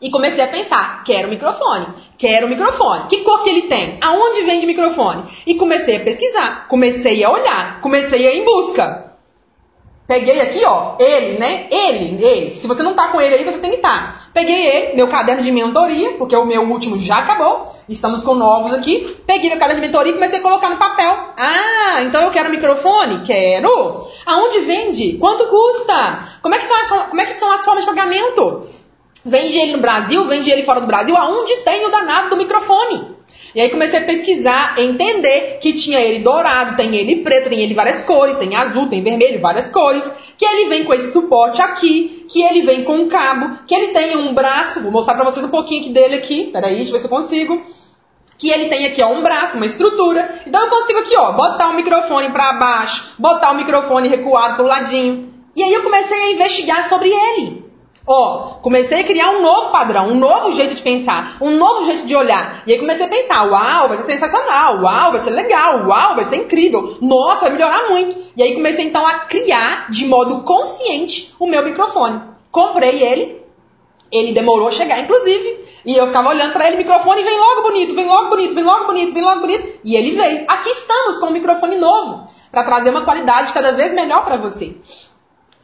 E 0.00 0.10
comecei 0.10 0.44
a 0.44 0.48
pensar, 0.48 1.02
quero 1.04 1.28
microfone, 1.28 1.86
quero 2.18 2.48
microfone. 2.48 3.06
Que 3.08 3.18
cor 3.18 3.42
que 3.42 3.50
ele 3.50 3.62
tem? 3.62 3.98
Aonde 4.02 4.42
vende 4.42 4.66
microfone? 4.66 5.24
E 5.46 5.54
comecei 5.54 5.96
a 5.96 6.00
pesquisar, 6.00 6.68
comecei 6.68 7.22
a 7.24 7.30
olhar, 7.30 7.80
comecei 7.80 8.26
a 8.26 8.34
ir 8.34 8.40
em 8.40 8.44
busca. 8.44 9.13
Peguei 10.06 10.38
aqui, 10.42 10.62
ó, 10.66 10.96
ele, 10.98 11.38
né? 11.38 11.66
Ele, 11.70 12.22
ele. 12.22 12.56
Se 12.56 12.66
você 12.66 12.82
não 12.82 12.92
tá 12.92 13.08
com 13.08 13.18
ele 13.22 13.36
aí, 13.36 13.44
você 13.44 13.56
tem 13.56 13.70
que 13.70 13.76
estar. 13.76 14.12
Tá. 14.12 14.24
Peguei 14.34 14.66
ele, 14.66 14.96
meu 14.96 15.08
caderno 15.08 15.42
de 15.42 15.50
mentoria, 15.50 16.12
porque 16.18 16.36
o 16.36 16.44
meu 16.44 16.62
último 16.62 16.98
já 16.98 17.20
acabou. 17.20 17.66
Estamos 17.88 18.22
com 18.22 18.34
novos 18.34 18.74
aqui. 18.74 19.16
Peguei 19.26 19.48
meu 19.48 19.58
caderno 19.58 19.80
de 19.80 19.86
mentoria 19.86 20.12
e 20.12 20.14
comecei 20.14 20.40
a 20.40 20.42
colocar 20.42 20.68
no 20.68 20.76
papel. 20.76 21.10
Ah, 21.38 22.02
então 22.02 22.20
eu 22.20 22.30
quero 22.30 22.50
microfone? 22.50 23.24
Quero. 23.24 24.06
Aonde 24.26 24.60
vende? 24.60 25.16
Quanto 25.16 25.46
custa? 25.46 26.18
Como 26.42 26.54
é 26.54 26.58
que 26.58 26.66
são 26.66 26.76
as, 26.76 27.08
como 27.08 27.20
é 27.22 27.24
que 27.24 27.34
são 27.34 27.50
as 27.50 27.64
formas 27.64 27.84
de 27.84 27.90
pagamento? 27.90 28.62
Vende 29.24 29.56
ele 29.56 29.72
no 29.72 29.78
Brasil, 29.78 30.22
vende 30.26 30.50
ele 30.50 30.64
fora 30.64 30.82
do 30.82 30.86
Brasil? 30.86 31.16
Aonde 31.16 31.56
tem 31.58 31.86
o 31.86 31.90
danado 31.90 32.28
do 32.28 32.36
microfone? 32.36 33.13
E 33.54 33.60
aí 33.60 33.70
comecei 33.70 34.00
a 34.00 34.04
pesquisar, 34.04 34.74
entender 34.78 35.58
que 35.60 35.72
tinha 35.72 36.00
ele 36.00 36.18
dourado, 36.18 36.76
tem 36.76 36.96
ele 36.96 37.16
preto, 37.16 37.48
tem 37.48 37.60
ele 37.60 37.72
várias 37.72 38.02
cores, 38.02 38.36
tem 38.36 38.56
azul, 38.56 38.88
tem 38.88 39.02
vermelho, 39.02 39.40
várias 39.40 39.70
cores, 39.70 40.02
que 40.36 40.44
ele 40.44 40.68
vem 40.68 40.84
com 40.84 40.92
esse 40.92 41.12
suporte 41.12 41.62
aqui, 41.62 42.26
que 42.28 42.42
ele 42.42 42.62
vem 42.62 42.82
com 42.82 42.94
um 42.94 43.08
cabo, 43.08 43.56
que 43.64 43.74
ele 43.74 43.92
tem 43.92 44.16
um 44.16 44.34
braço, 44.34 44.80
vou 44.80 44.90
mostrar 44.90 45.14
pra 45.14 45.24
vocês 45.24 45.46
um 45.46 45.50
pouquinho 45.50 45.82
aqui 45.82 45.90
dele 45.90 46.16
aqui, 46.16 46.50
peraí, 46.52 46.74
deixa 46.74 46.88
eu 46.88 46.94
ver 46.94 46.98
se 46.98 47.04
eu 47.04 47.10
consigo. 47.10 47.62
Que 48.36 48.50
ele 48.50 48.66
tem 48.66 48.86
aqui 48.86 49.00
ó, 49.00 49.12
um 49.12 49.22
braço, 49.22 49.56
uma 49.56 49.64
estrutura. 49.64 50.42
Então 50.44 50.64
eu 50.64 50.68
consigo 50.68 50.98
aqui, 50.98 51.16
ó, 51.16 51.32
botar 51.32 51.68
o 51.68 51.74
microfone 51.74 52.30
para 52.30 52.54
baixo, 52.54 53.14
botar 53.16 53.52
o 53.52 53.54
microfone 53.54 54.08
recuado 54.08 54.56
pro 54.56 54.66
ladinho. 54.66 55.32
E 55.56 55.62
aí 55.62 55.72
eu 55.72 55.84
comecei 55.84 56.18
a 56.18 56.32
investigar 56.32 56.88
sobre 56.88 57.08
ele. 57.10 57.63
Ó, 58.06 58.58
comecei 58.60 59.00
a 59.00 59.04
criar 59.04 59.30
um 59.30 59.40
novo 59.40 59.70
padrão, 59.70 60.08
um 60.08 60.14
novo 60.14 60.52
jeito 60.52 60.74
de 60.74 60.82
pensar, 60.82 61.38
um 61.40 61.52
novo 61.52 61.86
jeito 61.86 62.04
de 62.04 62.14
olhar. 62.14 62.62
E 62.66 62.72
aí 62.72 62.78
comecei 62.78 63.06
a 63.06 63.08
pensar, 63.08 63.44
uau, 63.44 63.88
vai 63.88 63.96
ser 63.96 64.12
sensacional, 64.12 64.82
uau, 64.82 65.12
vai 65.12 65.22
ser 65.22 65.30
legal, 65.30 65.86
uau, 65.86 66.14
vai 66.14 66.26
ser 66.26 66.36
incrível, 66.36 66.98
nossa, 67.00 67.42
vai 67.42 67.52
melhorar 67.52 67.88
muito. 67.88 68.14
E 68.36 68.42
aí 68.42 68.54
comecei 68.54 68.84
então 68.84 69.06
a 69.06 69.20
criar 69.20 69.90
de 69.90 70.06
modo 70.06 70.42
consciente 70.42 71.34
o 71.38 71.46
meu 71.46 71.64
microfone. 71.64 72.20
Comprei 72.50 73.02
ele, 73.02 73.42
ele 74.12 74.32
demorou 74.32 74.68
a 74.68 74.72
chegar, 74.72 75.00
inclusive. 75.00 75.64
E 75.86 75.96
eu 75.96 76.06
ficava 76.06 76.28
olhando 76.28 76.52
para 76.52 76.66
ele, 76.66 76.76
microfone, 76.76 77.22
vem 77.22 77.38
logo 77.38 77.62
bonito, 77.62 77.94
vem 77.94 78.06
logo 78.06 78.28
bonito, 78.28 78.54
vem 78.54 78.64
logo 78.64 78.86
bonito, 78.86 79.14
vem 79.14 79.22
logo 79.22 79.40
bonito. 79.40 79.80
E 79.82 79.96
ele 79.96 80.12
veio. 80.12 80.44
Aqui 80.46 80.70
estamos 80.70 81.18
com 81.18 81.26
um 81.26 81.32
microfone 81.32 81.76
novo, 81.76 82.26
para 82.50 82.64
trazer 82.64 82.90
uma 82.90 83.02
qualidade 83.02 83.52
cada 83.52 83.72
vez 83.72 83.94
melhor 83.94 84.24
para 84.24 84.36
você. 84.36 84.76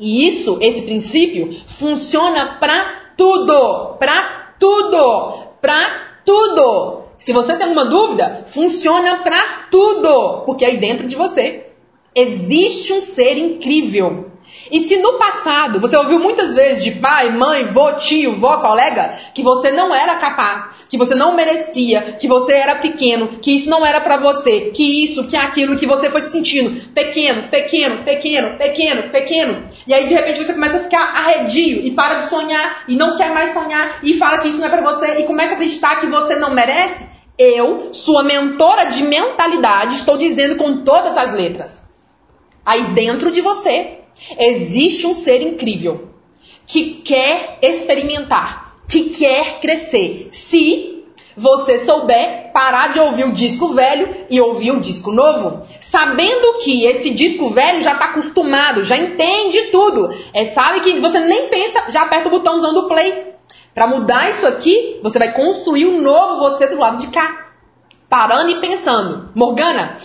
E 0.01 0.27
isso, 0.27 0.59
esse 0.63 0.83
princípio, 0.83 1.55
funciona 1.67 2.57
para 2.59 3.13
tudo, 3.17 3.97
para 3.99 4.55
tudo, 4.59 5.45
para 5.61 6.23
tudo. 6.25 7.03
Se 7.19 7.35
você 7.35 7.55
tem 7.55 7.65
alguma 7.65 7.85
dúvida, 7.85 8.45
funciona 8.47 9.19
para 9.19 9.67
tudo, 9.71 10.45
porque 10.47 10.65
aí 10.65 10.79
dentro 10.79 11.07
de 11.07 11.15
você 11.15 11.67
existe 12.15 12.95
um 12.95 13.01
ser 13.01 13.37
incrível 13.37 14.30
e 14.71 14.81
se 14.81 14.97
no 14.99 15.15
passado 15.15 15.81
você 15.81 15.97
ouviu 15.97 16.19
muitas 16.19 16.55
vezes 16.55 16.85
de 16.85 16.93
pai, 16.93 17.31
mãe, 17.31 17.67
vô, 17.67 17.93
tio, 17.95 18.37
vó, 18.37 18.59
colega, 18.59 19.13
que 19.35 19.43
você 19.43 19.73
não 19.73 19.95
era 19.95 20.17
capaz, 20.17 20.87
que 20.89 20.97
você 20.97 21.15
não 21.15 21.35
merecia, 21.35 22.01
que 22.19 22.29
você 22.29 22.53
era 22.53 22.77
pequeno, 22.77 23.27
que 23.29 23.57
isso 23.57 23.69
não 23.69 23.85
era 23.85 24.01
para 24.01 24.17
você, 24.17 24.71
que 24.73 25.05
isso, 25.05 25.27
que 25.27 25.37
aquilo, 25.37 25.77
que 25.77 25.87
você 25.87 26.11
foi 26.11 26.23
se 26.23 26.31
sentindo 26.31 26.89
pequeno, 26.91 27.45
pequeno, 27.45 28.05
pequeno, 28.05 28.57
pequeno, 28.57 29.03
pequeno. 29.05 29.65
E 29.87 29.95
aí 29.95 30.07
de 30.07 30.15
repente 30.15 30.45
você 30.45 30.53
começa 30.53 30.77
a 30.77 30.81
ficar 30.81 31.03
arredio 31.03 31.81
e 31.85 31.91
para 31.91 32.17
de 32.17 32.29
sonhar 32.29 32.85
e 32.87 32.97
não 32.97 33.17
quer 33.17 33.33
mais 33.33 33.53
sonhar 33.53 33.99
e 34.03 34.15
fala 34.15 34.39
que 34.39 34.49
isso 34.49 34.59
não 34.59 34.67
é 34.67 34.71
para 34.71 34.83
você 34.83 35.19
e 35.19 35.25
começa 35.25 35.53
a 35.53 35.55
acreditar 35.55 36.01
que 36.01 36.07
você 36.07 36.37
não 36.37 36.55
merece. 36.55 37.07
Eu, 37.39 37.95
sua 37.95 38.23
mentora 38.23 38.85
de 38.85 39.03
mentalidade, 39.03 39.95
estou 39.95 40.19
dizendo 40.19 40.57
com 40.57 40.85
todas 40.85 41.17
as 41.17 41.33
letras. 41.33 41.87
Aí 42.65 42.85
dentro 42.93 43.31
de 43.31 43.41
você 43.41 44.00
Existe 44.39 45.07
um 45.07 45.15
ser 45.15 45.43
incrível 45.43 46.09
que 46.67 47.03
quer 47.03 47.59
experimentar, 47.63 48.77
que 48.89 49.11
quer 49.11 49.61
crescer. 49.61 50.29
Se 50.33 51.05
você 51.37 51.79
souber 51.79 52.51
parar 52.53 52.93
de 52.93 53.01
ouvir 53.01 53.25
o 53.25 53.33
disco 53.33 53.69
velho 53.75 54.09
e 54.29 54.41
ouvir 54.41 54.73
o 54.73 54.81
disco 54.81 55.11
novo, 55.11 55.63
sabendo 55.79 56.59
que 56.59 56.85
esse 56.85 57.11
disco 57.11 57.51
velho 57.51 57.83
já 57.83 57.93
está 57.93 58.07
acostumado, 58.07 58.85
já 58.85 58.97
entende 58.97 59.63
tudo, 59.73 60.15
é 60.35 60.45
sabe 60.47 60.81
que 60.81 61.01
você 61.01 61.21
nem 61.21 61.49
pensa, 61.49 61.85
já 61.89 62.03
aperta 62.03 62.29
o 62.29 62.31
botãozão 62.31 62.75
do 62.75 62.89
play. 62.89 63.31
Para 63.75 63.87
mudar 63.87 64.31
isso 64.31 64.47
aqui, 64.47 64.99
você 65.03 65.19
vai 65.19 65.33
construir 65.33 65.87
um 65.87 66.01
novo 66.01 66.41
você 66.41 66.67
do 66.67 66.79
lado 66.79 66.99
de 66.99 67.07
cá, 67.07 67.49
parando 68.09 68.51
e 68.51 68.61
pensando, 68.61 69.31
Morgana, 69.35 69.97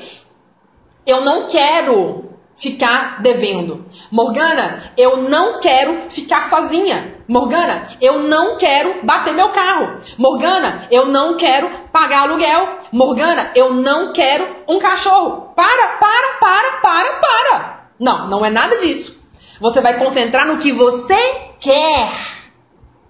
eu 1.05 1.21
não 1.21 1.47
quero 1.47 2.24
ficar 2.57 3.21
devendo. 3.21 3.85
Morgana, 4.11 4.91
eu 4.97 5.17
não 5.17 5.59
quero 5.59 6.09
ficar 6.09 6.45
sozinha. 6.45 7.15
Morgana, 7.27 7.83
eu 8.01 8.19
não 8.19 8.57
quero 8.57 9.03
bater 9.03 9.33
meu 9.33 9.49
carro. 9.49 9.99
Morgana, 10.17 10.87
eu 10.91 11.07
não 11.07 11.37
quero 11.37 11.69
pagar 11.91 12.21
aluguel. 12.21 12.79
Morgana, 12.91 13.51
eu 13.55 13.73
não 13.73 14.13
quero 14.13 14.47
um 14.67 14.79
cachorro. 14.79 15.49
Para, 15.55 15.97
para, 15.97 16.37
para, 16.39 16.71
para, 16.81 17.13
para. 17.13 17.89
Não, 17.99 18.27
não 18.27 18.45
é 18.45 18.49
nada 18.49 18.77
disso. 18.77 19.23
Você 19.59 19.81
vai 19.81 19.97
concentrar 19.97 20.45
no 20.45 20.57
que 20.57 20.71
você 20.71 21.17
quer. 21.59 22.11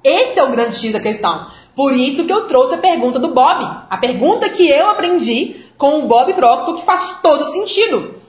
Esse 0.04 0.40
é 0.40 0.44
o 0.44 0.52
grande 0.52 0.76
X 0.76 0.94
da 0.94 1.00
questão. 1.00 1.48
Por 1.76 1.92
isso 1.92 2.26
que 2.26 2.32
eu 2.32 2.46
trouxe 2.48 2.76
a 2.76 2.80
pergunta 2.80 3.20
do 3.20 3.30
Bob. 3.30 3.66
A 3.90 3.98
pergunta 3.98 4.50
que 4.50 4.68
eu 4.70 4.88
aprendi 4.88 5.56
com 5.78 6.00
o 6.00 6.08
Bob 6.08 6.32
Proctor, 6.34 6.76
que 6.76 6.86
faz 6.86 7.16
todo 7.22 7.44
sentido 7.46 8.25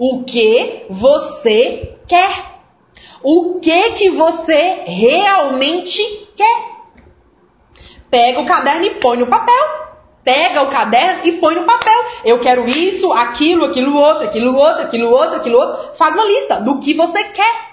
o 0.00 0.24
que 0.24 0.86
você 0.88 1.94
quer. 2.08 2.60
O 3.22 3.60
que 3.60 3.90
que 3.90 4.08
você 4.08 4.82
realmente 4.86 6.02
quer. 6.34 6.70
Pega 8.10 8.40
o 8.40 8.46
caderno 8.46 8.86
e 8.86 8.94
põe 8.94 9.18
no 9.18 9.26
papel. 9.26 9.80
Pega 10.24 10.62
o 10.62 10.70
caderno 10.70 11.20
e 11.24 11.32
põe 11.32 11.54
no 11.54 11.64
papel. 11.64 12.04
Eu 12.24 12.38
quero 12.38 12.66
isso, 12.66 13.12
aquilo, 13.12 13.66
aquilo 13.66 13.94
outro, 13.94 14.24
aquilo 14.24 14.56
outro, 14.56 14.84
aquilo 14.84 15.10
outro, 15.10 15.36
aquilo 15.36 15.58
outro. 15.58 15.94
Faz 15.94 16.14
uma 16.14 16.24
lista 16.24 16.56
do 16.56 16.80
que 16.80 16.94
você 16.94 17.22
quer. 17.24 17.70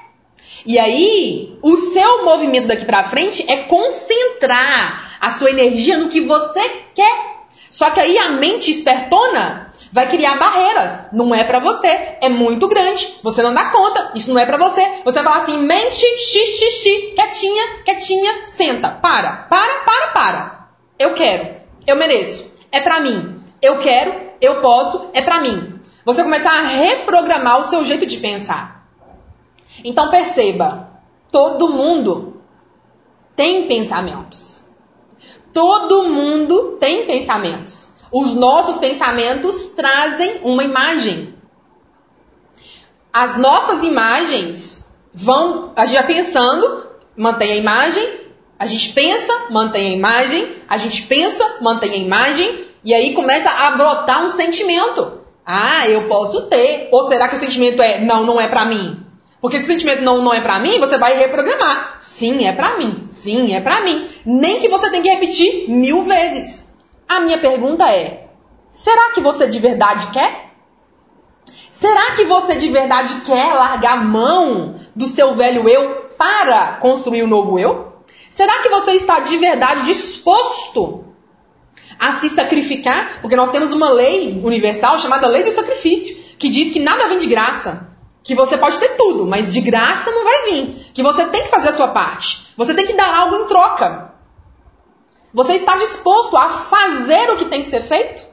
E 0.66 0.78
aí, 0.78 1.58
o 1.62 1.78
seu 1.78 2.26
movimento 2.26 2.68
daqui 2.68 2.84
para 2.84 3.06
frente 3.06 3.50
é 3.50 3.64
concentrar 3.64 5.18
a 5.22 5.32
sua 5.32 5.50
energia 5.50 5.98
no 5.98 6.10
que 6.10 6.20
você 6.20 6.62
quer. 6.94 7.38
Só 7.72 7.90
que 7.90 8.02
aí 8.02 8.18
a 8.18 8.32
mente 8.32 8.70
espertona 8.70 9.67
vai 9.92 10.08
criar 10.10 10.38
barreiras. 10.38 11.00
Não 11.12 11.34
é 11.34 11.44
para 11.44 11.60
você, 11.60 11.88
é 12.22 12.30
muito 12.30 12.68
grande, 12.68 13.16
você 13.24 13.42
não 13.42 13.54
dá 13.54 13.70
conta, 13.70 14.12
isso 14.16 14.32
não 14.32 14.40
é 14.40 14.46
para 14.46 14.58
você. 14.58 14.86
Você 15.04 15.22
vai 15.22 15.34
falar 15.34 15.44
assim, 15.44 15.58
mente, 15.60 16.06
xixi, 16.20 17.14
quietinha, 17.16 17.64
quietinha, 17.84 18.48
senta, 18.48 18.90
para, 18.90 19.48
para, 19.50 19.82
para, 19.82 20.08
para. 20.08 20.68
Eu 21.00 21.14
quero, 21.14 21.56
eu 21.86 21.96
mereço, 21.96 22.52
é 22.72 22.80
para 22.80 23.00
mim. 23.00 23.42
Eu 23.62 23.80
quero, 23.80 24.14
eu 24.40 24.62
posso, 24.62 25.10
é 25.14 25.22
para 25.22 25.42
mim. 25.42 25.80
Você 26.06 26.24
começar 26.24 26.52
a 26.52 26.62
reprogramar 26.62 27.60
o 27.60 27.66
seu 27.66 27.84
jeito 27.84 28.06
de 28.06 28.18
pensar. 28.18 28.88
Então 29.84 30.10
perceba, 30.10 30.90
todo 31.32 31.70
mundo 31.70 32.42
tem 33.36 33.68
pensamentos. 33.68 34.64
Todo 35.54 36.04
mundo 36.04 36.78
tem 36.80 37.06
pensamentos. 37.06 37.90
Os 38.12 38.34
nossos 38.34 38.78
pensamentos 38.78 39.68
trazem 39.68 40.42
uma 40.44 40.64
imagem. 40.64 41.36
As 43.12 43.38
nossas 43.38 43.84
imagens 43.84 44.86
vão, 45.14 45.74
a 45.76 45.86
gente 45.86 45.96
vai 45.96 46.08
pensando, 46.08 46.88
mantém 47.16 47.54
a 47.54 47.56
imagem, 47.56 48.08
a 48.60 48.66
gente 48.66 48.94
pensa, 48.94 49.48
mantém 49.50 49.92
a 49.92 49.94
imagem, 49.94 50.48
a 50.70 50.78
gente 50.78 51.04
pensa, 51.04 51.58
mantém 51.62 51.92
a 51.92 51.98
imagem, 51.98 52.66
e 52.84 52.94
aí 52.94 53.14
começa 53.14 53.50
a 53.50 53.72
brotar 53.72 54.24
um 54.24 54.30
sentimento. 54.30 55.20
Ah, 55.46 55.88
eu 55.88 56.04
posso 56.08 56.44
ter. 56.44 56.90
Ou 56.92 57.08
será 57.08 57.28
que 57.28 57.36
o 57.36 57.40
sentimento 57.40 57.82
é 57.82 58.02
não, 58.02 58.26
não 58.26 58.40
é 58.40 58.48
para 58.48 58.66
mim? 58.66 59.04
Porque 59.40 59.58
se 59.60 59.66
o 59.66 59.68
sentimento 59.68 60.02
não, 60.02 60.22
não 60.22 60.34
é 60.34 60.42
para 60.42 60.60
mim, 60.60 60.80
você 60.80 60.98
vai 60.98 61.18
reprogramar. 61.18 61.98
Sim, 62.02 62.48
é 62.48 62.52
para 62.52 62.78
mim. 62.78 63.02
Sim, 63.06 63.56
é 63.56 63.62
para 63.62 63.82
mim. 63.82 64.08
Nem 64.26 64.60
que 64.60 64.68
você 64.68 64.90
tenha 64.90 65.04
que 65.04 65.10
repetir 65.10 65.70
mil 65.70 66.04
vezes. 66.04 66.67
A 67.08 67.20
minha 67.20 67.38
pergunta 67.38 67.90
é: 67.90 68.28
será 68.70 69.12
que 69.12 69.22
você 69.22 69.48
de 69.48 69.60
verdade 69.60 70.08
quer? 70.08 70.48
Será 71.70 72.12
que 72.16 72.26
você 72.26 72.56
de 72.56 72.70
verdade 72.70 73.22
quer 73.22 73.54
largar 73.54 74.04
mão 74.04 74.76
do 74.96 75.06
seu 75.06 75.36
velho 75.36 75.70
eu 75.70 76.08
para 76.18 76.78
construir 76.78 77.22
o 77.22 77.26
um 77.26 77.30
novo 77.30 77.60
eu? 77.60 77.94
Será 78.32 78.62
que 78.62 78.70
você 78.70 78.92
está 78.92 79.20
de 79.20 79.38
verdade 79.38 79.86
disposto 79.86 81.06
a 82.00 82.14
se 82.14 82.30
sacrificar? 82.30 83.20
Porque 83.22 83.36
nós 83.36 83.52
temos 83.52 83.72
uma 83.72 83.90
lei 83.90 84.42
universal 84.44 84.98
chamada 85.00 85.28
lei 85.28 85.44
do 85.44 85.52
sacrifício, 85.52 86.16
que 86.38 86.50
diz 86.50 86.72
que 86.72 86.80
nada 86.80 87.08
vem 87.08 87.20
de 87.20 87.28
graça. 87.28 87.88
Que 88.24 88.36
você 88.36 88.58
pode 88.58 88.78
ter 88.80 88.90
tudo, 88.98 89.26
mas 89.26 89.54
de 89.54 89.62
graça 89.62 90.12
não 90.12 90.24
vai 90.24 90.52
vir. 90.52 90.92
Que 90.94 91.02
você 91.02 91.26
tem 91.26 91.44
que 91.44 91.50
fazer 91.50 91.70
a 91.70 91.74
sua 91.74 91.88
parte. 91.90 92.48
Você 92.58 92.74
tem 92.74 92.86
que 92.86 92.94
dar 92.94 93.16
algo 93.16 93.36
em 93.38 93.46
troca. 93.46 94.07
Você 95.38 95.54
está 95.54 95.78
disposto 95.78 96.36
a 96.36 96.50
fazer 96.50 97.30
o 97.30 97.38
que 97.38 97.46
tem 97.46 97.62
que 97.62 97.70
ser 97.70 97.82
feito? 97.82 98.26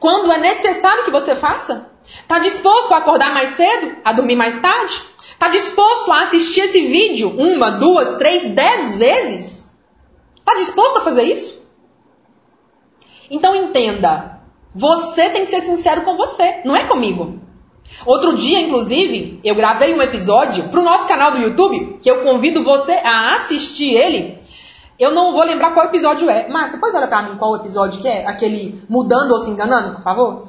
Quando 0.00 0.32
é 0.32 0.38
necessário 0.38 1.04
que 1.04 1.10
você 1.12 1.36
faça? 1.36 1.88
Está 2.04 2.40
disposto 2.40 2.92
a 2.92 2.96
acordar 2.96 3.32
mais 3.32 3.50
cedo? 3.50 3.98
A 4.04 4.12
dormir 4.12 4.34
mais 4.34 4.58
tarde? 4.58 5.00
Tá 5.38 5.48
disposto 5.50 6.10
a 6.10 6.22
assistir 6.22 6.62
esse 6.62 6.80
vídeo 6.84 7.28
uma, 7.28 7.70
duas, 7.70 8.16
três, 8.16 8.44
dez 8.44 8.96
vezes? 8.96 9.70
Tá 10.44 10.56
disposto 10.56 10.96
a 10.96 11.02
fazer 11.02 11.22
isso? 11.22 11.64
Então 13.30 13.54
entenda, 13.54 14.40
você 14.74 15.30
tem 15.30 15.44
que 15.44 15.50
ser 15.52 15.60
sincero 15.60 16.02
com 16.02 16.16
você, 16.16 16.60
não 16.64 16.74
é 16.74 16.82
comigo. 16.82 17.38
Outro 18.04 18.34
dia, 18.34 18.58
inclusive, 18.58 19.38
eu 19.44 19.54
gravei 19.54 19.94
um 19.94 20.02
episódio 20.02 20.64
para 20.70 20.80
o 20.80 20.84
nosso 20.84 21.06
canal 21.06 21.30
do 21.30 21.38
YouTube, 21.38 22.00
que 22.02 22.10
eu 22.10 22.24
convido 22.24 22.64
você 22.64 22.94
a 23.04 23.36
assistir 23.36 23.94
ele. 23.94 24.35
Eu 24.98 25.10
não 25.12 25.32
vou 25.32 25.44
lembrar 25.44 25.72
qual 25.72 25.86
episódio 25.86 26.28
é, 26.30 26.48
mas 26.48 26.72
depois 26.72 26.94
olha 26.94 27.06
para 27.06 27.22
mim 27.22 27.36
qual 27.36 27.56
episódio 27.56 28.00
que 28.00 28.08
é, 28.08 28.26
aquele 28.26 28.82
mudando 28.88 29.32
ou 29.32 29.40
se 29.40 29.50
enganando, 29.50 29.94
por 29.94 30.02
favor. 30.02 30.48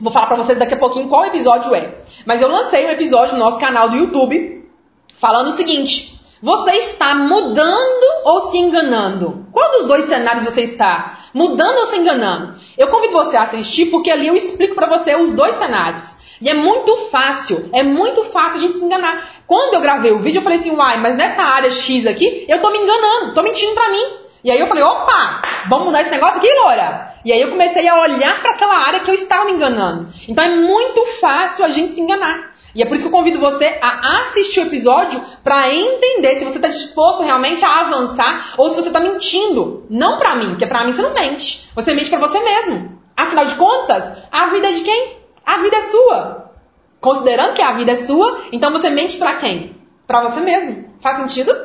Vou 0.00 0.12
falar 0.12 0.26
para 0.26 0.36
vocês 0.36 0.58
daqui 0.58 0.74
a 0.74 0.78
pouquinho 0.78 1.08
qual 1.08 1.24
episódio 1.24 1.74
é. 1.74 1.98
Mas 2.26 2.40
eu 2.42 2.48
lancei 2.50 2.86
um 2.86 2.90
episódio 2.90 3.34
no 3.34 3.40
nosso 3.40 3.58
canal 3.58 3.88
do 3.88 3.96
YouTube 3.96 4.68
falando 5.14 5.48
o 5.48 5.52
seguinte: 5.52 6.19
você 6.42 6.70
está 6.72 7.14
mudando 7.14 8.06
ou 8.24 8.40
se 8.50 8.56
enganando? 8.56 9.46
Qual 9.52 9.72
dos 9.72 9.86
dois 9.86 10.06
cenários 10.06 10.44
você 10.44 10.62
está? 10.62 11.18
Mudando 11.34 11.78
ou 11.78 11.86
se 11.86 11.98
enganando? 11.98 12.54
Eu 12.78 12.88
convido 12.88 13.12
você 13.12 13.36
a 13.36 13.42
assistir 13.42 13.86
porque 13.86 14.10
ali 14.10 14.26
eu 14.26 14.34
explico 14.34 14.74
para 14.74 14.86
você 14.86 15.14
os 15.14 15.32
dois 15.32 15.56
cenários. 15.56 16.16
E 16.40 16.48
é 16.48 16.54
muito 16.54 16.96
fácil, 17.10 17.68
é 17.74 17.82
muito 17.82 18.24
fácil 18.24 18.56
a 18.56 18.60
gente 18.60 18.76
se 18.76 18.84
enganar. 18.84 19.22
Quando 19.46 19.74
eu 19.74 19.80
gravei 19.80 20.12
o 20.12 20.20
vídeo, 20.20 20.38
eu 20.38 20.42
falei 20.42 20.58
assim, 20.58 20.70
uai, 20.70 20.96
mas 20.96 21.14
nessa 21.14 21.42
área 21.42 21.70
X 21.70 22.06
aqui, 22.06 22.46
eu 22.48 22.58
tô 22.60 22.70
me 22.70 22.78
enganando, 22.78 23.34
tô 23.34 23.42
mentindo 23.42 23.74
pra 23.74 23.90
mim. 23.90 24.20
E 24.42 24.50
aí 24.50 24.58
eu 24.58 24.66
falei, 24.66 24.82
opa, 24.82 25.42
vamos 25.68 25.86
mudar 25.86 26.00
esse 26.00 26.10
negócio 26.10 26.38
aqui, 26.38 26.48
Loura? 26.48 27.12
E 27.22 27.32
aí 27.32 27.42
eu 27.42 27.50
comecei 27.50 27.86
a 27.86 28.00
olhar 28.00 28.40
para 28.40 28.52
aquela 28.52 28.74
área 28.86 29.00
que 29.00 29.10
eu 29.10 29.14
estava 29.14 29.44
me 29.44 29.52
enganando. 29.52 30.08
Então 30.26 30.42
é 30.42 30.48
muito 30.48 31.04
fácil 31.20 31.62
a 31.66 31.68
gente 31.68 31.92
se 31.92 32.00
enganar. 32.00 32.49
E 32.74 32.82
é 32.82 32.86
por 32.86 32.94
isso 32.94 33.04
que 33.04 33.08
eu 33.08 33.18
convido 33.18 33.38
você 33.38 33.78
a 33.80 34.20
assistir 34.20 34.60
o 34.60 34.66
episódio 34.66 35.20
para 35.42 35.74
entender 35.74 36.38
se 36.38 36.44
você 36.44 36.56
está 36.56 36.68
disposto 36.68 37.22
realmente 37.22 37.64
a 37.64 37.80
avançar 37.80 38.54
ou 38.56 38.68
se 38.68 38.76
você 38.76 38.88
está 38.88 39.00
mentindo. 39.00 39.86
Não 39.90 40.18
para 40.18 40.36
mim, 40.36 40.50
porque 40.50 40.66
para 40.66 40.84
mim 40.84 40.92
você 40.92 41.02
não 41.02 41.12
mente. 41.12 41.70
Você 41.74 41.94
mente 41.94 42.10
para 42.10 42.20
você 42.20 42.38
mesmo. 42.40 42.98
Afinal 43.16 43.44
de 43.44 43.54
contas, 43.54 44.12
a 44.30 44.46
vida 44.46 44.68
é 44.68 44.72
de 44.72 44.82
quem? 44.82 45.16
A 45.44 45.58
vida 45.58 45.76
é 45.76 45.80
sua. 45.82 46.52
Considerando 47.00 47.54
que 47.54 47.62
a 47.62 47.72
vida 47.72 47.92
é 47.92 47.96
sua, 47.96 48.40
então 48.52 48.72
você 48.72 48.90
mente 48.90 49.16
para 49.16 49.34
quem? 49.34 49.76
Para 50.06 50.20
você 50.20 50.40
mesmo. 50.40 50.90
Faz 51.00 51.16
sentido? 51.16 51.56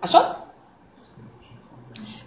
Achou? 0.00 0.47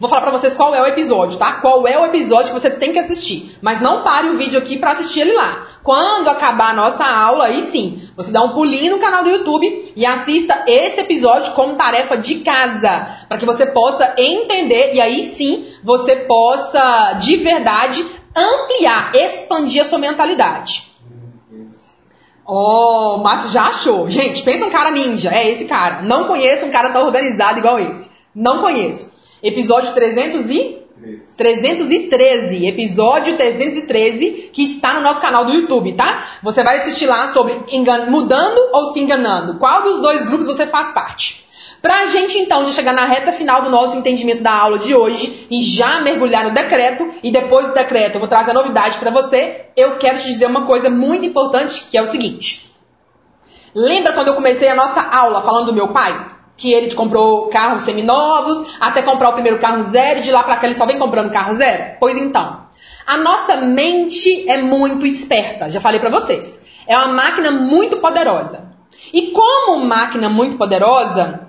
Vou 0.01 0.09
falar 0.09 0.23
pra 0.23 0.31
vocês 0.31 0.55
qual 0.55 0.73
é 0.73 0.81
o 0.81 0.87
episódio, 0.87 1.37
tá? 1.37 1.53
Qual 1.61 1.85
é 1.85 1.95
o 1.95 2.05
episódio 2.05 2.51
que 2.51 2.59
você 2.59 2.71
tem 2.71 2.91
que 2.91 2.97
assistir. 2.97 3.55
Mas 3.61 3.79
não 3.81 4.01
pare 4.01 4.29
o 4.29 4.35
vídeo 4.35 4.57
aqui 4.57 4.79
para 4.79 4.93
assistir 4.93 5.19
ele 5.19 5.33
lá. 5.33 5.67
Quando 5.83 6.27
acabar 6.27 6.71
a 6.71 6.73
nossa 6.73 7.05
aula, 7.05 7.45
aí 7.45 7.61
sim, 7.61 8.01
você 8.17 8.31
dá 8.31 8.41
um 8.41 8.49
pulinho 8.49 8.95
no 8.95 8.99
canal 8.99 9.23
do 9.23 9.29
YouTube 9.29 9.93
e 9.95 10.03
assista 10.03 10.63
esse 10.65 11.01
episódio 11.01 11.53
como 11.53 11.75
tarefa 11.75 12.17
de 12.17 12.39
casa, 12.39 13.25
para 13.29 13.37
que 13.37 13.45
você 13.45 13.67
possa 13.67 14.15
entender 14.17 14.95
e 14.95 14.99
aí 14.99 15.23
sim 15.23 15.67
você 15.83 16.15
possa 16.15 17.19
de 17.21 17.37
verdade 17.37 18.03
ampliar, 18.35 19.11
expandir 19.13 19.83
a 19.83 19.85
sua 19.85 19.99
mentalidade. 19.99 20.89
Oh, 22.43 23.17
o 23.19 23.23
Márcio 23.23 23.51
já 23.51 23.65
achou. 23.65 24.09
Gente, 24.09 24.41
pensa 24.41 24.65
um 24.65 24.71
cara 24.71 24.89
ninja. 24.89 25.29
É 25.29 25.47
esse 25.47 25.65
cara. 25.65 26.01
Não 26.01 26.23
conheço 26.23 26.65
um 26.65 26.71
cara 26.71 26.89
tão 26.89 27.05
organizado 27.05 27.59
igual 27.59 27.77
esse. 27.77 28.09
Não 28.33 28.61
conheço. 28.61 29.20
Episódio 29.43 29.93
300 29.93 30.49
e... 30.51 30.81
313, 31.35 32.67
episódio 32.67 33.35
313, 33.35 34.51
que 34.53 34.61
está 34.61 34.93
no 34.93 35.01
nosso 35.01 35.19
canal 35.19 35.45
do 35.45 35.53
YouTube, 35.53 35.93
tá? 35.93 36.39
Você 36.43 36.63
vai 36.63 36.77
assistir 36.77 37.07
lá 37.07 37.27
sobre 37.27 37.57
engan... 37.71 38.05
mudando 38.05 38.59
ou 38.71 38.93
se 38.93 39.01
enganando. 39.01 39.57
Qual 39.57 39.81
dos 39.81 39.99
dois 39.99 40.25
grupos 40.25 40.45
você 40.45 40.67
faz 40.67 40.91
parte? 40.91 41.43
Pra 41.81 42.05
gente 42.05 42.37
então 42.37 42.63
já 42.63 42.71
chegar 42.71 42.93
na 42.93 43.05
reta 43.05 43.31
final 43.31 43.63
do 43.63 43.71
nosso 43.71 43.97
entendimento 43.97 44.43
da 44.43 44.53
aula 44.53 44.77
de 44.77 44.93
hoje 44.93 45.47
e 45.49 45.63
já 45.63 45.99
mergulhar 46.01 46.43
no 46.43 46.51
decreto, 46.51 47.07
e 47.23 47.31
depois 47.31 47.67
do 47.67 47.73
decreto 47.73 48.15
eu 48.15 48.19
vou 48.19 48.29
trazer 48.29 48.51
a 48.51 48.53
novidade 48.53 48.99
para 48.99 49.09
você, 49.09 49.65
eu 49.75 49.97
quero 49.97 50.19
te 50.19 50.27
dizer 50.27 50.45
uma 50.45 50.67
coisa 50.67 50.91
muito 50.91 51.25
importante, 51.25 51.85
que 51.89 51.97
é 51.97 52.01
o 52.03 52.05
seguinte. 52.05 52.71
Lembra 53.73 54.13
quando 54.13 54.27
eu 54.27 54.35
comecei 54.35 54.67
a 54.67 54.75
nossa 54.75 55.01
aula 55.01 55.41
falando 55.41 55.67
do 55.67 55.73
meu 55.73 55.87
pai? 55.87 56.30
Que 56.61 56.71
ele 56.71 56.93
comprou 56.93 57.47
carros 57.47 57.81
seminovos, 57.81 58.75
até 58.79 59.01
comprar 59.01 59.29
o 59.29 59.33
primeiro 59.33 59.57
carro 59.57 59.81
zero, 59.81 60.19
e 60.19 60.21
de 60.21 60.31
lá 60.31 60.43
para 60.43 60.57
cá 60.57 60.67
ele 60.67 60.77
só 60.77 60.85
vem 60.85 60.99
comprando 60.99 61.31
carro 61.31 61.55
zero? 61.55 61.95
Pois 61.99 62.15
então, 62.15 62.67
a 63.07 63.17
nossa 63.17 63.57
mente 63.57 64.47
é 64.47 64.61
muito 64.61 65.03
esperta, 65.07 65.71
já 65.71 65.81
falei 65.81 65.99
para 65.99 66.11
vocês. 66.11 66.61
É 66.85 66.95
uma 66.95 67.07
máquina 67.07 67.49
muito 67.49 67.97
poderosa. 67.97 68.69
E 69.11 69.31
como 69.31 69.83
máquina 69.83 70.29
muito 70.29 70.55
poderosa, 70.55 71.47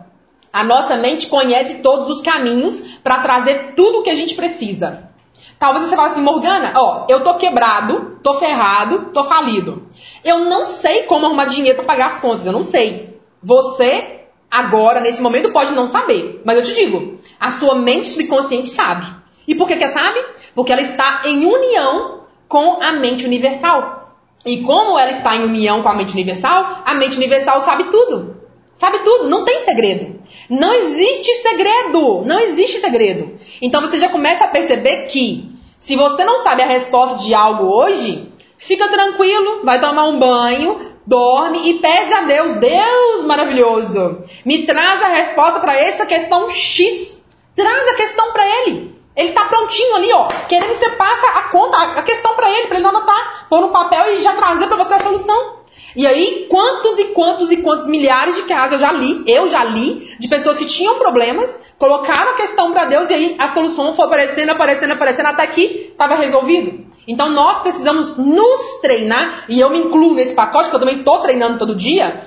a 0.50 0.64
nossa 0.64 0.96
mente 0.96 1.26
conhece 1.26 1.82
todos 1.82 2.08
os 2.08 2.22
caminhos 2.22 2.80
para 3.04 3.18
trazer 3.18 3.74
tudo 3.76 3.98
o 3.98 4.02
que 4.02 4.10
a 4.10 4.16
gente 4.16 4.34
precisa. 4.34 5.10
Talvez 5.58 5.84
você 5.84 5.94
fale 5.94 6.08
assim, 6.08 6.22
Morgana, 6.22 6.72
ó, 6.74 7.04
eu 7.10 7.20
tô 7.20 7.34
quebrado, 7.34 8.18
tô 8.22 8.38
ferrado, 8.38 9.10
tô 9.12 9.24
falido. 9.24 9.86
Eu 10.24 10.46
não 10.46 10.64
sei 10.64 11.02
como 11.02 11.26
arrumar 11.26 11.44
dinheiro 11.44 11.76
para 11.76 11.84
pagar 11.84 12.06
as 12.06 12.18
contas, 12.18 12.46
eu 12.46 12.52
não 12.52 12.62
sei. 12.62 13.20
Você 13.42 14.21
agora, 14.53 15.00
nesse 15.00 15.22
momento, 15.22 15.50
pode 15.50 15.72
não 15.72 15.88
saber. 15.88 16.42
Mas 16.44 16.59
eu 16.59 16.62
te 16.62 16.74
digo, 16.74 17.18
a 17.40 17.50
sua 17.50 17.74
mente 17.74 18.09
subconsciente 18.09 18.68
sabe. 18.68 19.07
E 19.48 19.55
por 19.55 19.66
que 19.66 19.76
que 19.76 19.88
sabe? 19.88 20.22
Porque 20.55 20.70
ela 20.70 20.82
está 20.82 21.22
em 21.24 21.46
união 21.46 22.24
com 22.46 22.82
a 22.82 22.92
mente 22.92 23.24
universal. 23.24 24.18
E 24.44 24.59
como 24.59 24.98
ela 24.98 25.11
está 25.11 25.34
em 25.36 25.44
união 25.44 25.82
com 25.82 25.88
a 25.88 25.94
mente 25.94 26.12
universal, 26.12 26.82
a 26.84 26.94
mente 26.94 27.16
universal 27.16 27.62
sabe 27.62 27.84
tudo. 27.84 28.36
Sabe 28.74 28.98
tudo, 29.00 29.28
não 29.28 29.44
tem 29.44 29.64
segredo. 29.64 30.20
Não 30.50 30.74
existe 30.74 31.34
segredo, 31.36 32.22
não 32.26 32.38
existe 32.38 32.78
segredo. 32.78 33.34
Então 33.61 33.80
você 33.80 33.98
já 33.98 34.09
começa 34.09 34.44
a 34.44 34.48
perceber 34.48 35.07
que 35.07 35.50
se 35.78 35.96
você 35.96 36.24
não 36.24 36.42
sabe 36.42 36.62
a 36.62 36.66
resposta 36.66 37.24
de 37.24 37.34
algo 37.34 37.64
hoje, 37.64 38.28
fica 38.59 38.88
tranquilo, 38.88 39.61
vai 39.64 39.80
tomar 39.80 40.05
um 40.05 40.18
banho, 40.18 40.91
dorme 41.07 41.70
e 41.70 41.78
pede 41.78 42.12
a 42.12 42.22
Deus, 42.22 42.55
Deus 42.55 43.24
maravilhoso, 43.24 44.20
me 44.44 44.64
traz 44.64 45.03
a 45.03 45.09
resposta 45.09 45.61
para 45.61 45.76
essa 45.76 46.07
questão 46.07 46.50
X. 46.50 47.20
Traz 47.55 47.88
a 47.88 47.94
questão 47.94 48.32
para 48.32 48.46
ele. 48.46 49.01
Ele 49.14 49.28
está 49.28 49.44
prontinho 49.44 49.96
ali, 49.96 50.12
ó, 50.12 50.26
querendo 50.48 50.70
que 50.70 50.76
você 50.76 50.90
passe 50.90 51.26
a 51.26 51.42
conta, 51.42 51.76
a 51.76 52.02
questão 52.02 52.34
para 52.34 52.50
ele, 52.50 52.66
para 52.66 52.76
ele 52.76 52.84
não 52.84 52.90
anotar, 52.90 53.46
pôr 53.48 53.60
no 53.60 53.68
papel 53.68 54.14
e 54.14 54.22
já 54.22 54.34
trazer 54.34 54.66
para 54.66 54.76
você 54.76 54.94
a 54.94 55.00
solução. 55.00 55.62
E 55.94 56.06
aí, 56.06 56.46
quantos 56.48 56.98
e 56.98 57.04
quantos 57.06 57.50
e 57.50 57.58
quantos 57.58 57.86
milhares 57.86 58.36
de 58.36 58.42
casos 58.44 58.72
eu 58.72 58.78
já 58.78 58.92
li, 58.92 59.24
eu 59.26 59.46
já 59.48 59.62
li, 59.64 60.16
de 60.18 60.28
pessoas 60.28 60.56
que 60.56 60.64
tinham 60.64 60.98
problemas, 60.98 61.58
colocaram 61.78 62.30
a 62.30 62.34
questão 62.34 62.72
para 62.72 62.86
Deus 62.86 63.10
e 63.10 63.14
aí 63.14 63.36
a 63.38 63.48
solução 63.48 63.94
foi 63.94 64.06
aparecendo, 64.06 64.50
aparecendo, 64.50 64.92
aparecendo, 64.92 65.26
até 65.26 65.46
que 65.46 65.90
estava 65.92 66.14
resolvido. 66.14 66.86
Então 67.06 67.28
nós 67.28 67.60
precisamos 67.60 68.16
nos 68.16 68.80
treinar, 68.80 69.44
e 69.48 69.60
eu 69.60 69.68
me 69.68 69.78
incluo 69.78 70.14
nesse 70.14 70.32
pacote, 70.32 70.70
que 70.70 70.76
eu 70.76 70.80
também 70.80 70.98
estou 70.98 71.18
treinando 71.20 71.58
todo 71.58 71.74
dia. 71.74 72.22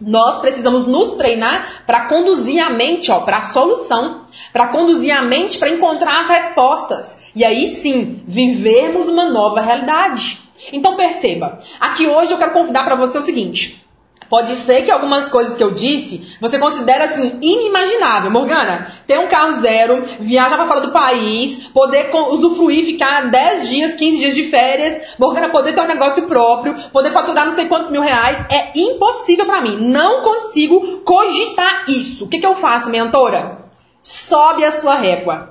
Nós 0.00 0.38
precisamos 0.38 0.86
nos 0.86 1.12
treinar 1.12 1.82
para 1.86 2.06
conduzir 2.06 2.58
a 2.62 2.70
mente 2.70 3.10
para 3.24 3.36
a 3.36 3.42
solução, 3.42 4.24
para 4.52 4.68
conduzir 4.68 5.14
a 5.14 5.22
mente 5.22 5.58
para 5.58 5.68
encontrar 5.68 6.22
as 6.22 6.28
respostas. 6.28 7.18
E 7.34 7.44
aí 7.44 7.66
sim, 7.66 8.22
vivermos 8.26 9.08
uma 9.08 9.26
nova 9.26 9.60
realidade. 9.60 10.40
Então 10.72 10.96
perceba, 10.96 11.58
aqui 11.78 12.06
hoje 12.06 12.32
eu 12.32 12.38
quero 12.38 12.52
convidar 12.52 12.84
para 12.84 12.94
você 12.94 13.18
o 13.18 13.22
seguinte. 13.22 13.84
Pode 14.30 14.54
ser 14.54 14.82
que 14.82 14.92
algumas 14.92 15.28
coisas 15.28 15.56
que 15.56 15.62
eu 15.62 15.72
disse 15.72 16.38
você 16.40 16.56
considere 16.56 17.02
assim 17.02 17.36
inimaginável. 17.42 18.30
Morgana, 18.30 18.86
ter 19.04 19.18
um 19.18 19.26
carro 19.26 19.60
zero, 19.60 20.00
viajar 20.20 20.56
para 20.56 20.68
fora 20.68 20.80
do 20.80 20.92
país, 20.92 21.68
poder 21.74 22.10
usufruir, 22.14 22.84
ficar 22.84 23.28
10 23.28 23.68
dias, 23.68 23.94
15 23.96 24.18
dias 24.20 24.34
de 24.36 24.44
férias, 24.44 25.14
Morgana 25.18 25.48
poder 25.48 25.72
ter 25.72 25.80
um 25.80 25.88
negócio 25.88 26.22
próprio, 26.28 26.74
poder 26.92 27.10
faturar 27.10 27.44
não 27.44 27.52
sei 27.52 27.66
quantos 27.66 27.90
mil 27.90 28.00
reais, 28.00 28.38
é 28.48 28.70
impossível 28.76 29.46
para 29.46 29.62
mim. 29.62 29.78
Não 29.80 30.22
consigo 30.22 30.98
cogitar 30.98 31.86
isso. 31.88 32.26
O 32.26 32.28
que, 32.28 32.38
que 32.38 32.46
eu 32.46 32.54
faço, 32.54 32.88
mentora? 32.88 33.64
Sobe 34.00 34.64
a 34.64 34.70
sua 34.70 34.94
régua. 34.94 35.49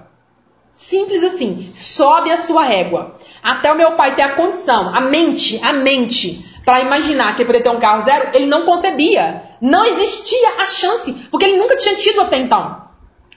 Simples 0.82 1.26
assim, 1.26 1.72
sobe 1.74 2.32
a 2.32 2.38
sua 2.38 2.64
régua. 2.64 3.16
Até 3.44 3.70
o 3.70 3.76
meu 3.76 3.92
pai 3.92 4.16
ter 4.16 4.22
a 4.22 4.36
condição, 4.36 4.96
a 4.96 5.02
mente, 5.02 5.60
a 5.62 5.74
mente, 5.74 6.58
para 6.64 6.80
imaginar 6.80 7.36
que 7.36 7.42
ele 7.42 7.48
poderia 7.48 7.70
ter 7.70 7.78
um 7.78 7.82
carro 7.82 8.02
zero, 8.02 8.30
ele 8.34 8.46
não 8.46 8.66
concebia. 8.66 9.44
Não 9.60 9.84
existia 9.84 10.54
a 10.58 10.66
chance, 10.66 11.12
porque 11.30 11.46
ele 11.46 11.58
nunca 11.58 11.76
tinha 11.76 11.96
tido 11.98 12.22
até 12.22 12.38
então. 12.38 12.82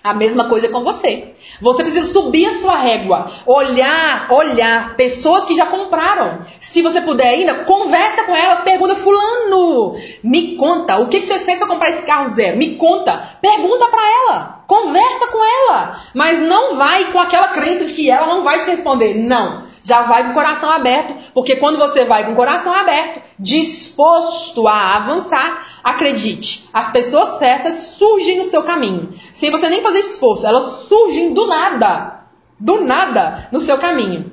A 0.05 0.15
mesma 0.15 0.45
coisa 0.45 0.69
com 0.69 0.85
você. 0.85 1.33
Você 1.61 1.83
precisa 1.83 2.13
subir 2.13 2.47
a 2.47 2.61
sua 2.61 2.77
régua, 2.77 3.29
olhar, 3.45 4.29
olhar 4.31 4.97
pessoas 4.97 5.45
que 5.45 5.55
já 5.55 5.67
compraram. 5.67 6.39
Se 6.61 6.81
você 6.81 7.01
puder 7.01 7.27
ainda, 7.27 7.55
conversa 7.65 8.23
com 8.23 8.35
elas, 8.35 8.61
pergunta 8.61 8.95
fulano, 8.95 9.95
me 10.23 10.57
conta, 10.57 10.99
o 10.99 11.09
que, 11.09 11.21
que 11.21 11.27
você 11.27 11.41
fez 11.41 11.59
para 11.59 11.67
comprar 11.67 11.91
esse 11.91 12.03
carro 12.03 12.29
zero? 12.29 12.57
Me 12.57 12.77
conta, 12.77 13.21
pergunta 13.41 13.89
para 13.89 14.03
ela. 14.03 14.62
Conversa 14.73 15.27
com 15.27 15.45
ela, 15.45 16.01
mas 16.15 16.39
não 16.39 16.77
vai 16.77 17.13
com 17.13 17.21
aquela 17.21 17.49
crença 17.49 17.85
de 17.85 17.93
que 17.93 18.11
ela 18.11 18.27
não 18.27 18.43
vai 18.43 18.61
te 18.61 18.71
responder. 18.71 19.15
Não. 19.15 19.65
Já 19.85 20.01
vai 20.01 20.25
com 20.25 20.31
o 20.31 20.35
coração 20.35 20.71
aberto, 20.71 21.13
porque 21.35 21.57
quando 21.57 21.77
você 21.77 22.07
vai 22.07 22.25
com 22.25 22.33
o 22.33 22.37
coração 22.37 22.73
aberto, 22.73 23.21
disposto 23.39 24.67
a 24.67 24.97
avançar, 24.97 25.63
acredite, 25.85 26.71
as 26.73 26.89
pessoas 26.89 27.39
certas 27.39 27.75
surgem 27.99 28.39
no 28.39 28.47
seu 28.47 28.63
caminho. 28.63 29.11
Sem 29.35 29.51
você 29.51 29.69
nem 29.69 29.83
fazer 29.83 29.99
esforço, 29.99 30.47
elas 30.47 30.87
surgem 30.89 31.35
do 31.35 31.47
nada. 31.47 32.23
Do 32.59 32.81
nada 32.81 33.51
no 33.53 33.61
seu 33.61 33.77
caminho. 33.77 34.33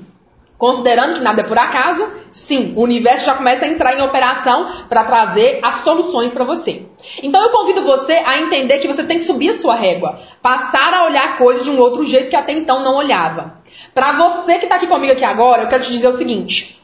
Considerando 0.56 1.16
que 1.16 1.20
nada 1.20 1.42
é 1.42 1.44
por 1.44 1.58
acaso, 1.58 2.10
sim, 2.32 2.74
o 2.76 2.82
universo 2.82 3.26
já 3.26 3.34
começa 3.34 3.64
a 3.64 3.68
entrar 3.68 3.98
em 3.98 4.02
operação 4.02 4.68
para 4.88 5.04
trazer 5.04 5.60
as 5.62 5.76
soluções 5.82 6.32
para 6.32 6.44
você. 6.44 6.86
Então 7.22 7.42
eu 7.42 7.50
convido 7.50 7.82
você 7.82 8.12
a 8.12 8.38
entender 8.38 8.78
que 8.78 8.88
você 8.88 9.04
tem 9.04 9.18
que 9.18 9.24
subir 9.24 9.50
a 9.50 9.56
sua 9.56 9.74
régua, 9.74 10.18
passar 10.42 10.94
a 10.94 11.04
olhar 11.04 11.24
a 11.24 11.36
coisa 11.36 11.62
de 11.62 11.70
um 11.70 11.78
outro 11.78 12.04
jeito 12.04 12.30
que 12.30 12.36
até 12.36 12.52
então 12.52 12.82
não 12.82 12.96
olhava. 12.96 13.60
Para 13.94 14.12
você 14.12 14.58
que 14.58 14.64
está 14.64 14.76
aqui 14.76 14.86
comigo 14.86 15.12
aqui 15.12 15.24
agora, 15.24 15.62
eu 15.62 15.68
quero 15.68 15.82
te 15.82 15.92
dizer 15.92 16.08
o 16.08 16.16
seguinte. 16.16 16.80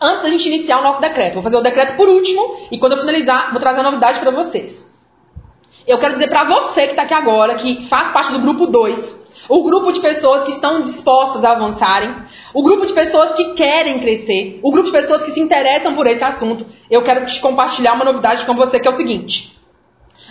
Antes 0.00 0.22
da 0.22 0.28
gente 0.28 0.48
iniciar 0.48 0.78
o 0.78 0.82
nosso 0.82 1.00
decreto, 1.00 1.34
vou 1.34 1.42
fazer 1.42 1.56
o 1.56 1.62
decreto 1.62 1.96
por 1.96 2.08
último 2.08 2.68
e 2.70 2.78
quando 2.78 2.92
eu 2.92 2.98
finalizar, 2.98 3.50
vou 3.50 3.60
trazer 3.60 3.80
a 3.80 3.84
novidade 3.84 4.18
para 4.20 4.30
vocês. 4.30 4.94
Eu 5.86 5.98
quero 5.98 6.14
dizer 6.14 6.28
para 6.28 6.44
você 6.44 6.82
que 6.82 6.90
está 6.90 7.02
aqui 7.02 7.14
agora, 7.14 7.54
que 7.54 7.86
faz 7.86 8.10
parte 8.10 8.32
do 8.32 8.40
grupo 8.40 8.66
2, 8.66 9.25
o 9.48 9.62
grupo 9.62 9.92
de 9.92 10.00
pessoas 10.00 10.44
que 10.44 10.50
estão 10.50 10.80
dispostas 10.80 11.44
a 11.44 11.52
avançarem, 11.52 12.14
o 12.52 12.62
grupo 12.62 12.86
de 12.86 12.92
pessoas 12.92 13.34
que 13.34 13.54
querem 13.54 13.98
crescer, 13.98 14.60
o 14.62 14.70
grupo 14.70 14.86
de 14.86 14.92
pessoas 14.92 15.22
que 15.22 15.30
se 15.30 15.40
interessam 15.40 15.94
por 15.94 16.06
esse 16.06 16.24
assunto. 16.24 16.66
Eu 16.90 17.02
quero 17.02 17.24
te 17.26 17.40
compartilhar 17.40 17.94
uma 17.94 18.04
novidade 18.04 18.44
com 18.44 18.54
você 18.54 18.80
que 18.80 18.88
é 18.88 18.90
o 18.90 18.96
seguinte. 18.96 19.58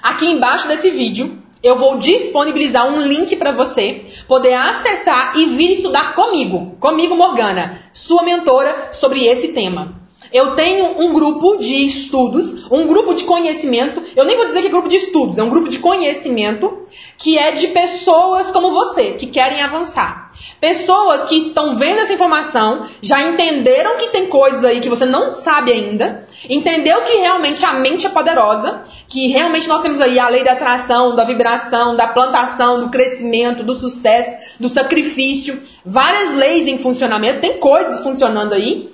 Aqui 0.02 0.28
embaixo 0.28 0.68
desse 0.68 0.90
vídeo, 0.90 1.42
eu 1.64 1.76
vou 1.76 1.98
disponibilizar 1.98 2.88
um 2.88 3.02
link 3.02 3.36
para 3.38 3.52
você 3.52 4.04
poder 4.28 4.54
acessar 4.54 5.34
e 5.36 5.46
vir 5.46 5.72
estudar 5.72 6.14
comigo, 6.14 6.76
comigo 6.80 7.16
Morgana, 7.16 7.82
sua 7.92 8.24
mentora 8.24 8.90
sobre 8.92 9.26
esse 9.26 9.48
tema. 9.50 10.06
Eu 10.32 10.56
tenho 10.56 11.00
um 11.00 11.14
grupo 11.14 11.58
de 11.58 11.74
estudos, 11.88 12.70
um 12.70 12.88
grupo 12.88 13.14
de 13.14 13.24
conhecimento. 13.24 14.02
Eu 14.16 14.26
nem 14.26 14.36
vou 14.36 14.46
dizer 14.46 14.62
que 14.62 14.68
é 14.68 14.70
grupo 14.70 14.90
de 14.90 14.98
estudos, 14.98 15.38
é 15.38 15.44
um 15.44 15.50
grupo 15.50 15.70
de 15.70 15.80
conhecimento 15.80 16.84
que 17.18 17.38
é 17.38 17.52
de 17.52 17.68
pessoas 17.68 18.48
como 18.52 18.72
você, 18.72 19.12
que 19.12 19.28
querem 19.28 19.62
avançar. 19.62 20.32
Pessoas 20.60 21.26
que 21.26 21.36
estão 21.36 21.78
vendo 21.78 22.00
essa 22.00 22.14
informação, 22.14 22.88
já 23.02 23.22
entenderam 23.22 23.98
que 23.98 24.10
tem 24.10 24.28
coisas 24.28 24.64
aí 24.64 24.80
que 24.80 24.90
você 24.90 25.06
não 25.06 25.34
sabe 25.34 25.72
ainda, 25.72 26.28
entendeu 26.50 27.02
que 27.02 27.18
realmente 27.18 27.66
a 27.66 27.74
mente 27.74 28.06
é 28.06 28.10
poderosa, 28.10 28.82
que 29.08 29.28
realmente 29.28 29.68
nós 29.68 29.82
temos 29.82 30.02
aí 30.02 30.20
a 30.20 30.28
lei 30.28 30.44
da 30.44 30.54
atração, 30.54 31.16
da 31.16 31.24
vibração, 31.24 31.96
da 31.96 32.08
plantação, 32.08 32.80
do 32.80 32.90
crescimento, 32.90 33.64
do 33.64 33.76
sucesso, 33.76 34.60
do 34.60 34.70
sacrifício, 34.70 35.62
várias 35.86 36.34
leis 36.34 36.68
em 36.68 36.78
funcionamento, 36.78 37.40
tem 37.40 37.58
coisas 37.60 38.00
funcionando 38.00 38.54
aí 38.54 38.90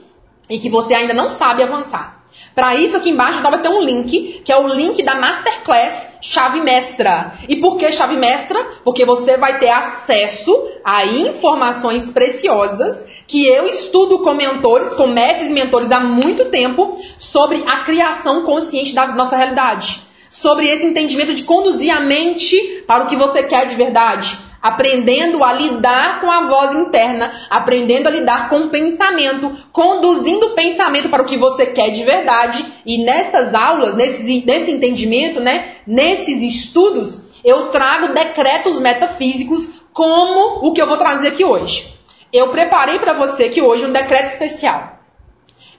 e 0.49 0.59
que 0.59 0.69
você 0.69 0.93
ainda 0.93 1.13
não 1.13 1.29
sabe 1.29 1.63
avançar. 1.63 2.20
Para 2.53 2.75
isso, 2.75 2.97
aqui 2.97 3.09
embaixo 3.09 3.41
vai 3.41 3.61
ter 3.61 3.69
um 3.69 3.81
link, 3.81 4.41
que 4.43 4.51
é 4.51 4.57
o 4.57 4.67
link 4.67 5.01
da 5.03 5.15
Masterclass 5.15 6.07
Chave 6.21 6.59
Mestra. 6.59 7.33
E 7.47 7.55
por 7.55 7.77
que 7.77 7.89
Chave 7.91 8.17
Mestra? 8.17 8.59
Porque 8.83 9.05
você 9.05 9.37
vai 9.37 9.57
ter 9.57 9.69
acesso 9.69 10.53
a 10.83 11.05
informações 11.05 12.11
preciosas 12.11 13.05
que 13.25 13.47
eu 13.47 13.67
estudo 13.67 14.19
com 14.19 14.33
mentores, 14.33 14.93
com 14.93 15.07
mestres 15.07 15.49
e 15.49 15.53
mentores 15.53 15.91
há 15.91 16.01
muito 16.01 16.45
tempo 16.45 16.99
sobre 17.17 17.63
a 17.65 17.85
criação 17.85 18.43
consciente 18.43 18.93
da 18.93 19.07
nossa 19.07 19.37
realidade. 19.37 20.01
Sobre 20.29 20.67
esse 20.67 20.85
entendimento 20.85 21.33
de 21.33 21.43
conduzir 21.43 21.95
a 21.95 22.01
mente 22.01 22.83
para 22.85 23.03
o 23.03 23.07
que 23.07 23.15
você 23.15 23.43
quer 23.43 23.65
de 23.65 23.75
verdade 23.75 24.37
aprendendo 24.61 25.43
a 25.43 25.53
lidar 25.53 26.21
com 26.21 26.29
a 26.29 26.41
voz 26.41 26.75
interna, 26.75 27.31
aprendendo 27.49 28.07
a 28.07 28.11
lidar 28.11 28.49
com 28.49 28.61
o 28.61 28.69
pensamento, 28.69 29.51
conduzindo 29.71 30.47
o 30.47 30.51
pensamento 30.51 31.09
para 31.09 31.23
o 31.23 31.25
que 31.25 31.37
você 31.37 31.65
quer 31.65 31.89
de 31.89 32.03
verdade. 32.03 32.65
E 32.85 33.03
nessas 33.03 33.53
aulas, 33.53 33.95
nesse, 33.95 34.43
nesse 34.45 34.71
entendimento, 34.71 35.39
né, 35.39 35.75
nesses 35.87 36.41
estudos, 36.41 37.19
eu 37.43 37.67
trago 37.67 38.13
decretos 38.13 38.79
metafísicos 38.79 39.67
como 39.93 40.67
o 40.67 40.73
que 40.73 40.81
eu 40.81 40.87
vou 40.87 40.97
trazer 40.97 41.29
aqui 41.29 41.43
hoje. 41.43 41.93
Eu 42.31 42.49
preparei 42.49 42.99
para 42.99 43.13
você 43.13 43.45
aqui 43.45 43.61
hoje 43.61 43.85
um 43.85 43.91
decreto 43.91 44.27
especial. 44.27 44.99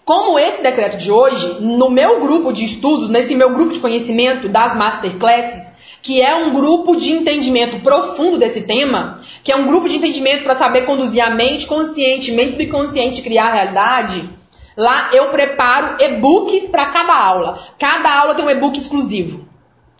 Como 0.05 0.37
esse 0.37 0.61
decreto 0.62 0.97
de 0.97 1.12
hoje, 1.12 1.61
no 1.61 1.89
meu 1.89 2.20
grupo 2.20 2.53
de 2.53 2.64
estudos, 2.64 3.09
nesse 3.09 3.37
meu 3.37 3.51
grupo 3.51 3.72
de 3.72 3.78
conhecimento 3.78 4.49
das 4.49 4.76
masterclasses, 4.76 5.72
que 6.03 6.20
é 6.20 6.34
um 6.34 6.53
grupo 6.53 6.96
de 6.96 7.12
entendimento 7.12 7.78
profundo 7.80 8.36
desse 8.36 8.62
tema, 8.62 9.20
que 9.44 9.53
é 9.53 9.57
um 9.57 9.66
grupo 9.66 9.88
de 9.88 9.96
entendimento 9.96 10.42
para 10.42 10.57
saber 10.57 10.82
conduzir 10.82 11.24
a 11.24 11.30
mente 11.30 11.66
consciente, 11.66 12.32
mente 12.32 12.53
subconsciente, 12.53 13.22
criar 13.22 13.46
a 13.46 13.55
realidade. 13.55 14.28
Lá 14.76 15.11
eu 15.12 15.28
preparo 15.28 16.03
e-books 16.03 16.66
para 16.66 16.86
cada 16.86 17.14
aula. 17.14 17.59
Cada 17.78 18.20
aula 18.20 18.34
tem 18.34 18.44
um 18.44 18.50
e-book 18.50 18.76
exclusivo. 18.76 19.46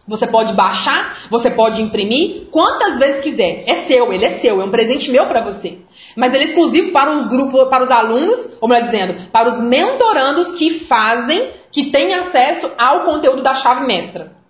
Você 0.09 0.27
pode 0.27 0.53
baixar, 0.55 1.17
você 1.31 1.49
pode 1.49 1.81
imprimir 1.81 2.49
quantas 2.51 2.99
vezes 2.99 3.21
quiser. 3.21 3.63
É 3.69 3.75
seu, 3.75 4.13
ele 4.13 4.25
é 4.25 4.31
seu, 4.31 4.61
é 4.61 4.65
um 4.65 4.71
presente 4.71 5.11
meu 5.11 5.27
para 5.27 5.41
você. 5.41 5.79
Mas 6.17 6.35
ele 6.35 6.43
é 6.43 6.47
exclusivo 6.49 6.91
para 6.91 7.13
os 7.13 7.29
grupos, 7.29 7.69
para 7.69 7.85
os 7.85 7.91
alunos, 7.91 8.49
ou 8.61 8.69
melhor 8.69 8.85
dizendo, 8.85 9.15
para 9.31 9.49
os 9.49 9.61
mentorandos 9.61 10.51
que 10.53 10.81
fazem, 10.81 11.51
que 11.71 11.91
têm 11.91 12.15
acesso 12.15 12.69
ao 12.77 13.05
conteúdo 13.05 13.43
da 13.43 13.55
chave 13.55 13.87
mestra. 13.87 14.42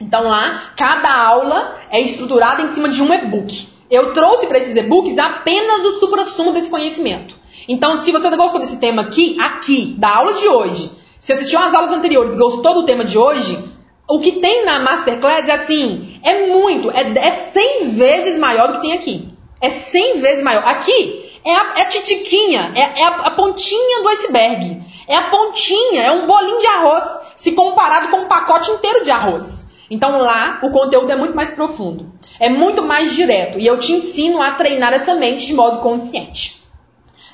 Então 0.00 0.24
lá, 0.24 0.72
cada 0.76 1.12
aula 1.12 1.76
é 1.90 2.00
estruturada 2.00 2.62
em 2.62 2.68
cima 2.74 2.88
de 2.88 3.02
um 3.02 3.12
e-book. 3.12 3.68
Eu 3.90 4.14
trouxe 4.14 4.46
para 4.46 4.58
esses 4.58 4.74
e-books 4.74 5.18
apenas 5.18 5.84
o 5.84 6.00
supra-sumo 6.00 6.52
desse 6.52 6.70
conhecimento. 6.70 7.34
Então, 7.68 7.96
se 7.98 8.10
você 8.10 8.30
gostou 8.30 8.60
desse 8.60 8.78
tema 8.78 9.02
aqui, 9.02 9.36
aqui, 9.38 9.94
da 9.98 10.16
aula 10.16 10.32
de 10.32 10.48
hoje, 10.48 10.90
se 11.18 11.32
assistiu 11.32 11.58
às 11.58 11.74
aulas 11.74 11.90
anteriores 11.90 12.34
gostou 12.34 12.74
do 12.74 12.84
tema 12.84 13.04
de 13.04 13.18
hoje, 13.18 13.62
o 14.08 14.18
que 14.20 14.32
tem 14.32 14.64
na 14.64 14.80
Masterclass 14.80 15.48
é 15.48 15.52
assim, 15.52 16.18
é 16.24 16.46
muito, 16.46 16.90
é, 16.90 17.02
é 17.16 17.30
100 17.30 17.90
vezes 17.90 18.38
maior 18.38 18.68
do 18.68 18.74
que 18.74 18.80
tem 18.80 18.92
aqui. 18.92 19.28
É 19.60 19.68
100 19.68 20.20
vezes 20.20 20.42
maior. 20.42 20.66
Aqui 20.66 21.38
é 21.44 21.54
a, 21.54 21.74
é 21.76 21.82
a 21.82 21.84
titiquinha, 21.84 22.72
é, 22.74 23.02
é 23.02 23.04
a, 23.04 23.08
a 23.08 23.30
pontinha 23.32 24.02
do 24.02 24.08
iceberg. 24.08 24.82
É 25.06 25.16
a 25.16 25.22
pontinha, 25.24 26.02
é 26.04 26.10
um 26.10 26.26
bolinho 26.26 26.60
de 26.60 26.66
arroz, 26.66 27.04
se 27.36 27.52
comparado 27.52 28.08
com 28.08 28.18
um 28.18 28.28
pacote 28.28 28.70
inteiro 28.70 29.04
de 29.04 29.10
arroz. 29.10 29.69
Então 29.90 30.18
lá 30.18 30.60
o 30.62 30.70
conteúdo 30.70 31.10
é 31.10 31.16
muito 31.16 31.34
mais 31.34 31.50
profundo, 31.50 32.12
é 32.38 32.48
muito 32.48 32.82
mais 32.82 33.12
direto 33.12 33.58
e 33.58 33.66
eu 33.66 33.78
te 33.80 33.92
ensino 33.92 34.40
a 34.40 34.52
treinar 34.52 34.92
essa 34.92 35.14
mente 35.14 35.46
de 35.46 35.52
modo 35.52 35.80
consciente. 35.80 36.62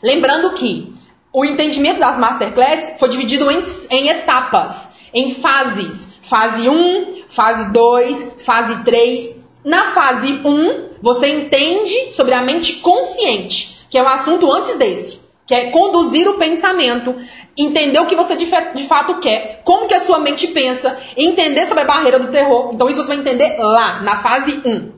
Lembrando 0.02 0.54
que 0.54 0.94
o 1.32 1.44
entendimento 1.44 2.00
das 2.00 2.18
masterclass 2.18 2.94
foi 2.98 3.10
dividido 3.10 3.50
em, 3.50 3.62
em 3.90 4.08
etapas, 4.08 4.88
em 5.12 5.34
fases. 5.34 6.08
Fase 6.22 6.68
1, 6.68 7.24
fase 7.28 7.70
2, 7.72 8.26
fase 8.38 8.82
3. 8.84 9.36
Na 9.62 9.84
fase 9.84 10.40
1, 10.44 10.88
você 11.02 11.28
entende 11.28 12.12
sobre 12.12 12.32
a 12.34 12.42
mente 12.42 12.76
consciente, 12.76 13.86
que 13.90 13.98
é 13.98 14.02
o 14.02 14.08
assunto 14.08 14.50
antes 14.50 14.76
desse 14.76 15.25
que 15.46 15.54
é 15.54 15.70
conduzir 15.70 16.28
o 16.28 16.34
pensamento, 16.34 17.14
entender 17.56 18.00
o 18.00 18.06
que 18.06 18.16
você 18.16 18.34
de, 18.34 18.46
de, 18.46 18.84
fato 18.84 19.18
quer, 19.20 19.62
como 19.64 19.86
que 19.86 19.94
a 19.94 20.00
sua 20.00 20.18
mente 20.18 20.48
pensa, 20.48 20.98
entender 21.16 21.66
sobre 21.66 21.84
a 21.84 21.86
barreira 21.86 22.18
do 22.18 22.32
terror. 22.32 22.70
Então 22.74 22.90
isso 22.90 23.00
você 23.00 23.08
vai 23.08 23.18
entender 23.18 23.56
lá, 23.58 24.02
na 24.02 24.16
fase 24.16 24.60
1. 24.64 24.92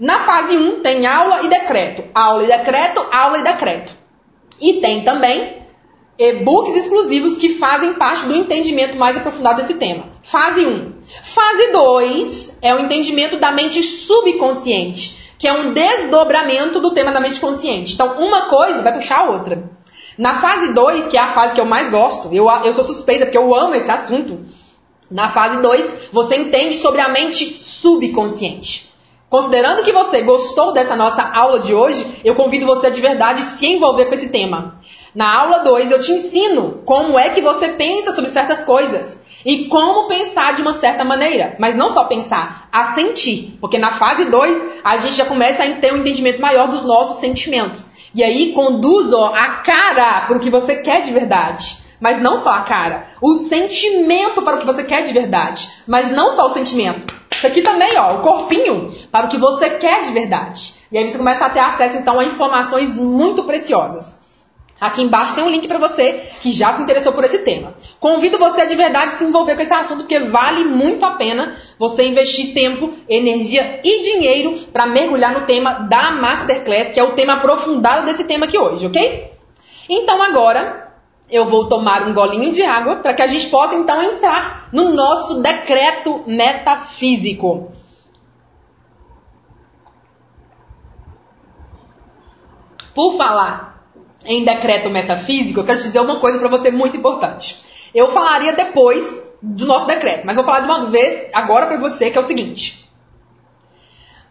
Na 0.00 0.20
fase 0.20 0.56
1 0.56 0.80
tem 0.80 1.06
aula 1.06 1.42
e 1.42 1.48
decreto, 1.48 2.04
aula 2.14 2.42
e 2.42 2.46
decreto, 2.46 3.06
aula 3.12 3.38
e 3.38 3.42
decreto. 3.42 3.92
E 4.58 4.74
tem 4.74 5.04
também 5.04 5.60
e-books 6.18 6.76
exclusivos 6.76 7.36
que 7.36 7.54
fazem 7.54 7.94
parte 7.94 8.26
do 8.26 8.34
entendimento 8.34 8.96
mais 8.96 9.16
aprofundado 9.16 9.60
desse 9.60 9.74
tema. 9.74 10.04
Fase 10.22 10.64
1. 10.66 10.92
Fase 11.22 11.72
2 11.72 12.58
é 12.62 12.74
o 12.74 12.80
entendimento 12.80 13.38
da 13.38 13.52
mente 13.52 13.82
subconsciente, 13.82 15.34
que 15.38 15.48
é 15.48 15.52
um 15.52 15.72
desdobramento 15.72 16.80
do 16.80 16.90
tema 16.92 17.12
da 17.12 17.20
mente 17.20 17.40
consciente. 17.40 17.94
Então, 17.94 18.18
uma 18.18 18.50
coisa 18.50 18.82
vai 18.82 18.92
puxar 18.92 19.20
a 19.20 19.30
outra. 19.30 19.69
Na 20.18 20.34
fase 20.40 20.72
2, 20.72 21.06
que 21.06 21.16
é 21.16 21.20
a 21.20 21.30
fase 21.30 21.54
que 21.54 21.60
eu 21.60 21.64
mais 21.64 21.90
gosto, 21.90 22.28
eu, 22.32 22.48
eu 22.64 22.74
sou 22.74 22.84
suspeita 22.84 23.26
porque 23.26 23.38
eu 23.38 23.54
amo 23.54 23.74
esse 23.74 23.90
assunto. 23.90 24.40
Na 25.10 25.28
fase 25.28 25.58
2, 25.60 26.10
você 26.12 26.36
entende 26.36 26.76
sobre 26.76 27.00
a 27.00 27.08
mente 27.08 27.62
subconsciente. 27.62 28.90
Considerando 29.28 29.82
que 29.82 29.92
você 29.92 30.22
gostou 30.22 30.72
dessa 30.72 30.96
nossa 30.96 31.22
aula 31.22 31.60
de 31.60 31.72
hoje, 31.72 32.04
eu 32.24 32.34
convido 32.34 32.66
você 32.66 32.88
a 32.88 32.90
de 32.90 33.00
verdade 33.00 33.42
se 33.42 33.66
envolver 33.66 34.06
com 34.06 34.14
esse 34.14 34.28
tema. 34.28 34.76
Na 35.14 35.40
aula 35.40 35.58
2, 35.60 35.90
eu 35.90 36.00
te 36.00 36.12
ensino 36.12 36.82
como 36.84 37.18
é 37.18 37.30
que 37.30 37.40
você 37.40 37.68
pensa 37.68 38.12
sobre 38.12 38.30
certas 38.30 38.64
coisas 38.64 39.18
e 39.44 39.66
como 39.66 40.06
pensar 40.08 40.54
de 40.54 40.62
uma 40.62 40.72
certa 40.72 41.04
maneira. 41.04 41.56
Mas 41.58 41.76
não 41.76 41.90
só 41.90 42.04
pensar, 42.04 42.68
a 42.72 42.92
sentir. 42.92 43.56
Porque 43.60 43.78
na 43.78 43.92
fase 43.92 44.26
2, 44.26 44.80
a 44.84 44.96
gente 44.98 45.14
já 45.14 45.24
começa 45.24 45.64
a 45.64 45.70
ter 45.72 45.92
um 45.92 45.98
entendimento 45.98 46.40
maior 46.40 46.68
dos 46.68 46.84
nossos 46.84 47.16
sentimentos. 47.16 47.90
E 48.14 48.22
aí 48.22 48.52
conduz 48.52 49.12
ó, 49.12 49.32
a 49.34 49.48
cara 49.56 50.22
para 50.22 50.36
o 50.36 50.40
que 50.40 50.50
você 50.50 50.76
quer 50.76 51.02
de 51.02 51.12
verdade. 51.12 51.78
Mas 52.00 52.20
não 52.20 52.38
só 52.38 52.50
a 52.50 52.60
cara. 52.60 53.06
O 53.20 53.36
sentimento 53.36 54.42
para 54.42 54.56
o 54.56 54.58
que 54.58 54.66
você 54.66 54.82
quer 54.82 55.02
de 55.02 55.12
verdade. 55.12 55.68
Mas 55.86 56.10
não 56.10 56.30
só 56.30 56.46
o 56.46 56.50
sentimento. 56.50 57.14
Isso 57.30 57.46
aqui 57.46 57.62
também, 57.62 57.96
ó, 57.96 58.16
o 58.16 58.18
corpinho 58.20 58.90
para 59.10 59.26
o 59.26 59.28
que 59.28 59.38
você 59.38 59.70
quer 59.70 60.02
de 60.02 60.10
verdade. 60.10 60.74
E 60.90 60.98
aí 60.98 61.08
você 61.08 61.18
começa 61.18 61.46
a 61.46 61.50
ter 61.50 61.60
acesso 61.60 61.98
então 61.98 62.18
a 62.18 62.24
informações 62.24 62.98
muito 62.98 63.44
preciosas. 63.44 64.18
Aqui 64.80 65.02
embaixo 65.02 65.34
tem 65.34 65.44
um 65.44 65.50
link 65.50 65.68
para 65.68 65.78
você 65.78 66.22
que 66.40 66.50
já 66.50 66.72
se 66.72 66.82
interessou 66.82 67.12
por 67.12 67.22
esse 67.22 67.40
tema. 67.40 67.74
Convido 67.98 68.38
você 68.38 68.62
a 68.62 68.64
de 68.64 68.74
verdade 68.74 69.12
se 69.12 69.24
envolver 69.24 69.54
com 69.54 69.60
esse 69.60 69.74
assunto, 69.74 69.98
porque 69.98 70.18
vale 70.20 70.64
muito 70.64 71.04
a 71.04 71.10
pena 71.12 71.54
você 71.78 72.04
investir 72.04 72.54
tempo, 72.54 72.90
energia 73.06 73.80
e 73.84 74.02
dinheiro 74.02 74.68
para 74.72 74.86
mergulhar 74.86 75.34
no 75.34 75.42
tema 75.42 75.74
da 75.74 76.12
Masterclass, 76.12 76.92
que 76.92 76.98
é 76.98 77.04
o 77.04 77.12
tema 77.12 77.34
aprofundado 77.34 78.06
desse 78.06 78.24
tema 78.24 78.46
aqui 78.46 78.56
hoje, 78.56 78.86
ok? 78.86 79.30
Então 79.86 80.22
agora 80.22 80.94
eu 81.30 81.44
vou 81.44 81.68
tomar 81.68 82.02
um 82.02 82.14
golinho 82.14 82.50
de 82.50 82.62
água 82.62 82.96
para 82.96 83.12
que 83.12 83.22
a 83.22 83.26
gente 83.26 83.48
possa 83.48 83.74
então 83.74 84.02
entrar 84.02 84.70
no 84.72 84.94
nosso 84.94 85.42
decreto 85.42 86.24
metafísico. 86.26 87.70
Por 92.94 93.16
falar 93.16 93.69
em 94.24 94.44
decreto 94.44 94.90
metafísico, 94.90 95.60
eu 95.60 95.64
quero 95.64 95.78
te 95.78 95.84
dizer 95.84 96.00
uma 96.00 96.20
coisa 96.20 96.38
para 96.38 96.48
você 96.48 96.70
muito 96.70 96.96
importante. 96.96 97.60
Eu 97.94 98.10
falaria 98.12 98.52
depois 98.52 99.22
do 99.42 99.66
nosso 99.66 99.86
decreto, 99.86 100.24
mas 100.24 100.36
vou 100.36 100.44
falar 100.44 100.60
de 100.60 100.66
uma 100.66 100.86
vez 100.86 101.28
agora 101.32 101.66
para 101.66 101.78
você 101.78 102.10
que 102.10 102.18
é 102.18 102.20
o 102.20 102.24
seguinte. 102.24 102.88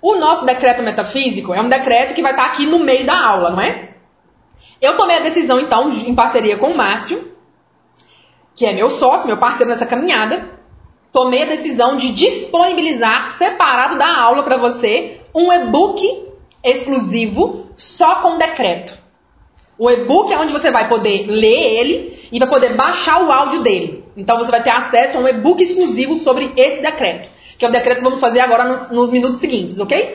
O 0.01 0.15
nosso 0.15 0.45
decreto 0.45 0.81
metafísico 0.81 1.53
é 1.53 1.59
um 1.59 1.67
decreto 1.67 2.13
que 2.13 2.21
vai 2.21 2.31
estar 2.31 2.45
aqui 2.45 2.65
no 2.65 2.79
meio 2.79 3.05
da 3.05 3.17
aula, 3.17 3.49
não 3.49 3.61
é? 3.61 3.89
Eu 4.81 4.95
tomei 4.95 5.17
a 5.17 5.21
decisão, 5.21 5.59
então, 5.59 5.89
em 5.89 6.15
parceria 6.15 6.57
com 6.57 6.67
o 6.67 6.77
Márcio, 6.77 7.33
que 8.55 8.65
é 8.65 8.71
meu 8.71 8.89
sócio, 8.89 9.27
meu 9.27 9.37
parceiro 9.37 9.71
nessa 9.71 9.85
caminhada, 9.85 10.57
tomei 11.11 11.43
a 11.43 11.47
decisão 11.47 11.97
de 11.97 12.13
disponibilizar 12.13 13.37
separado 13.37 13.97
da 13.97 14.17
aula 14.21 14.43
para 14.43 14.57
você 14.57 15.21
um 15.33 15.51
e-book 15.51 16.27
exclusivo 16.63 17.69
só 17.75 18.15
com 18.15 18.37
decreto. 18.37 18.98
O 19.79 19.89
e-book 19.89 20.31
é 20.31 20.37
onde 20.37 20.51
você 20.51 20.69
vai 20.69 20.89
poder 20.89 21.25
ler 21.27 21.79
ele 21.79 22.29
e 22.33 22.37
vai 22.37 22.49
poder 22.49 22.73
baixar 22.73 23.23
o 23.23 23.31
áudio 23.31 23.61
dele. 23.61 24.03
Então 24.17 24.37
você 24.37 24.51
vai 24.51 24.61
ter 24.61 24.71
acesso 24.71 25.17
a 25.17 25.21
um 25.21 25.27
e-book 25.27 25.63
exclusivo 25.63 26.17
sobre 26.17 26.51
esse 26.57 26.81
decreto, 26.81 27.29
que 27.57 27.63
é 27.63 27.69
o 27.69 27.71
decreto 27.71 27.99
que 27.99 28.03
vamos 28.03 28.19
fazer 28.19 28.41
agora 28.41 28.65
nos, 28.65 28.89
nos 28.89 29.09
minutos 29.09 29.37
seguintes, 29.37 29.79
ok? 29.79 30.13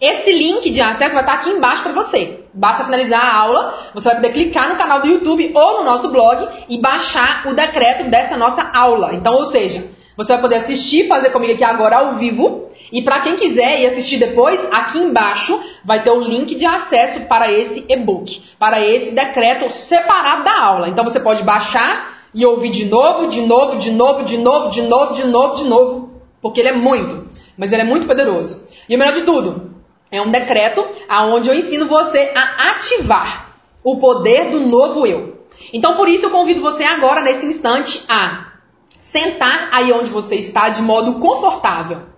Esse 0.00 0.32
link 0.32 0.70
de 0.70 0.80
acesso 0.80 1.14
vai 1.14 1.22
estar 1.22 1.34
aqui 1.34 1.50
embaixo 1.50 1.82
para 1.82 1.92
você. 1.92 2.44
Basta 2.54 2.84
finalizar 2.84 3.20
a 3.20 3.36
aula, 3.36 3.90
você 3.92 4.08
vai 4.08 4.16
poder 4.16 4.32
clicar 4.32 4.70
no 4.70 4.76
canal 4.76 5.02
do 5.02 5.08
YouTube 5.08 5.52
ou 5.54 5.78
no 5.78 5.84
nosso 5.84 6.08
blog 6.08 6.48
e 6.66 6.78
baixar 6.78 7.46
o 7.46 7.52
decreto 7.52 8.04
dessa 8.04 8.34
nossa 8.34 8.62
aula. 8.72 9.12
Então, 9.12 9.34
ou 9.34 9.52
seja, 9.52 9.84
você 10.16 10.32
vai 10.32 10.40
poder 10.40 10.56
assistir, 10.56 11.08
fazer 11.08 11.30
comigo 11.30 11.52
aqui 11.52 11.64
agora 11.64 11.96
ao 11.96 12.14
vivo. 12.14 12.68
E 12.92 13.02
para 13.02 13.20
quem 13.20 13.34
quiser 13.34 13.80
ir 13.80 13.86
assistir 13.86 14.18
depois, 14.18 14.66
aqui 14.70 14.98
embaixo 14.98 15.58
vai 15.84 16.02
ter 16.02 16.10
o 16.10 16.20
link 16.20 16.54
de 16.54 16.64
acesso 16.64 17.20
para 17.22 17.50
esse 17.50 17.84
e-book, 17.88 18.40
para 18.58 18.80
esse 18.80 19.12
decreto 19.12 19.68
separado 19.70 20.44
da 20.44 20.60
aula. 20.60 20.88
Então 20.88 21.04
você 21.04 21.18
pode 21.18 21.42
baixar 21.42 22.12
e 22.32 22.44
ouvir 22.46 22.70
de 22.70 22.84
novo, 22.84 23.28
de 23.28 23.40
novo, 23.40 23.78
de 23.78 23.90
novo, 23.90 24.24
de 24.24 24.36
novo, 24.38 24.70
de 24.70 24.82
novo, 24.82 25.14
de 25.14 25.26
novo, 25.26 25.56
de 25.56 25.64
novo, 25.64 26.10
porque 26.40 26.60
ele 26.60 26.68
é 26.68 26.72
muito, 26.72 27.28
mas 27.56 27.72
ele 27.72 27.82
é 27.82 27.84
muito 27.84 28.06
poderoso. 28.06 28.64
E 28.88 28.94
o 28.94 28.98
melhor 28.98 29.14
de 29.14 29.22
tudo, 29.22 29.74
é 30.10 30.20
um 30.20 30.30
decreto 30.30 30.86
aonde 31.08 31.48
eu 31.48 31.54
ensino 31.54 31.86
você 31.86 32.30
a 32.34 32.70
ativar 32.70 33.54
o 33.82 33.96
poder 33.98 34.50
do 34.50 34.60
novo 34.60 35.06
eu. 35.06 35.46
Então, 35.72 35.96
por 35.96 36.08
isso, 36.08 36.26
eu 36.26 36.30
convido 36.30 36.60
você 36.60 36.84
agora, 36.84 37.20
nesse 37.20 37.46
instante, 37.46 38.04
a 38.08 38.53
sentar 38.98 39.68
aí 39.72 39.92
onde 39.92 40.10
você 40.10 40.36
está 40.36 40.68
de 40.68 40.82
modo 40.82 41.14
confortável. 41.14 42.14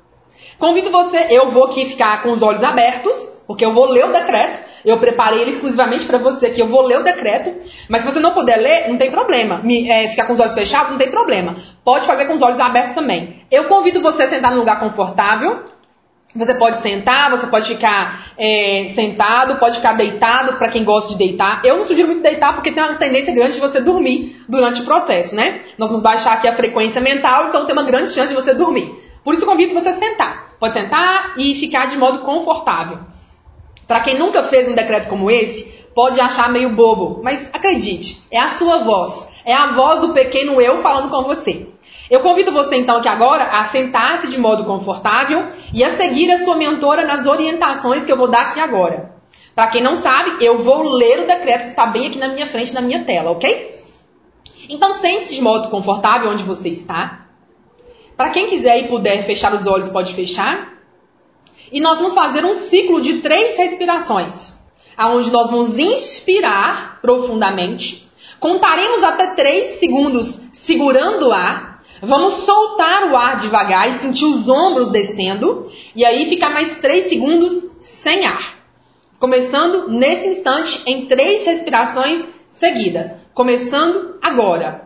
Convido 0.59 0.91
você, 0.91 1.27
eu 1.31 1.51
vou 1.51 1.65
aqui 1.65 1.85
ficar 1.85 2.23
com 2.23 2.33
os 2.33 2.43
olhos 2.43 2.63
abertos, 2.63 3.33
porque 3.47 3.65
eu 3.65 3.73
vou 3.73 3.91
ler 3.91 4.07
o 4.07 4.13
decreto. 4.13 4.61
Eu 4.85 4.97
preparei 4.99 5.43
ele 5.43 5.51
exclusivamente 5.51 6.07
para 6.07 6.17
você, 6.17 6.51
que 6.51 6.63
eu 6.63 6.67
vou 6.67 6.83
ler 6.83 6.99
o 6.99 7.03
decreto. 7.03 7.55
Mas 7.89 8.03
se 8.03 8.11
você 8.11 8.21
não 8.21 8.33
puder 8.33 8.57
ler, 8.57 8.89
não 8.89 8.97
tem 8.97 9.11
problema. 9.11 9.61
Me, 9.63 9.91
é, 9.91 10.09
ficar 10.09 10.27
com 10.27 10.33
os 10.33 10.41
olhos 10.41 10.55
fechados, 10.55 10.91
não 10.91 10.99
tem 10.99 11.11
problema. 11.11 11.55
Pode 11.85 12.07
fazer 12.07 12.25
com 12.25 12.35
os 12.35 12.43
olhos 12.43 12.59
abertos 12.59 12.95
também. 12.95 13.45
Eu 13.51 13.65
convido 13.65 14.01
você 14.01 14.23
a 14.23 14.29
sentar 14.29 14.53
num 14.53 14.59
lugar 14.59 14.81
confortável, 14.81 15.65
você 16.37 16.55
pode 16.55 16.81
sentar, 16.81 17.31
você 17.31 17.47
pode 17.47 17.67
ficar 17.67 18.33
é, 18.39 18.87
sentado, 18.95 19.57
pode 19.57 19.77
ficar 19.77 19.95
deitado 19.95 20.55
para 20.55 20.69
quem 20.69 20.85
gosta 20.85 21.11
de 21.11 21.19
deitar. 21.19 21.63
Eu 21.65 21.79
não 21.79 21.85
sugiro 21.85 22.09
muito 22.09 22.23
deitar 22.23 22.55
porque 22.55 22.73
tem 22.73 22.83
uma 22.83 22.95
tendência 22.95 23.35
grande 23.35 23.55
de 23.55 23.61
você 23.61 23.81
dormir 23.81 24.45
durante 24.49 24.83
o 24.83 24.85
processo, 24.85 25.35
né? 25.35 25.61
Nós 25.79 25.89
vamos 25.89 26.03
baixar 26.03 26.35
aqui 26.35 26.47
a 26.47 26.53
frequência 26.53 27.01
mental, 27.01 27.47
então 27.49 27.65
tem 27.65 27.73
uma 27.73 27.85
grande 27.85 28.11
chance 28.13 28.29
de 28.29 28.35
você 28.35 28.55
dormir. 28.55 28.95
Por 29.25 29.35
isso 29.35 29.45
eu 29.45 29.49
convido 29.49 29.75
você 29.75 29.89
a 29.89 29.95
sentar. 29.95 30.55
Pode 30.61 30.75
sentar 30.75 31.35
e 31.37 31.55
ficar 31.55 31.87
de 31.87 31.97
modo 31.97 32.21
confortável. 32.21 32.99
Para 33.87 34.01
quem 34.01 34.19
nunca 34.19 34.43
fez 34.43 34.69
um 34.69 34.75
decreto 34.75 35.09
como 35.09 35.31
esse, 35.31 35.87
pode 35.95 36.21
achar 36.21 36.51
meio 36.51 36.71
bobo, 36.71 37.21
mas 37.23 37.51
acredite, 37.53 38.23
é 38.31 38.39
a 38.39 38.51
sua 38.51 38.79
voz, 38.79 39.29
é 39.45 39.55
a 39.55 39.69
voz 39.69 40.01
do 40.01 40.11
pequeno 40.11 40.61
eu 40.61 40.83
falando 40.83 41.09
com 41.09 41.23
você. 41.23 41.67
Eu 42.09 42.21
convido 42.21 42.53
você 42.53 42.77
então 42.77 42.99
aqui 42.99 43.09
agora 43.09 43.45
a 43.45 43.65
sentar-se 43.65 44.29
de 44.29 44.39
modo 44.39 44.65
confortável 44.65 45.47
e 45.75 45.83
a 45.83 45.91
seguir 45.91 46.31
a 46.31 46.45
sua 46.45 46.57
mentora 46.57 47.05
nas 47.05 47.27
orientações 47.27 48.05
que 48.05 48.13
eu 48.13 48.17
vou 48.17 48.29
dar 48.29 48.43
aqui 48.43 48.61
agora. 48.61 49.17
Para 49.55 49.67
quem 49.69 49.83
não 49.83 49.97
sabe, 49.97 50.45
eu 50.45 50.63
vou 50.63 50.83
ler 50.83 51.21
o 51.21 51.27
decreto 51.27 51.63
que 51.63 51.69
está 51.69 51.87
bem 51.87 52.07
aqui 52.07 52.19
na 52.19 52.29
minha 52.29 52.47
frente, 52.47 52.75
na 52.75 52.81
minha 52.81 53.05
tela, 53.05 53.31
ok? 53.31 53.75
Então 54.69 54.93
sente-se 54.93 55.35
de 55.35 55.41
modo 55.41 55.69
confortável 55.69 56.31
onde 56.31 56.45
você 56.45 56.69
está. 56.69 57.27
Para 58.17 58.31
quem 58.31 58.47
quiser 58.47 58.79
e 58.79 58.89
puder 58.89 59.25
fechar 59.25 59.53
os 59.55 59.67
olhos, 59.67 59.89
pode 59.89 60.15
fechar. 60.15 60.75
E 61.73 61.81
nós 61.81 61.99
vamos 61.99 62.15
fazer 62.15 62.45
um 62.45 62.55
ciclo 62.55 63.01
de 63.01 63.15
três 63.15 63.57
respirações, 63.57 64.55
aonde 64.97 65.31
nós 65.31 65.51
vamos 65.51 65.79
inspirar 65.79 67.01
profundamente, 67.03 68.09
contaremos 68.39 69.03
até 69.03 69.29
três 69.29 69.79
segundos 69.79 70.39
segurando 70.53 71.29
o 71.29 71.33
ar 71.33 71.76
Vamos 72.07 72.45
soltar 72.45 73.11
o 73.11 73.17
ar 73.17 73.37
devagar 73.37 73.91
e 73.91 73.99
sentir 73.99 74.25
os 74.25 74.49
ombros 74.49 74.91
descendo. 74.91 75.71
E 75.95 76.05
aí 76.05 76.29
ficar 76.29 76.51
mais 76.51 76.79
3 76.79 77.07
segundos 77.07 77.67
sem 77.81 78.25
ar. 78.25 78.55
Começando 79.19 79.89
nesse 79.89 80.29
instante 80.29 80.83
em 80.87 81.07
três 81.07 81.45
respirações 81.45 82.29
seguidas. 82.49 83.15
Começando 83.35 84.19
agora. 84.23 84.86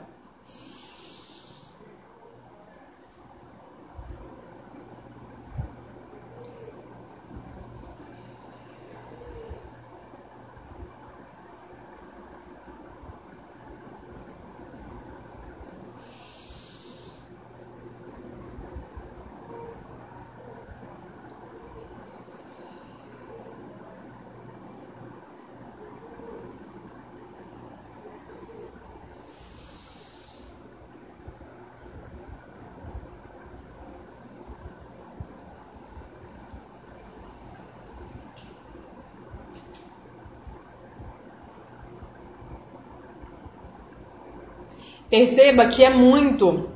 Perceba 45.11 45.67
que 45.67 45.83
é 45.83 45.91
muito, 45.91 46.71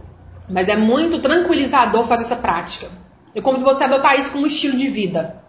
mas 0.51 0.68
é 0.68 0.76
muito 0.76 1.20
tranquilizador 1.20 2.07
fazer 2.07 2.24
essa 2.24 2.37
prática. 2.37 2.91
Eu 3.35 3.43
convido 3.43 3.64
você 3.64 3.85
a 3.85 3.87
adotar 3.87 4.18
isso 4.18 4.32
como 4.32 4.47
estilo 4.47 4.76
de 4.76 4.89
vida. 4.89 5.43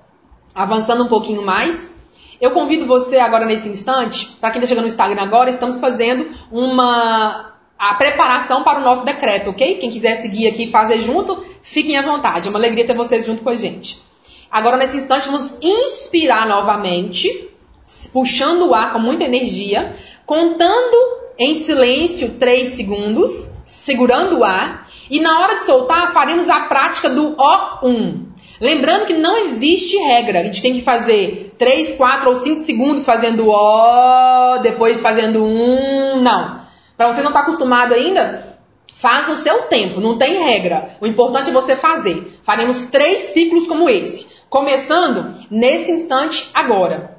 Avançando 0.53 1.03
um 1.03 1.07
pouquinho 1.07 1.41
mais, 1.41 1.89
eu 2.39 2.51
convido 2.51 2.85
você 2.85 3.17
agora 3.17 3.45
nesse 3.45 3.67
instante, 3.69 4.37
para 4.39 4.51
quem 4.51 4.59
está 4.59 4.67
chegando 4.67 4.83
no 4.83 4.89
Instagram 4.89 5.21
agora, 5.21 5.49
estamos 5.49 5.79
fazendo 5.79 6.27
uma 6.51 7.53
a 7.77 7.93
preparação 7.95 8.63
para 8.63 8.79
o 8.79 8.83
nosso 8.83 9.03
decreto, 9.03 9.49
ok? 9.49 9.75
Quem 9.75 9.89
quiser 9.89 10.17
seguir 10.21 10.47
aqui 10.47 10.63
e 10.63 10.71
fazer 10.71 11.01
junto, 11.01 11.43
fiquem 11.61 11.97
à 11.97 12.01
vontade. 12.01 12.47
É 12.47 12.49
uma 12.49 12.59
alegria 12.59 12.85
ter 12.85 12.93
vocês 12.95 13.25
junto 13.25 13.43
com 13.43 13.49
a 13.49 13.55
gente. 13.55 14.01
Agora, 14.49 14.77
nesse 14.77 14.95
instante, 14.95 15.25
vamos 15.25 15.57
inspirar 15.61 16.47
novamente, 16.47 17.49
puxando 18.13 18.69
o 18.69 18.73
ar 18.73 18.93
com 18.93 18.99
muita 18.99 19.25
energia, 19.25 19.93
contando 20.25 21.24
em 21.37 21.59
silêncio 21.59 22.35
3 22.39 22.75
segundos, 22.75 23.51
segurando 23.63 24.39
o 24.39 24.43
ar, 24.43 24.87
e 25.09 25.19
na 25.19 25.39
hora 25.39 25.55
de 25.55 25.63
soltar, 25.63 26.13
faremos 26.13 26.49
a 26.49 26.61
prática 26.61 27.09
do 27.09 27.35
O1. 27.35 28.25
Lembrando 28.59 29.05
que 29.05 29.13
não 29.13 29.37
existe 29.37 29.97
regra, 29.97 30.39
a 30.39 30.43
gente 30.43 30.61
tem 30.61 30.73
que 30.73 30.81
fazer 30.81 31.53
3, 31.57 31.93
4 31.97 32.29
ou 32.29 32.35
5 32.35 32.61
segundos 32.61 33.05
fazendo 33.05 33.49
O, 33.49 34.57
depois 34.59 35.01
fazendo 35.01 35.43
um, 35.43 36.21
não. 36.21 36.59
Para 36.97 37.13
você 37.13 37.21
não 37.21 37.29
estar 37.29 37.41
tá 37.41 37.47
acostumado 37.47 37.93
ainda, 37.93 38.55
Faz 38.95 39.27
no 39.27 39.35
seu 39.35 39.63
tempo, 39.63 39.99
não 39.99 40.17
tem 40.17 40.41
regra. 40.41 40.97
O 41.01 41.05
importante 41.05 41.49
é 41.49 41.53
você 41.53 41.75
fazer. 41.75 42.39
Faremos 42.41 42.85
três 42.85 43.33
ciclos 43.33 43.67
como 43.67 43.89
esse, 43.89 44.25
começando 44.49 45.35
nesse 45.51 45.91
instante 45.91 46.49
agora. 46.53 47.14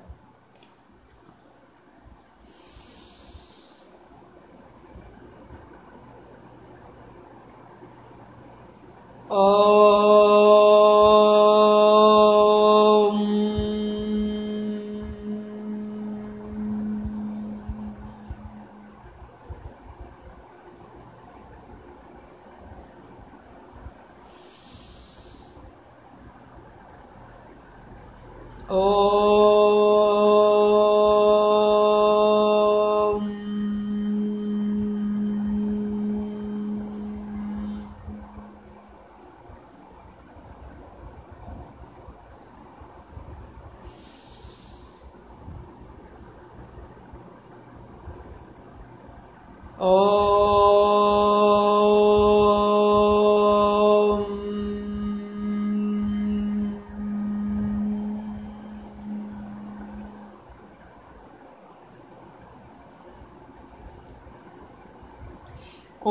Oh. 9.39 9.97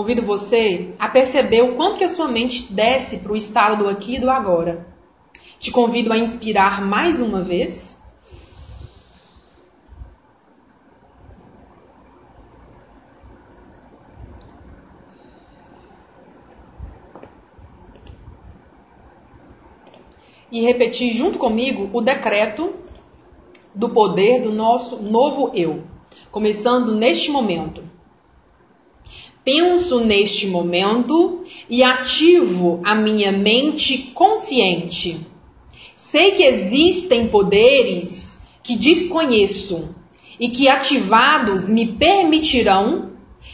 Convido 0.06 0.22
você 0.22 0.94
a 1.00 1.10
perceber 1.10 1.64
o 1.64 1.74
quanto 1.74 1.98
que 1.98 2.04
a 2.04 2.08
sua 2.08 2.28
mente 2.28 2.72
desce 2.72 3.18
para 3.18 3.34
o 3.34 3.36
estado 3.36 3.84
do 3.84 3.90
aqui 3.90 4.18
e 4.18 4.20
do 4.20 4.30
agora. 4.30 4.86
Te 5.58 5.72
convido 5.72 6.14
a 6.14 6.18
inspirar 6.20 6.80
mais 6.80 7.20
uma 7.20 7.42
vez. 7.42 7.98
E 20.52 20.62
repetir 20.62 21.16
junto 21.16 21.40
comigo 21.40 21.90
o 21.92 22.00
decreto 22.00 22.76
do 23.74 23.90
poder 23.90 24.44
do 24.44 24.52
nosso 24.52 25.02
novo 25.02 25.50
eu, 25.56 25.84
começando 26.30 26.94
neste 26.94 27.32
momento 27.32 27.85
penso 29.46 30.00
neste 30.00 30.48
momento 30.48 31.44
e 31.70 31.84
ativo 31.84 32.82
a 32.84 32.96
minha 32.96 33.32
mente 33.32 34.12
consciente. 34.16 35.20
Sei 35.96 36.32
que 36.32 36.44
existem 36.44 37.28
poderes 37.28 38.42
que 38.64 38.76
desconheço 38.76 39.96
e 40.40 40.50
que 40.50 40.68
ativados 40.68 41.70
me 41.70 41.94
permitirão 41.94 43.12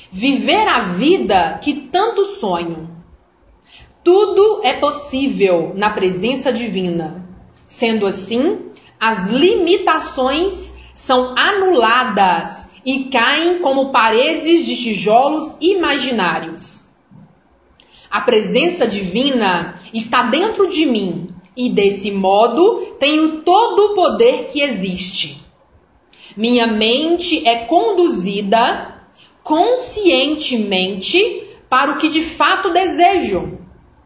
viver 0.09 0.67
a 0.67 0.93
vida 0.93 1.59
que 1.61 1.73
tanto 1.73 2.23
sonho. 2.23 2.89
Tudo 4.03 4.61
é 4.63 4.73
possível 4.73 5.73
na 5.75 5.89
presença 5.89 6.51
divina. 6.51 7.27
Sendo 7.65 8.07
assim, 8.07 8.71
as 8.99 9.29
limitações 9.29 10.73
são 10.93 11.35
anuladas 11.37 12.70
e 12.85 13.05
caem 13.05 13.59
como 13.59 13.91
paredes 13.91 14.65
de 14.65 14.75
tijolos 14.75 15.55
imaginários. 15.61 16.83
A 18.09 18.21
presença 18.21 18.87
divina 18.87 19.79
está 19.93 20.23
dentro 20.23 20.67
de 20.67 20.85
mim 20.85 21.29
e, 21.55 21.69
desse 21.69 22.11
modo, 22.11 22.95
tenho 22.99 23.41
todo 23.41 23.91
o 23.91 23.95
poder 23.95 24.47
que 24.47 24.61
existe. 24.61 25.39
Minha 26.35 26.67
mente 26.67 27.47
é 27.47 27.65
conduzida 27.65 29.05
conscientemente 29.43 31.43
para 31.69 31.91
o 31.91 31.97
que 31.97 32.09
de 32.09 32.21
fato 32.21 32.71
desejo. 32.71 33.59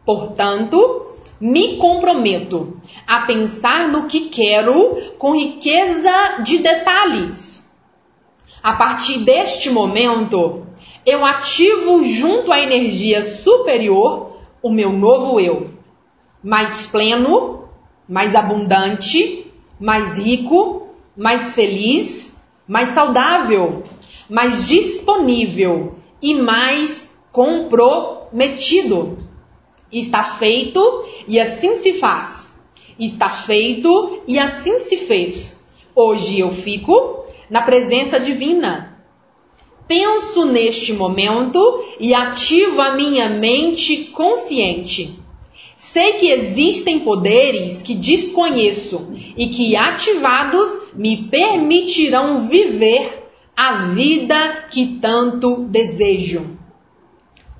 Portanto, 0.04 1.06
me 1.40 1.76
comprometo 1.76 2.80
a 3.06 3.22
pensar 3.22 3.88
no 3.88 4.06
que 4.06 4.28
quero 4.28 4.96
com 5.18 5.32
riqueza 5.32 6.38
de 6.44 6.58
detalhes 6.58 7.65
a 8.66 8.72
partir 8.72 9.18
deste 9.18 9.70
momento, 9.70 10.66
eu 11.06 11.24
ativo 11.24 12.02
junto 12.04 12.50
à 12.50 12.60
energia 12.60 13.22
superior 13.22 14.40
o 14.60 14.72
meu 14.72 14.92
novo 14.92 15.38
eu, 15.38 15.70
mais 16.42 16.84
pleno, 16.84 17.68
mais 18.08 18.34
abundante, 18.34 19.46
mais 19.78 20.18
rico, 20.18 20.88
mais 21.16 21.54
feliz, 21.54 22.38
mais 22.66 22.88
saudável, 22.88 23.84
mais 24.28 24.66
disponível 24.66 25.94
e 26.20 26.34
mais 26.34 27.14
comprometido. 27.30 29.16
Está 29.92 30.24
feito 30.24 31.06
e 31.28 31.38
assim 31.38 31.76
se 31.76 31.92
faz. 31.92 32.56
Está 32.98 33.28
feito 33.30 34.22
e 34.26 34.40
assim 34.40 34.80
se 34.80 34.96
fez. 34.96 35.60
Hoje 35.94 36.40
eu 36.40 36.50
fico 36.50 37.25
na 37.50 37.62
presença 37.62 38.18
divina. 38.18 38.96
Penso 39.88 40.44
neste 40.46 40.92
momento 40.92 41.84
e 42.00 42.12
ativo 42.12 42.80
a 42.80 42.94
minha 42.94 43.28
mente 43.28 44.06
consciente. 44.06 45.18
Sei 45.76 46.14
que 46.14 46.30
existem 46.30 47.00
poderes 47.00 47.82
que 47.82 47.94
desconheço 47.94 49.10
e 49.36 49.48
que, 49.48 49.76
ativados, 49.76 50.78
me 50.94 51.28
permitirão 51.28 52.48
viver 52.48 53.28
a 53.54 53.86
vida 53.88 54.66
que 54.70 54.98
tanto 55.00 55.64
desejo. 55.64 56.56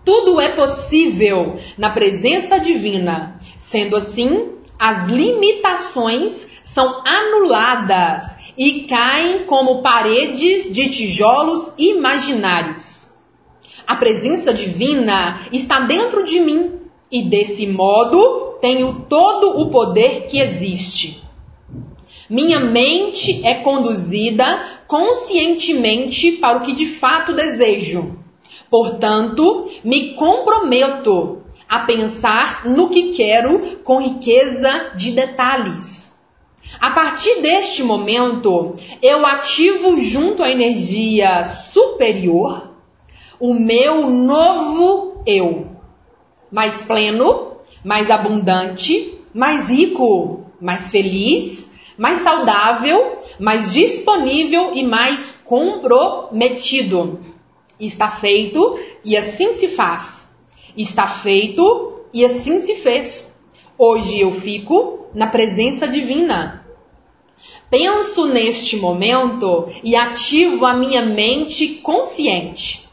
Tudo 0.05 0.41
é 0.41 0.49
possível 0.49 1.57
na 1.77 1.91
presença 1.91 2.59
divina. 2.59 3.39
Sendo 3.59 3.97
assim, 3.97 4.53
as 4.79 5.09
limitações 5.09 6.47
são 6.65 7.03
anuladas 7.07 8.46
e 8.57 8.83
caem 8.83 9.45
como 9.45 9.83
paredes 9.83 10.73
de 10.73 10.89
tijolos 10.89 11.73
imaginários. 11.79 13.09
A 13.87 13.97
presença 13.97 14.53
divina 14.53 15.41
está 15.53 15.81
dentro 15.81 16.25
de 16.25 16.41
mim 16.41 16.73
e 17.11 17.23
desse 17.23 17.67
modo 17.67 18.59
tenho 18.61 19.07
todo 19.09 19.61
o 19.61 19.71
poder 19.71 20.27
que 20.27 20.41
existe. 20.41 21.23
Minha 22.29 22.59
mente 22.59 23.41
é 23.45 23.55
conduzida 23.55 24.83
conscientemente 24.89 26.33
para 26.33 26.59
o 26.59 26.63
que 26.63 26.73
de 26.73 26.87
fato 26.87 27.33
desejo. 27.33 28.19
Portanto, 28.69 29.71
me 29.85 30.15
comprometo 30.15 31.43
a 31.69 31.81
pensar 31.81 32.65
no 32.65 32.89
que 32.89 33.13
quero 33.13 33.79
com 33.85 34.01
riqueza 34.01 34.93
de 34.97 35.13
detalhes. 35.13 36.16
A 36.81 36.91
partir 36.91 37.41
deste 37.41 37.83
momento, 37.83 38.75
eu 39.03 39.25
ativo 39.25 40.01
junto 40.01 40.43
à 40.43 40.51
energia 40.51 41.45
superior 41.45 42.71
o 43.39 43.53
meu 43.53 44.11
novo 44.11 45.23
eu, 45.27 45.67
mais 46.51 46.83
pleno, 46.83 47.57
mais 47.85 48.11
abundante, 48.11 49.19
mais 49.35 49.69
rico, 49.69 50.47
mais 50.61 50.91
feliz, 50.91 51.71
mais 51.99 52.21
saudável, 52.21 53.19
mais 53.39 53.73
disponível 53.73 54.73
e 54.75 54.83
mais 54.83 55.35
comprometido. 55.45 57.21
Está 57.79 58.11
feito 58.11 58.79
e 59.05 59.17
assim 59.17 59.53
se 59.53 59.69
faz. 59.69 60.31
Está 60.77 61.07
feito 61.07 62.01
e 62.13 62.25
assim 62.25 62.59
se 62.59 62.75
fez. 62.75 63.37
Hoje 63.77 64.21
eu 64.21 64.33
fico 64.33 65.07
na 65.15 65.27
presença 65.27 65.87
divina. 65.87 66.66
Penso 67.69 68.27
neste 68.27 68.77
momento 68.77 69.67
e 69.83 69.97
ativo 69.97 70.65
a 70.65 70.75
minha 70.75 71.03
mente 71.03 71.81
consciente. 71.83 72.89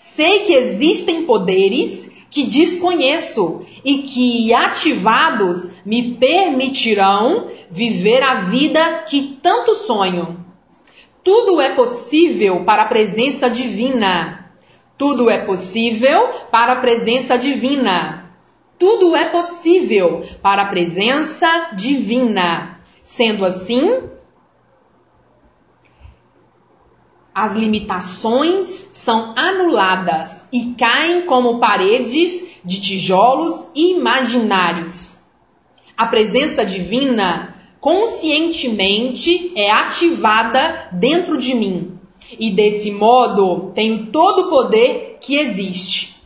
Sei 0.00 0.40
que 0.40 0.52
existem 0.52 1.24
poderes 1.24 2.10
que 2.28 2.44
desconheço 2.44 3.60
e 3.84 3.98
que, 3.98 4.52
ativados, 4.52 5.70
me 5.84 6.14
permitirão 6.14 7.46
viver 7.70 8.22
a 8.22 8.34
vida 8.34 9.04
que 9.08 9.38
tanto 9.40 9.74
sonho. 9.74 10.44
Tudo 11.22 11.60
é 11.60 11.70
possível 11.70 12.64
para 12.64 12.82
a 12.82 12.86
presença 12.86 13.48
divina. 13.48 14.50
Tudo 14.98 15.30
é 15.30 15.38
possível 15.38 16.28
para 16.50 16.72
a 16.72 16.76
presença 16.76 17.38
divina. 17.38 18.30
Tudo 18.78 19.16
é 19.16 19.24
possível 19.24 20.22
para 20.42 20.62
a 20.62 20.66
presença 20.66 21.70
divina. 21.74 22.80
Sendo 23.02 23.44
assim, 23.44 24.02
as 27.36 27.54
limitações 27.54 28.88
são 28.92 29.34
anuladas 29.36 30.48
e 30.50 30.72
caem 30.72 31.26
como 31.26 31.58
paredes 31.58 32.42
de 32.64 32.80
tijolos 32.80 33.66
imaginários. 33.74 35.18
A 35.94 36.06
presença 36.06 36.64
divina 36.64 37.54
conscientemente 37.78 39.52
é 39.54 39.70
ativada 39.70 40.88
dentro 40.92 41.36
de 41.36 41.54
mim 41.54 41.98
e 42.38 42.52
desse 42.52 42.90
modo 42.90 43.70
tenho 43.74 44.06
todo 44.06 44.46
o 44.46 44.48
poder 44.48 45.18
que 45.20 45.36
existe. 45.36 46.16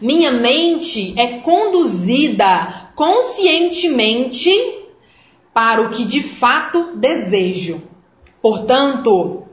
Minha 0.00 0.30
mente 0.30 1.12
é 1.16 1.38
conduzida 1.38 2.92
conscientemente 2.94 4.48
para 5.52 5.82
o 5.82 5.90
que 5.90 6.04
de 6.04 6.22
fato 6.22 6.96
desejo. 6.98 7.82
Portanto, 8.40 9.43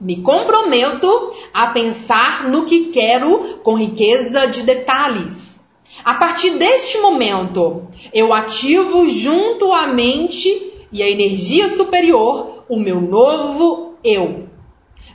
me 0.00 0.22
comprometo 0.22 1.30
a 1.52 1.68
pensar 1.68 2.48
no 2.48 2.64
que 2.64 2.86
quero 2.86 3.58
com 3.62 3.74
riqueza 3.74 4.46
de 4.46 4.62
detalhes. 4.62 5.60
A 6.02 6.14
partir 6.14 6.52
deste 6.52 6.98
momento, 6.98 7.82
eu 8.12 8.32
ativo 8.32 9.08
junto 9.08 9.72
à 9.72 9.88
mente 9.88 10.72
e 10.90 11.02
à 11.02 11.10
energia 11.10 11.68
superior 11.68 12.64
o 12.68 12.78
meu 12.78 13.00
novo 13.00 13.94
eu. 14.02 14.48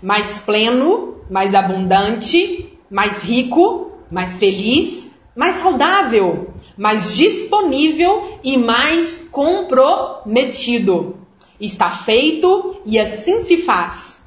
Mais 0.03 0.39
pleno, 0.39 1.15
mais 1.29 1.55
abundante, 1.55 2.77
mais 2.89 3.23
rico, 3.23 3.91
mais 4.11 4.37
feliz, 4.37 5.11
mais 5.35 5.55
saudável, 5.55 6.49
mais 6.77 7.15
disponível 7.15 8.39
e 8.43 8.57
mais 8.57 9.21
comprometido. 9.31 11.15
Está 11.59 11.89
feito 11.89 12.81
e 12.85 12.99
assim 12.99 13.39
se 13.39 13.57
faz. 13.57 14.24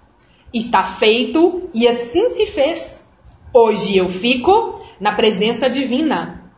Está 0.52 0.82
feito 0.82 1.68
e 1.74 1.86
assim 1.86 2.30
se 2.30 2.46
fez. 2.46 3.04
Hoje 3.52 3.96
eu 3.96 4.08
fico 4.08 4.80
na 4.98 5.12
presença 5.12 5.68
divina. 5.68 6.52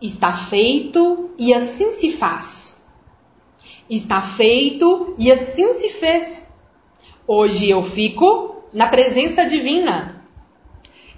Está 0.00 0.32
feito 0.32 1.30
e 1.38 1.52
assim 1.52 1.92
se 1.92 2.10
faz. 2.10 2.76
Está 3.90 4.22
feito 4.22 5.14
e 5.18 5.30
assim 5.30 5.72
se 5.74 5.88
fez. 5.90 6.48
Hoje 7.26 7.68
eu 7.68 7.82
fico 7.82 8.62
na 8.72 8.86
presença 8.86 9.44
divina. 9.44 10.24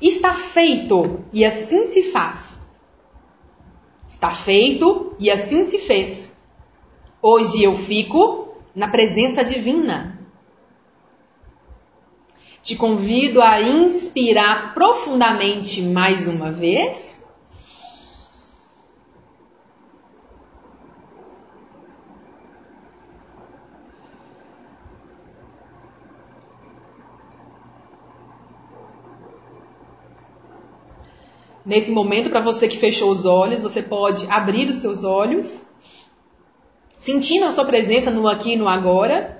Está 0.00 0.32
feito 0.32 1.24
e 1.32 1.44
assim 1.44 1.84
se 1.84 2.04
faz. 2.04 2.60
Está 4.08 4.30
feito 4.30 5.14
e 5.18 5.30
assim 5.30 5.62
se 5.64 5.78
fez. 5.78 6.36
Hoje 7.22 7.62
eu 7.62 7.76
fico 7.76 8.48
na 8.74 8.88
presença 8.88 9.44
divina. 9.44 10.19
Te 12.62 12.76
convido 12.76 13.40
a 13.40 13.60
inspirar 13.62 14.74
profundamente 14.74 15.80
mais 15.80 16.28
uma 16.28 16.52
vez. 16.52 17.24
Nesse 31.64 31.90
momento, 31.90 32.28
para 32.28 32.40
você 32.40 32.68
que 32.68 32.76
fechou 32.76 33.10
os 33.10 33.24
olhos, 33.24 33.62
você 33.62 33.82
pode 33.82 34.26
abrir 34.30 34.68
os 34.68 34.76
seus 34.76 35.02
olhos, 35.02 35.64
sentindo 36.96 37.46
a 37.46 37.50
sua 37.50 37.64
presença 37.64 38.10
no 38.10 38.26
aqui 38.28 38.52
e 38.52 38.56
no 38.56 38.68
agora 38.68 39.39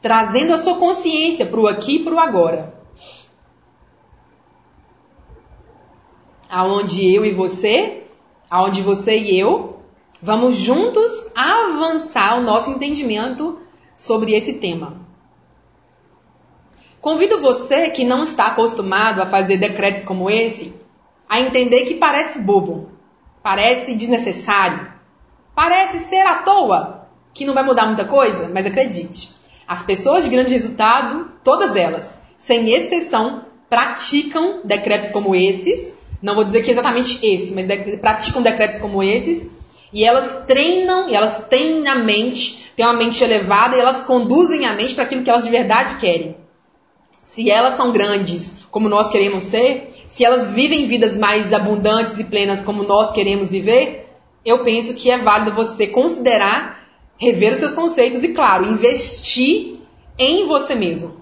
trazendo 0.00 0.52
a 0.52 0.58
sua 0.58 0.76
consciência 0.76 1.46
para 1.46 1.60
o 1.60 1.66
aqui 1.66 1.96
e 1.96 2.04
para 2.04 2.14
o 2.14 2.18
agora. 2.18 2.74
Aonde 6.48 7.14
eu 7.14 7.24
e 7.24 7.30
você, 7.30 8.04
aonde 8.50 8.82
você 8.82 9.16
e 9.18 9.38
eu, 9.38 9.80
vamos 10.20 10.56
juntos 10.56 11.30
avançar 11.34 12.38
o 12.38 12.42
nosso 12.42 12.70
entendimento 12.70 13.60
sobre 13.96 14.32
esse 14.32 14.54
tema. 14.54 14.96
Convido 17.00 17.40
você 17.40 17.88
que 17.90 18.04
não 18.04 18.24
está 18.24 18.48
acostumado 18.48 19.22
a 19.22 19.26
fazer 19.26 19.56
decretos 19.56 20.02
como 20.02 20.28
esse 20.28 20.74
a 21.28 21.40
entender 21.40 21.84
que 21.84 21.94
parece 21.94 22.40
bobo, 22.40 22.90
parece 23.40 23.94
desnecessário, 23.94 24.92
parece 25.54 26.00
ser 26.00 26.26
à 26.26 26.42
toa, 26.42 27.08
que 27.32 27.44
não 27.44 27.54
vai 27.54 27.62
mudar 27.62 27.86
muita 27.86 28.04
coisa, 28.04 28.50
mas 28.52 28.66
acredite, 28.66 29.39
as 29.70 29.84
pessoas 29.84 30.24
de 30.24 30.30
grande 30.30 30.52
resultado, 30.52 31.30
todas 31.44 31.76
elas, 31.76 32.22
sem 32.36 32.72
exceção, 32.74 33.44
praticam 33.68 34.62
decretos 34.64 35.12
como 35.12 35.32
esses. 35.32 35.94
Não 36.20 36.34
vou 36.34 36.42
dizer 36.42 36.62
que 36.62 36.72
exatamente 36.72 37.24
esse, 37.24 37.54
mas 37.54 37.68
praticam 38.00 38.42
decretos 38.42 38.80
como 38.80 39.00
esses. 39.00 39.48
E 39.92 40.04
elas 40.04 40.42
treinam, 40.44 41.08
e 41.08 41.14
elas 41.14 41.44
têm 41.48 41.82
na 41.82 41.94
mente, 41.94 42.72
têm 42.74 42.84
uma 42.84 42.94
mente 42.94 43.22
elevada, 43.22 43.76
e 43.76 43.78
elas 43.78 44.02
conduzem 44.02 44.66
a 44.66 44.72
mente 44.72 44.92
para 44.92 45.04
aquilo 45.04 45.22
que 45.22 45.30
elas 45.30 45.44
de 45.44 45.50
verdade 45.50 45.98
querem. 46.00 46.34
Se 47.22 47.48
elas 47.48 47.76
são 47.76 47.92
grandes, 47.92 48.66
como 48.72 48.88
nós 48.88 49.08
queremos 49.08 49.44
ser, 49.44 49.86
se 50.04 50.24
elas 50.24 50.48
vivem 50.48 50.88
vidas 50.88 51.16
mais 51.16 51.52
abundantes 51.52 52.18
e 52.18 52.24
plenas 52.24 52.60
como 52.60 52.82
nós 52.82 53.12
queremos 53.12 53.52
viver, 53.52 54.08
eu 54.44 54.64
penso 54.64 54.94
que 54.94 55.12
é 55.12 55.18
válido 55.18 55.52
você 55.52 55.86
considerar 55.86 56.79
rever 57.20 57.52
os 57.52 57.58
seus 57.58 57.74
conceitos 57.74 58.24
e, 58.24 58.28
claro, 58.28 58.66
investir 58.66 59.78
em 60.18 60.46
você 60.46 60.74
mesmo. 60.74 61.20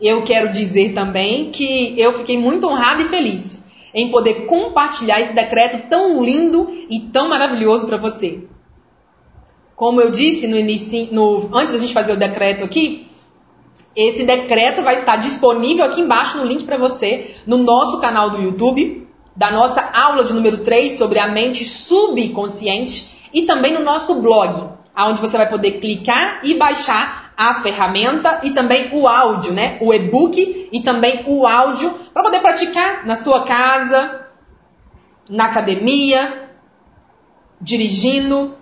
Eu 0.00 0.22
quero 0.22 0.50
dizer 0.50 0.94
também 0.94 1.50
que 1.50 1.94
eu 2.00 2.12
fiquei 2.14 2.38
muito 2.38 2.66
honrada 2.66 3.02
e 3.02 3.08
feliz 3.08 3.62
em 3.94 4.10
poder 4.10 4.46
compartilhar 4.46 5.20
esse 5.20 5.32
decreto 5.32 5.88
tão 5.88 6.22
lindo 6.22 6.68
e 6.88 7.00
tão 7.12 7.28
maravilhoso 7.28 7.86
para 7.86 7.96
você. 7.96 8.44
Como 9.76 10.00
eu 10.00 10.10
disse 10.10 10.46
no 10.46 10.56
início, 10.56 11.08
no, 11.12 11.50
antes 11.52 11.72
da 11.72 11.78
gente 11.78 11.92
fazer 11.92 12.12
o 12.12 12.16
decreto 12.16 12.64
aqui, 12.64 13.06
esse 13.94 14.24
decreto 14.24 14.82
vai 14.82 14.94
estar 14.94 15.16
disponível 15.16 15.84
aqui 15.84 16.00
embaixo 16.00 16.38
no 16.38 16.44
link 16.44 16.64
para 16.64 16.76
você 16.76 17.34
no 17.46 17.58
nosso 17.58 17.98
canal 17.98 18.30
do 18.30 18.40
YouTube, 18.40 19.06
da 19.34 19.50
nossa 19.50 19.80
aula 19.80 20.24
de 20.24 20.32
número 20.32 20.58
3 20.58 20.96
sobre 20.96 21.18
a 21.18 21.28
mente 21.28 21.64
subconsciente 21.64 23.28
e 23.32 23.42
também 23.42 23.72
no 23.72 23.80
nosso 23.80 24.14
blog, 24.16 24.77
onde 25.06 25.20
você 25.20 25.36
vai 25.36 25.48
poder 25.48 25.72
clicar 25.72 26.40
e 26.42 26.54
baixar 26.54 27.32
a 27.36 27.62
ferramenta 27.62 28.40
e 28.42 28.50
também 28.50 28.90
o 28.92 29.06
áudio, 29.06 29.52
né? 29.52 29.78
O 29.80 29.94
e-book 29.94 30.68
e 30.72 30.80
também 30.80 31.22
o 31.26 31.46
áudio 31.46 31.90
para 32.12 32.24
poder 32.24 32.40
praticar 32.40 33.06
na 33.06 33.14
sua 33.14 33.44
casa, 33.44 34.26
na 35.30 35.44
academia, 35.44 36.50
dirigindo, 37.60 38.56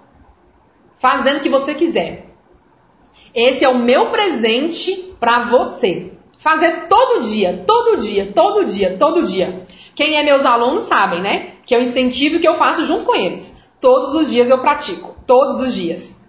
fazendo 0.97 1.39
o 1.39 1.41
que 1.41 1.49
você 1.49 1.75
quiser. 1.75 2.27
Esse 3.35 3.65
é 3.65 3.69
o 3.69 3.79
meu 3.79 4.11
presente 4.11 5.15
para 5.19 5.41
você. 5.41 6.13
Fazer 6.39 6.87
todo 6.89 7.23
dia, 7.23 7.65
todo 7.67 7.97
dia, 7.97 8.31
todo 8.35 8.65
dia, 8.65 8.97
todo 8.99 9.23
dia. 9.23 9.67
Quem 9.95 10.19
é 10.19 10.23
meus 10.23 10.45
alunos 10.45 10.83
sabem, 10.83 11.23
né? 11.23 11.53
Que 11.65 11.75
eu 11.75 11.83
incentivo 11.83 12.37
e 12.37 12.39
que 12.39 12.49
eu 12.49 12.55
faço 12.55 12.85
junto 12.85 13.05
com 13.05 13.15
eles. 13.15 13.57
Todos 13.81 14.15
os 14.15 14.31
dias 14.31 14.51
eu 14.51 14.59
pratico, 14.59 15.17
todos 15.27 15.61
os 15.61 15.75
dias. 15.75 16.26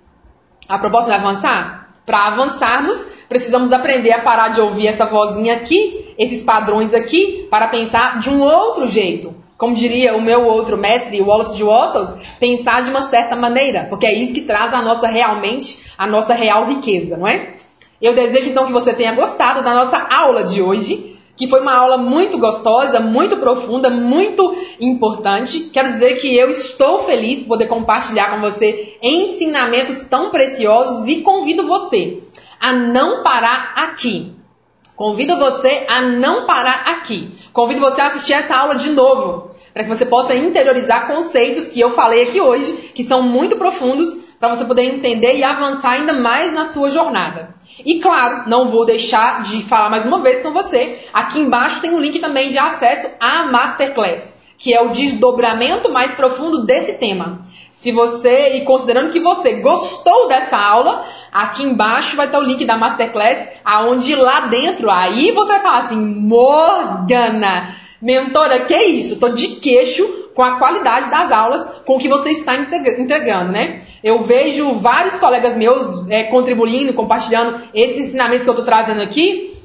A 0.68 0.78
proposta 0.78 1.12
é 1.12 1.16
avançar? 1.16 1.90
Para 2.06 2.28
avançarmos, 2.28 3.06
precisamos 3.30 3.72
aprender 3.72 4.12
a 4.12 4.20
parar 4.20 4.50
de 4.50 4.62
ouvir 4.62 4.88
essa 4.88 5.06
vozinha 5.06 5.56
aqui, 5.56 6.14
esses 6.18 6.44
padrões 6.44 6.94
aqui, 6.94 7.48
para 7.50 7.68
pensar 7.68 8.20
de 8.20 8.30
um 8.30 8.42
outro 8.42 8.90
jeito. 8.90 9.34
Como 9.58 9.74
diria 9.74 10.16
o 10.16 10.22
meu 10.22 10.46
outro 10.46 10.78
mestre, 10.78 11.22
Wallace 11.22 11.56
de 11.56 11.64
Wattos, 11.64 12.16
pensar 12.40 12.84
de 12.84 12.90
uma 12.90 13.02
certa 13.02 13.36
maneira, 13.36 13.88
porque 13.90 14.06
é 14.06 14.14
isso 14.14 14.34
que 14.34 14.42
traz 14.42 14.74
a 14.74 14.82
nossa 14.82 15.08
realmente, 15.08 15.92
a 15.98 16.06
nossa 16.06 16.34
real 16.34 16.66
riqueza, 16.66 17.18
não 17.18 17.28
é? 17.28 17.54
Eu 18.00 18.14
desejo 18.14 18.50
então 18.50 18.68
que 18.68 18.74
você 18.74 18.94
tenha 18.94 19.14
gostado 19.14 19.64
da 19.64 19.74
nossa 19.74 19.98
aula 19.98 20.44
de 20.44 20.62
hoje 20.62 21.07
que 21.38 21.48
foi 21.48 21.62
uma 21.62 21.76
aula 21.76 21.98
muito 21.98 22.38
gostosa, 22.40 23.00
muito 23.00 23.38
profunda, 23.38 23.90
muito 23.90 24.56
importante. 24.82 25.70
Quero 25.72 25.94
dizer 25.94 26.20
que 26.20 26.36
eu 26.36 26.50
estou 26.50 27.04
feliz 27.04 27.40
por 27.40 27.50
poder 27.50 27.68
compartilhar 27.68 28.32
com 28.32 28.42
você 28.42 28.98
ensinamentos 29.02 30.04
tão 30.06 30.32
preciosos 30.32 31.08
e 31.08 31.22
convido 31.22 31.68
você 31.68 32.24
a 32.60 32.74
não 32.74 33.22
parar 33.22 33.74
aqui. 33.76 34.36
Convido 34.96 35.38
você 35.38 35.86
a 35.88 36.02
não 36.02 36.48
parar 36.48 36.86
aqui. 36.88 37.30
Convido 37.54 37.80
você 37.80 38.02
a 38.02 38.08
assistir 38.08 38.34
essa 38.34 38.58
aula 38.58 38.76
de 38.76 38.90
novo, 38.90 39.52
para 39.72 39.84
que 39.84 39.90
você 39.90 40.08
possa 40.08 40.34
interiorizar 40.34 41.06
conceitos 41.06 41.70
que 41.70 41.80
eu 41.80 41.92
falei 41.92 42.24
aqui 42.24 42.42
hoje, 42.42 42.74
que 42.96 43.04
são 43.04 43.22
muito 43.22 43.58
profundos, 43.58 44.27
para 44.40 44.50
você 44.50 44.66
poder 44.66 44.84
entender 44.84 45.38
e 45.38 45.44
avançar 45.44 45.92
ainda 45.92 46.14
mais 46.14 46.54
na 46.54 46.66
sua 46.68 46.90
jornada. 46.90 47.56
E 47.86 48.00
claro, 48.00 48.44
não 48.48 48.70
vou 48.70 48.86
deixar 48.86 49.42
de 49.44 49.62
falar 49.62 49.90
mais 49.90 50.06
uma 50.06 50.20
vez 50.20 50.42
com 50.42 50.52
você. 50.52 51.00
Aqui 51.14 51.40
embaixo 51.40 51.82
tem 51.82 51.92
um 51.92 52.00
link 52.00 52.20
também 52.20 52.50
de 52.50 52.58
acesso 52.58 53.08
à 53.20 53.46
Masterclass, 53.46 54.36
que 54.58 54.74
é 54.74 54.82
o 54.82 54.90
desdobramento 54.90 55.92
mais 55.92 56.14
profundo 56.14 56.66
desse 56.66 56.94
tema. 56.94 57.42
Se 57.72 57.92
você, 57.92 58.56
e 58.56 58.62
considerando 58.62 59.12
que 59.12 59.20
você 59.20 59.54
gostou 59.58 60.28
dessa 60.28 60.58
aula, 60.58 61.06
aqui 61.32 61.64
embaixo 61.64 62.16
vai 62.16 62.26
estar 62.26 62.40
o 62.40 62.44
link 62.44 62.66
da 62.66 62.76
Masterclass, 62.78 63.48
aonde 63.64 64.16
lá 64.16 64.42
dentro, 64.42 64.90
aí 64.90 65.32
você 65.32 65.48
vai 65.48 65.62
falar 65.62 65.78
assim, 65.80 65.98
Morgana, 65.98 67.76
mentora, 68.02 68.62
que 68.62 68.76
isso? 68.76 69.20
Tô 69.20 69.30
de 69.30 69.58
queixo 69.58 70.08
com 70.34 70.42
a 70.42 70.58
qualidade 70.58 71.10
das 71.10 71.32
aulas, 71.32 71.82
com 71.86 72.00
que 72.00 72.08
você 72.08 72.30
está 72.30 72.56
entregando, 72.56 73.52
né? 73.52 73.82
Eu 74.04 74.24
vejo 74.24 74.74
vários 74.76 75.16
colegas 75.20 75.56
meus 75.56 76.08
é, 76.10 76.24
contribuindo, 76.24 76.94
compartilhando 76.94 77.62
esses 77.74 78.08
ensinamentos 78.08 78.44
que 78.44 78.50
eu 78.50 78.54
estou 78.54 78.66
trazendo 78.66 79.02
aqui, 79.02 79.58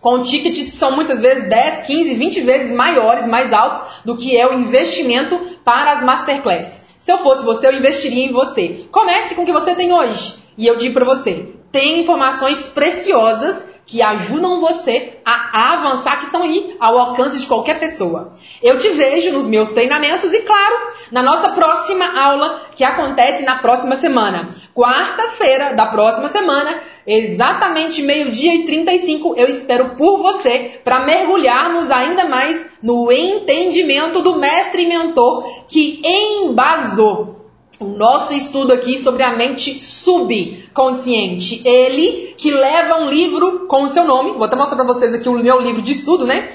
com 0.00 0.22
tickets 0.22 0.70
que 0.70 0.76
são 0.76 0.92
muitas 0.92 1.20
vezes 1.20 1.48
10, 1.48 1.86
15, 1.86 2.14
20 2.14 2.40
vezes 2.40 2.72
maiores, 2.72 3.26
mais 3.26 3.52
altos 3.52 4.00
do 4.04 4.16
que 4.16 4.36
é 4.36 4.46
o 4.46 4.54
investimento 4.54 5.38
para 5.64 5.92
as 5.92 6.02
masterclass. 6.02 6.84
Se 6.98 7.12
eu 7.12 7.18
fosse 7.18 7.44
você, 7.44 7.66
eu 7.66 7.74
investiria 7.74 8.24
em 8.24 8.32
você. 8.32 8.84
Comece 8.90 9.34
com 9.34 9.42
o 9.42 9.46
que 9.46 9.52
você 9.52 9.74
tem 9.74 9.92
hoje. 9.92 10.34
E 10.56 10.66
eu 10.66 10.76
digo 10.76 10.94
para 10.94 11.04
você, 11.04 11.48
tem 11.72 12.00
informações 12.00 12.66
preciosas 12.66 13.66
que 13.90 14.02
ajudam 14.02 14.60
você 14.60 15.14
a 15.24 15.72
avançar, 15.72 16.16
que 16.18 16.24
estão 16.24 16.42
aí 16.42 16.76
ao 16.78 16.96
alcance 16.96 17.40
de 17.40 17.46
qualquer 17.46 17.80
pessoa. 17.80 18.32
Eu 18.62 18.78
te 18.78 18.88
vejo 18.90 19.32
nos 19.32 19.48
meus 19.48 19.70
treinamentos 19.70 20.32
e, 20.32 20.42
claro, 20.42 20.76
na 21.10 21.24
nossa 21.24 21.48
próxima 21.48 22.06
aula, 22.20 22.60
que 22.72 22.84
acontece 22.84 23.42
na 23.42 23.56
próxima 23.56 23.96
semana. 23.96 24.48
Quarta-feira 24.72 25.74
da 25.74 25.86
próxima 25.86 26.28
semana, 26.28 26.72
exatamente 27.04 28.00
meio-dia 28.02 28.54
e 28.54 28.64
35, 28.64 29.34
eu 29.36 29.48
espero 29.48 29.90
por 29.96 30.18
você 30.18 30.80
para 30.84 31.00
mergulharmos 31.00 31.90
ainda 31.90 32.26
mais 32.26 32.66
no 32.80 33.10
entendimento 33.10 34.22
do 34.22 34.36
mestre 34.36 34.82
e 34.82 34.86
mentor 34.86 35.44
que 35.68 36.00
embasou 36.04 37.39
o 37.80 37.86
nosso 37.86 38.34
estudo 38.34 38.74
aqui 38.74 38.98
sobre 38.98 39.22
a 39.22 39.32
mente 39.32 39.82
subconsciente. 39.82 41.62
Ele 41.64 42.34
que 42.36 42.50
leva 42.50 42.96
um 42.96 43.08
livro 43.08 43.66
com 43.66 43.84
o 43.84 43.88
seu 43.88 44.04
nome. 44.04 44.32
Vou 44.32 44.44
até 44.44 44.54
mostrar 44.54 44.76
para 44.76 44.84
vocês 44.84 45.14
aqui 45.14 45.28
o 45.28 45.42
meu 45.42 45.60
livro 45.60 45.80
de 45.80 45.92
estudo, 45.92 46.26
né? 46.26 46.50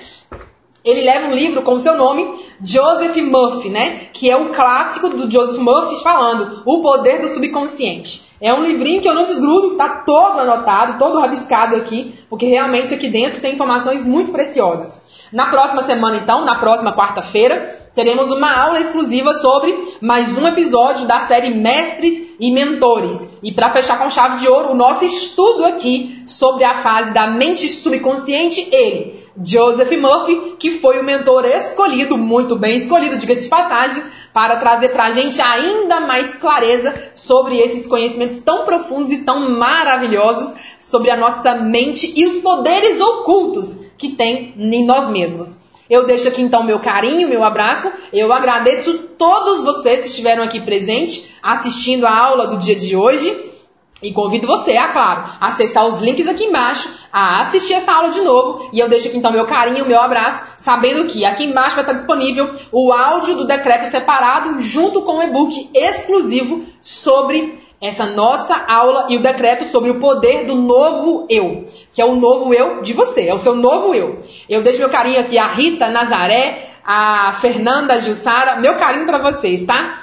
Ele 0.83 1.01
leva 1.01 1.27
um 1.27 1.33
livro 1.33 1.63
com 1.63 1.73
o 1.73 1.79
seu 1.79 1.97
nome, 1.97 2.31
Joseph 2.63 3.15
Murphy, 3.17 3.69
né? 3.69 4.01
Que 4.13 4.29
é 4.29 4.37
o 4.37 4.49
clássico 4.49 5.09
do 5.09 5.29
Joseph 5.29 5.57
Murphy 5.57 6.03
falando 6.03 6.61
O 6.63 6.79
Poder 6.83 7.19
do 7.19 7.27
Subconsciente. 7.29 8.31
É 8.39 8.53
um 8.53 8.63
livrinho 8.63 9.01
que 9.01 9.09
eu 9.09 9.15
não 9.15 9.25
desgrudo, 9.25 9.75
tá 9.75 10.03
todo 10.05 10.41
anotado, 10.41 10.99
todo 10.99 11.17
rabiscado 11.17 11.75
aqui, 11.75 12.13
porque 12.29 12.45
realmente 12.45 12.93
aqui 12.93 13.09
dentro 13.09 13.41
tem 13.41 13.55
informações 13.55 14.05
muito 14.05 14.31
preciosas. 14.31 15.01
Na 15.31 15.47
próxima 15.47 15.81
semana, 15.81 16.17
então, 16.17 16.45
na 16.45 16.55
próxima 16.55 16.93
quarta-feira, 16.93 17.84
teremos 17.95 18.29
uma 18.29 18.51
aula 18.51 18.81
exclusiva 18.81 19.33
sobre 19.33 19.73
mais 20.01 20.37
um 20.37 20.45
episódio 20.45 21.07
da 21.07 21.21
série 21.21 21.49
Mestres 21.49 22.35
e 22.37 22.51
Mentores. 22.51 23.27
E 23.41 23.53
para 23.53 23.71
fechar 23.71 23.97
com 23.97 24.09
chave 24.09 24.41
de 24.41 24.47
ouro, 24.49 24.71
o 24.71 24.75
nosso 24.75 25.05
estudo 25.05 25.63
aqui 25.63 26.23
sobre 26.27 26.65
a 26.65 26.75
fase 26.75 27.13
da 27.13 27.25
mente 27.25 27.67
subconsciente, 27.69 28.67
ele, 28.69 29.25
Joseph 29.41 29.91
Murphy, 29.91 30.55
que 30.59 30.71
foi 30.79 30.99
o 30.99 31.03
mentor 31.03 31.45
escolhido, 31.45 32.17
muito 32.17 32.57
bem 32.57 32.77
escolhido, 32.77 33.17
diga-se 33.17 33.43
de 33.43 33.49
passagem, 33.49 34.03
para 34.33 34.57
trazer 34.57 34.89
para 34.89 35.05
a 35.05 35.11
gente 35.11 35.41
ainda 35.41 36.01
mais 36.01 36.35
clareza 36.35 36.93
sobre 37.13 37.57
esses 37.57 37.87
conhecimentos 37.87 38.39
tão 38.39 38.65
profundos 38.65 39.11
e 39.13 39.19
tão 39.19 39.51
maravilhosos 39.51 40.53
sobre 40.77 41.11
a 41.11 41.15
nossa 41.15 41.55
mente 41.55 42.13
e 42.13 42.25
os 42.25 42.39
poderes 42.39 42.99
ocultos 42.99 43.73
que 43.97 44.09
tem 44.09 44.53
em 44.57 44.85
nós 44.85 45.09
mesmos. 45.09 45.64
Eu 45.89 46.05
deixo 46.05 46.27
aqui 46.27 46.41
então 46.41 46.63
meu 46.63 46.79
carinho, 46.79 47.29
meu 47.29 47.43
abraço. 47.43 47.91
Eu 48.11 48.33
agradeço 48.33 48.93
todos 49.17 49.63
vocês 49.63 50.01
que 50.01 50.07
estiveram 50.07 50.43
aqui 50.43 50.59
presentes 50.59 51.35
assistindo 51.43 52.05
a 52.05 52.17
aula 52.17 52.47
do 52.47 52.57
dia 52.57 52.75
de 52.75 52.95
hoje. 52.95 53.53
E 54.01 54.11
convido 54.11 54.45
você, 54.45 54.75
a 54.77 54.89
claro, 54.89 55.23
a 55.39 55.47
acessar 55.47 55.87
os 55.87 56.01
links 56.01 56.27
aqui 56.27 56.43
embaixo, 56.43 56.89
a 57.11 57.41
assistir 57.41 57.73
essa 57.73 57.91
aula 57.93 58.11
de 58.11 58.21
novo. 58.21 58.69
E 58.73 58.79
eu 58.79 58.89
deixo 58.89 59.07
aqui 59.07 59.17
então 59.17 59.31
meu 59.31 59.45
carinho, 59.45 59.85
meu 59.85 59.99
abraço, 59.99 60.43
sabendo 60.57 61.05
que 61.05 61.23
aqui 61.23 61.45
embaixo 61.45 61.75
vai 61.75 61.83
estar 61.83 61.93
disponível 61.93 62.51
o 62.71 62.91
áudio 62.91 63.35
do 63.35 63.47
decreto 63.47 63.89
separado 63.89 64.61
junto 64.61 65.01
com 65.03 65.17
o 65.17 65.23
e-book 65.23 65.69
exclusivo 65.73 66.61
sobre 66.81 67.57
essa 67.81 68.05
nossa 68.05 68.55
aula 68.67 69.07
e 69.09 69.17
o 69.17 69.21
decreto 69.21 69.65
sobre 69.65 69.91
o 69.91 69.99
poder 69.99 70.45
do 70.45 70.55
novo 70.55 71.25
eu, 71.29 71.65
que 71.95 72.01
é 72.01 72.05
o 72.05 72.17
novo 72.17 72.53
eu 72.53 72.81
de 72.81 72.91
você, 72.91 73.29
é 73.29 73.33
o 73.33 73.39
seu 73.39 73.55
novo 73.55 73.95
eu. 73.95 74.19
Eu 74.49 74.61
deixo 74.61 74.79
meu 74.79 74.89
carinho 74.89 75.17
aqui 75.17 75.37
a 75.37 75.47
Rita 75.47 75.89
Nazaré, 75.89 76.71
a 76.85 77.31
Fernanda 77.39 78.01
Jussara, 78.01 78.57
meu 78.57 78.75
carinho 78.75 79.05
para 79.05 79.17
vocês, 79.17 79.63
tá? 79.63 80.01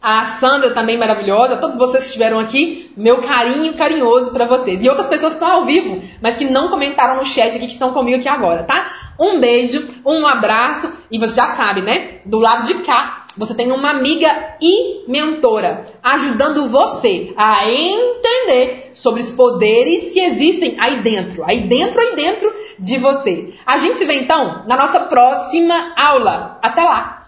A 0.00 0.24
Sandra 0.24 0.70
também 0.70 0.96
maravilhosa, 0.96 1.58
todos 1.58 1.76
vocês 1.76 2.04
que 2.04 2.08
estiveram 2.08 2.38
aqui, 2.38 2.90
meu 2.96 3.18
carinho 3.18 3.74
carinhoso 3.74 4.30
para 4.30 4.46
vocês. 4.46 4.82
E 4.82 4.88
outras 4.88 5.08
pessoas 5.08 5.34
que 5.34 5.42
estão 5.42 5.58
ao 5.58 5.66
vivo, 5.66 6.00
mas 6.22 6.38
que 6.38 6.46
não 6.46 6.68
comentaram 6.68 7.16
no 7.16 7.26
chat 7.26 7.48
aqui, 7.48 7.66
que 7.66 7.72
estão 7.72 7.92
comigo 7.92 8.16
aqui 8.16 8.28
agora, 8.28 8.64
tá? 8.64 8.90
Um 9.20 9.38
beijo, 9.38 9.86
um 10.06 10.26
abraço, 10.26 10.90
e 11.10 11.18
você 11.18 11.36
já 11.36 11.48
sabe, 11.48 11.82
né? 11.82 12.20
Do 12.24 12.38
lado 12.38 12.64
de 12.64 12.74
cá 12.76 13.25
você 13.36 13.54
tem 13.54 13.70
uma 13.70 13.90
amiga 13.90 14.56
e 14.60 15.04
mentora 15.06 15.82
ajudando 16.02 16.68
você 16.68 17.34
a 17.36 17.70
entender 17.70 18.90
sobre 18.94 19.22
os 19.22 19.30
poderes 19.30 20.10
que 20.10 20.20
existem 20.20 20.76
aí 20.78 20.96
dentro, 20.96 21.44
aí 21.44 21.60
dentro, 21.60 22.00
aí 22.00 22.16
dentro 22.16 22.52
de 22.78 22.98
você. 22.98 23.52
A 23.64 23.76
gente 23.76 23.98
se 23.98 24.06
vê 24.06 24.14
então 24.14 24.64
na 24.66 24.76
nossa 24.76 25.00
próxima 25.00 25.92
aula. 25.96 26.58
Até 26.62 26.82
lá! 26.82 27.25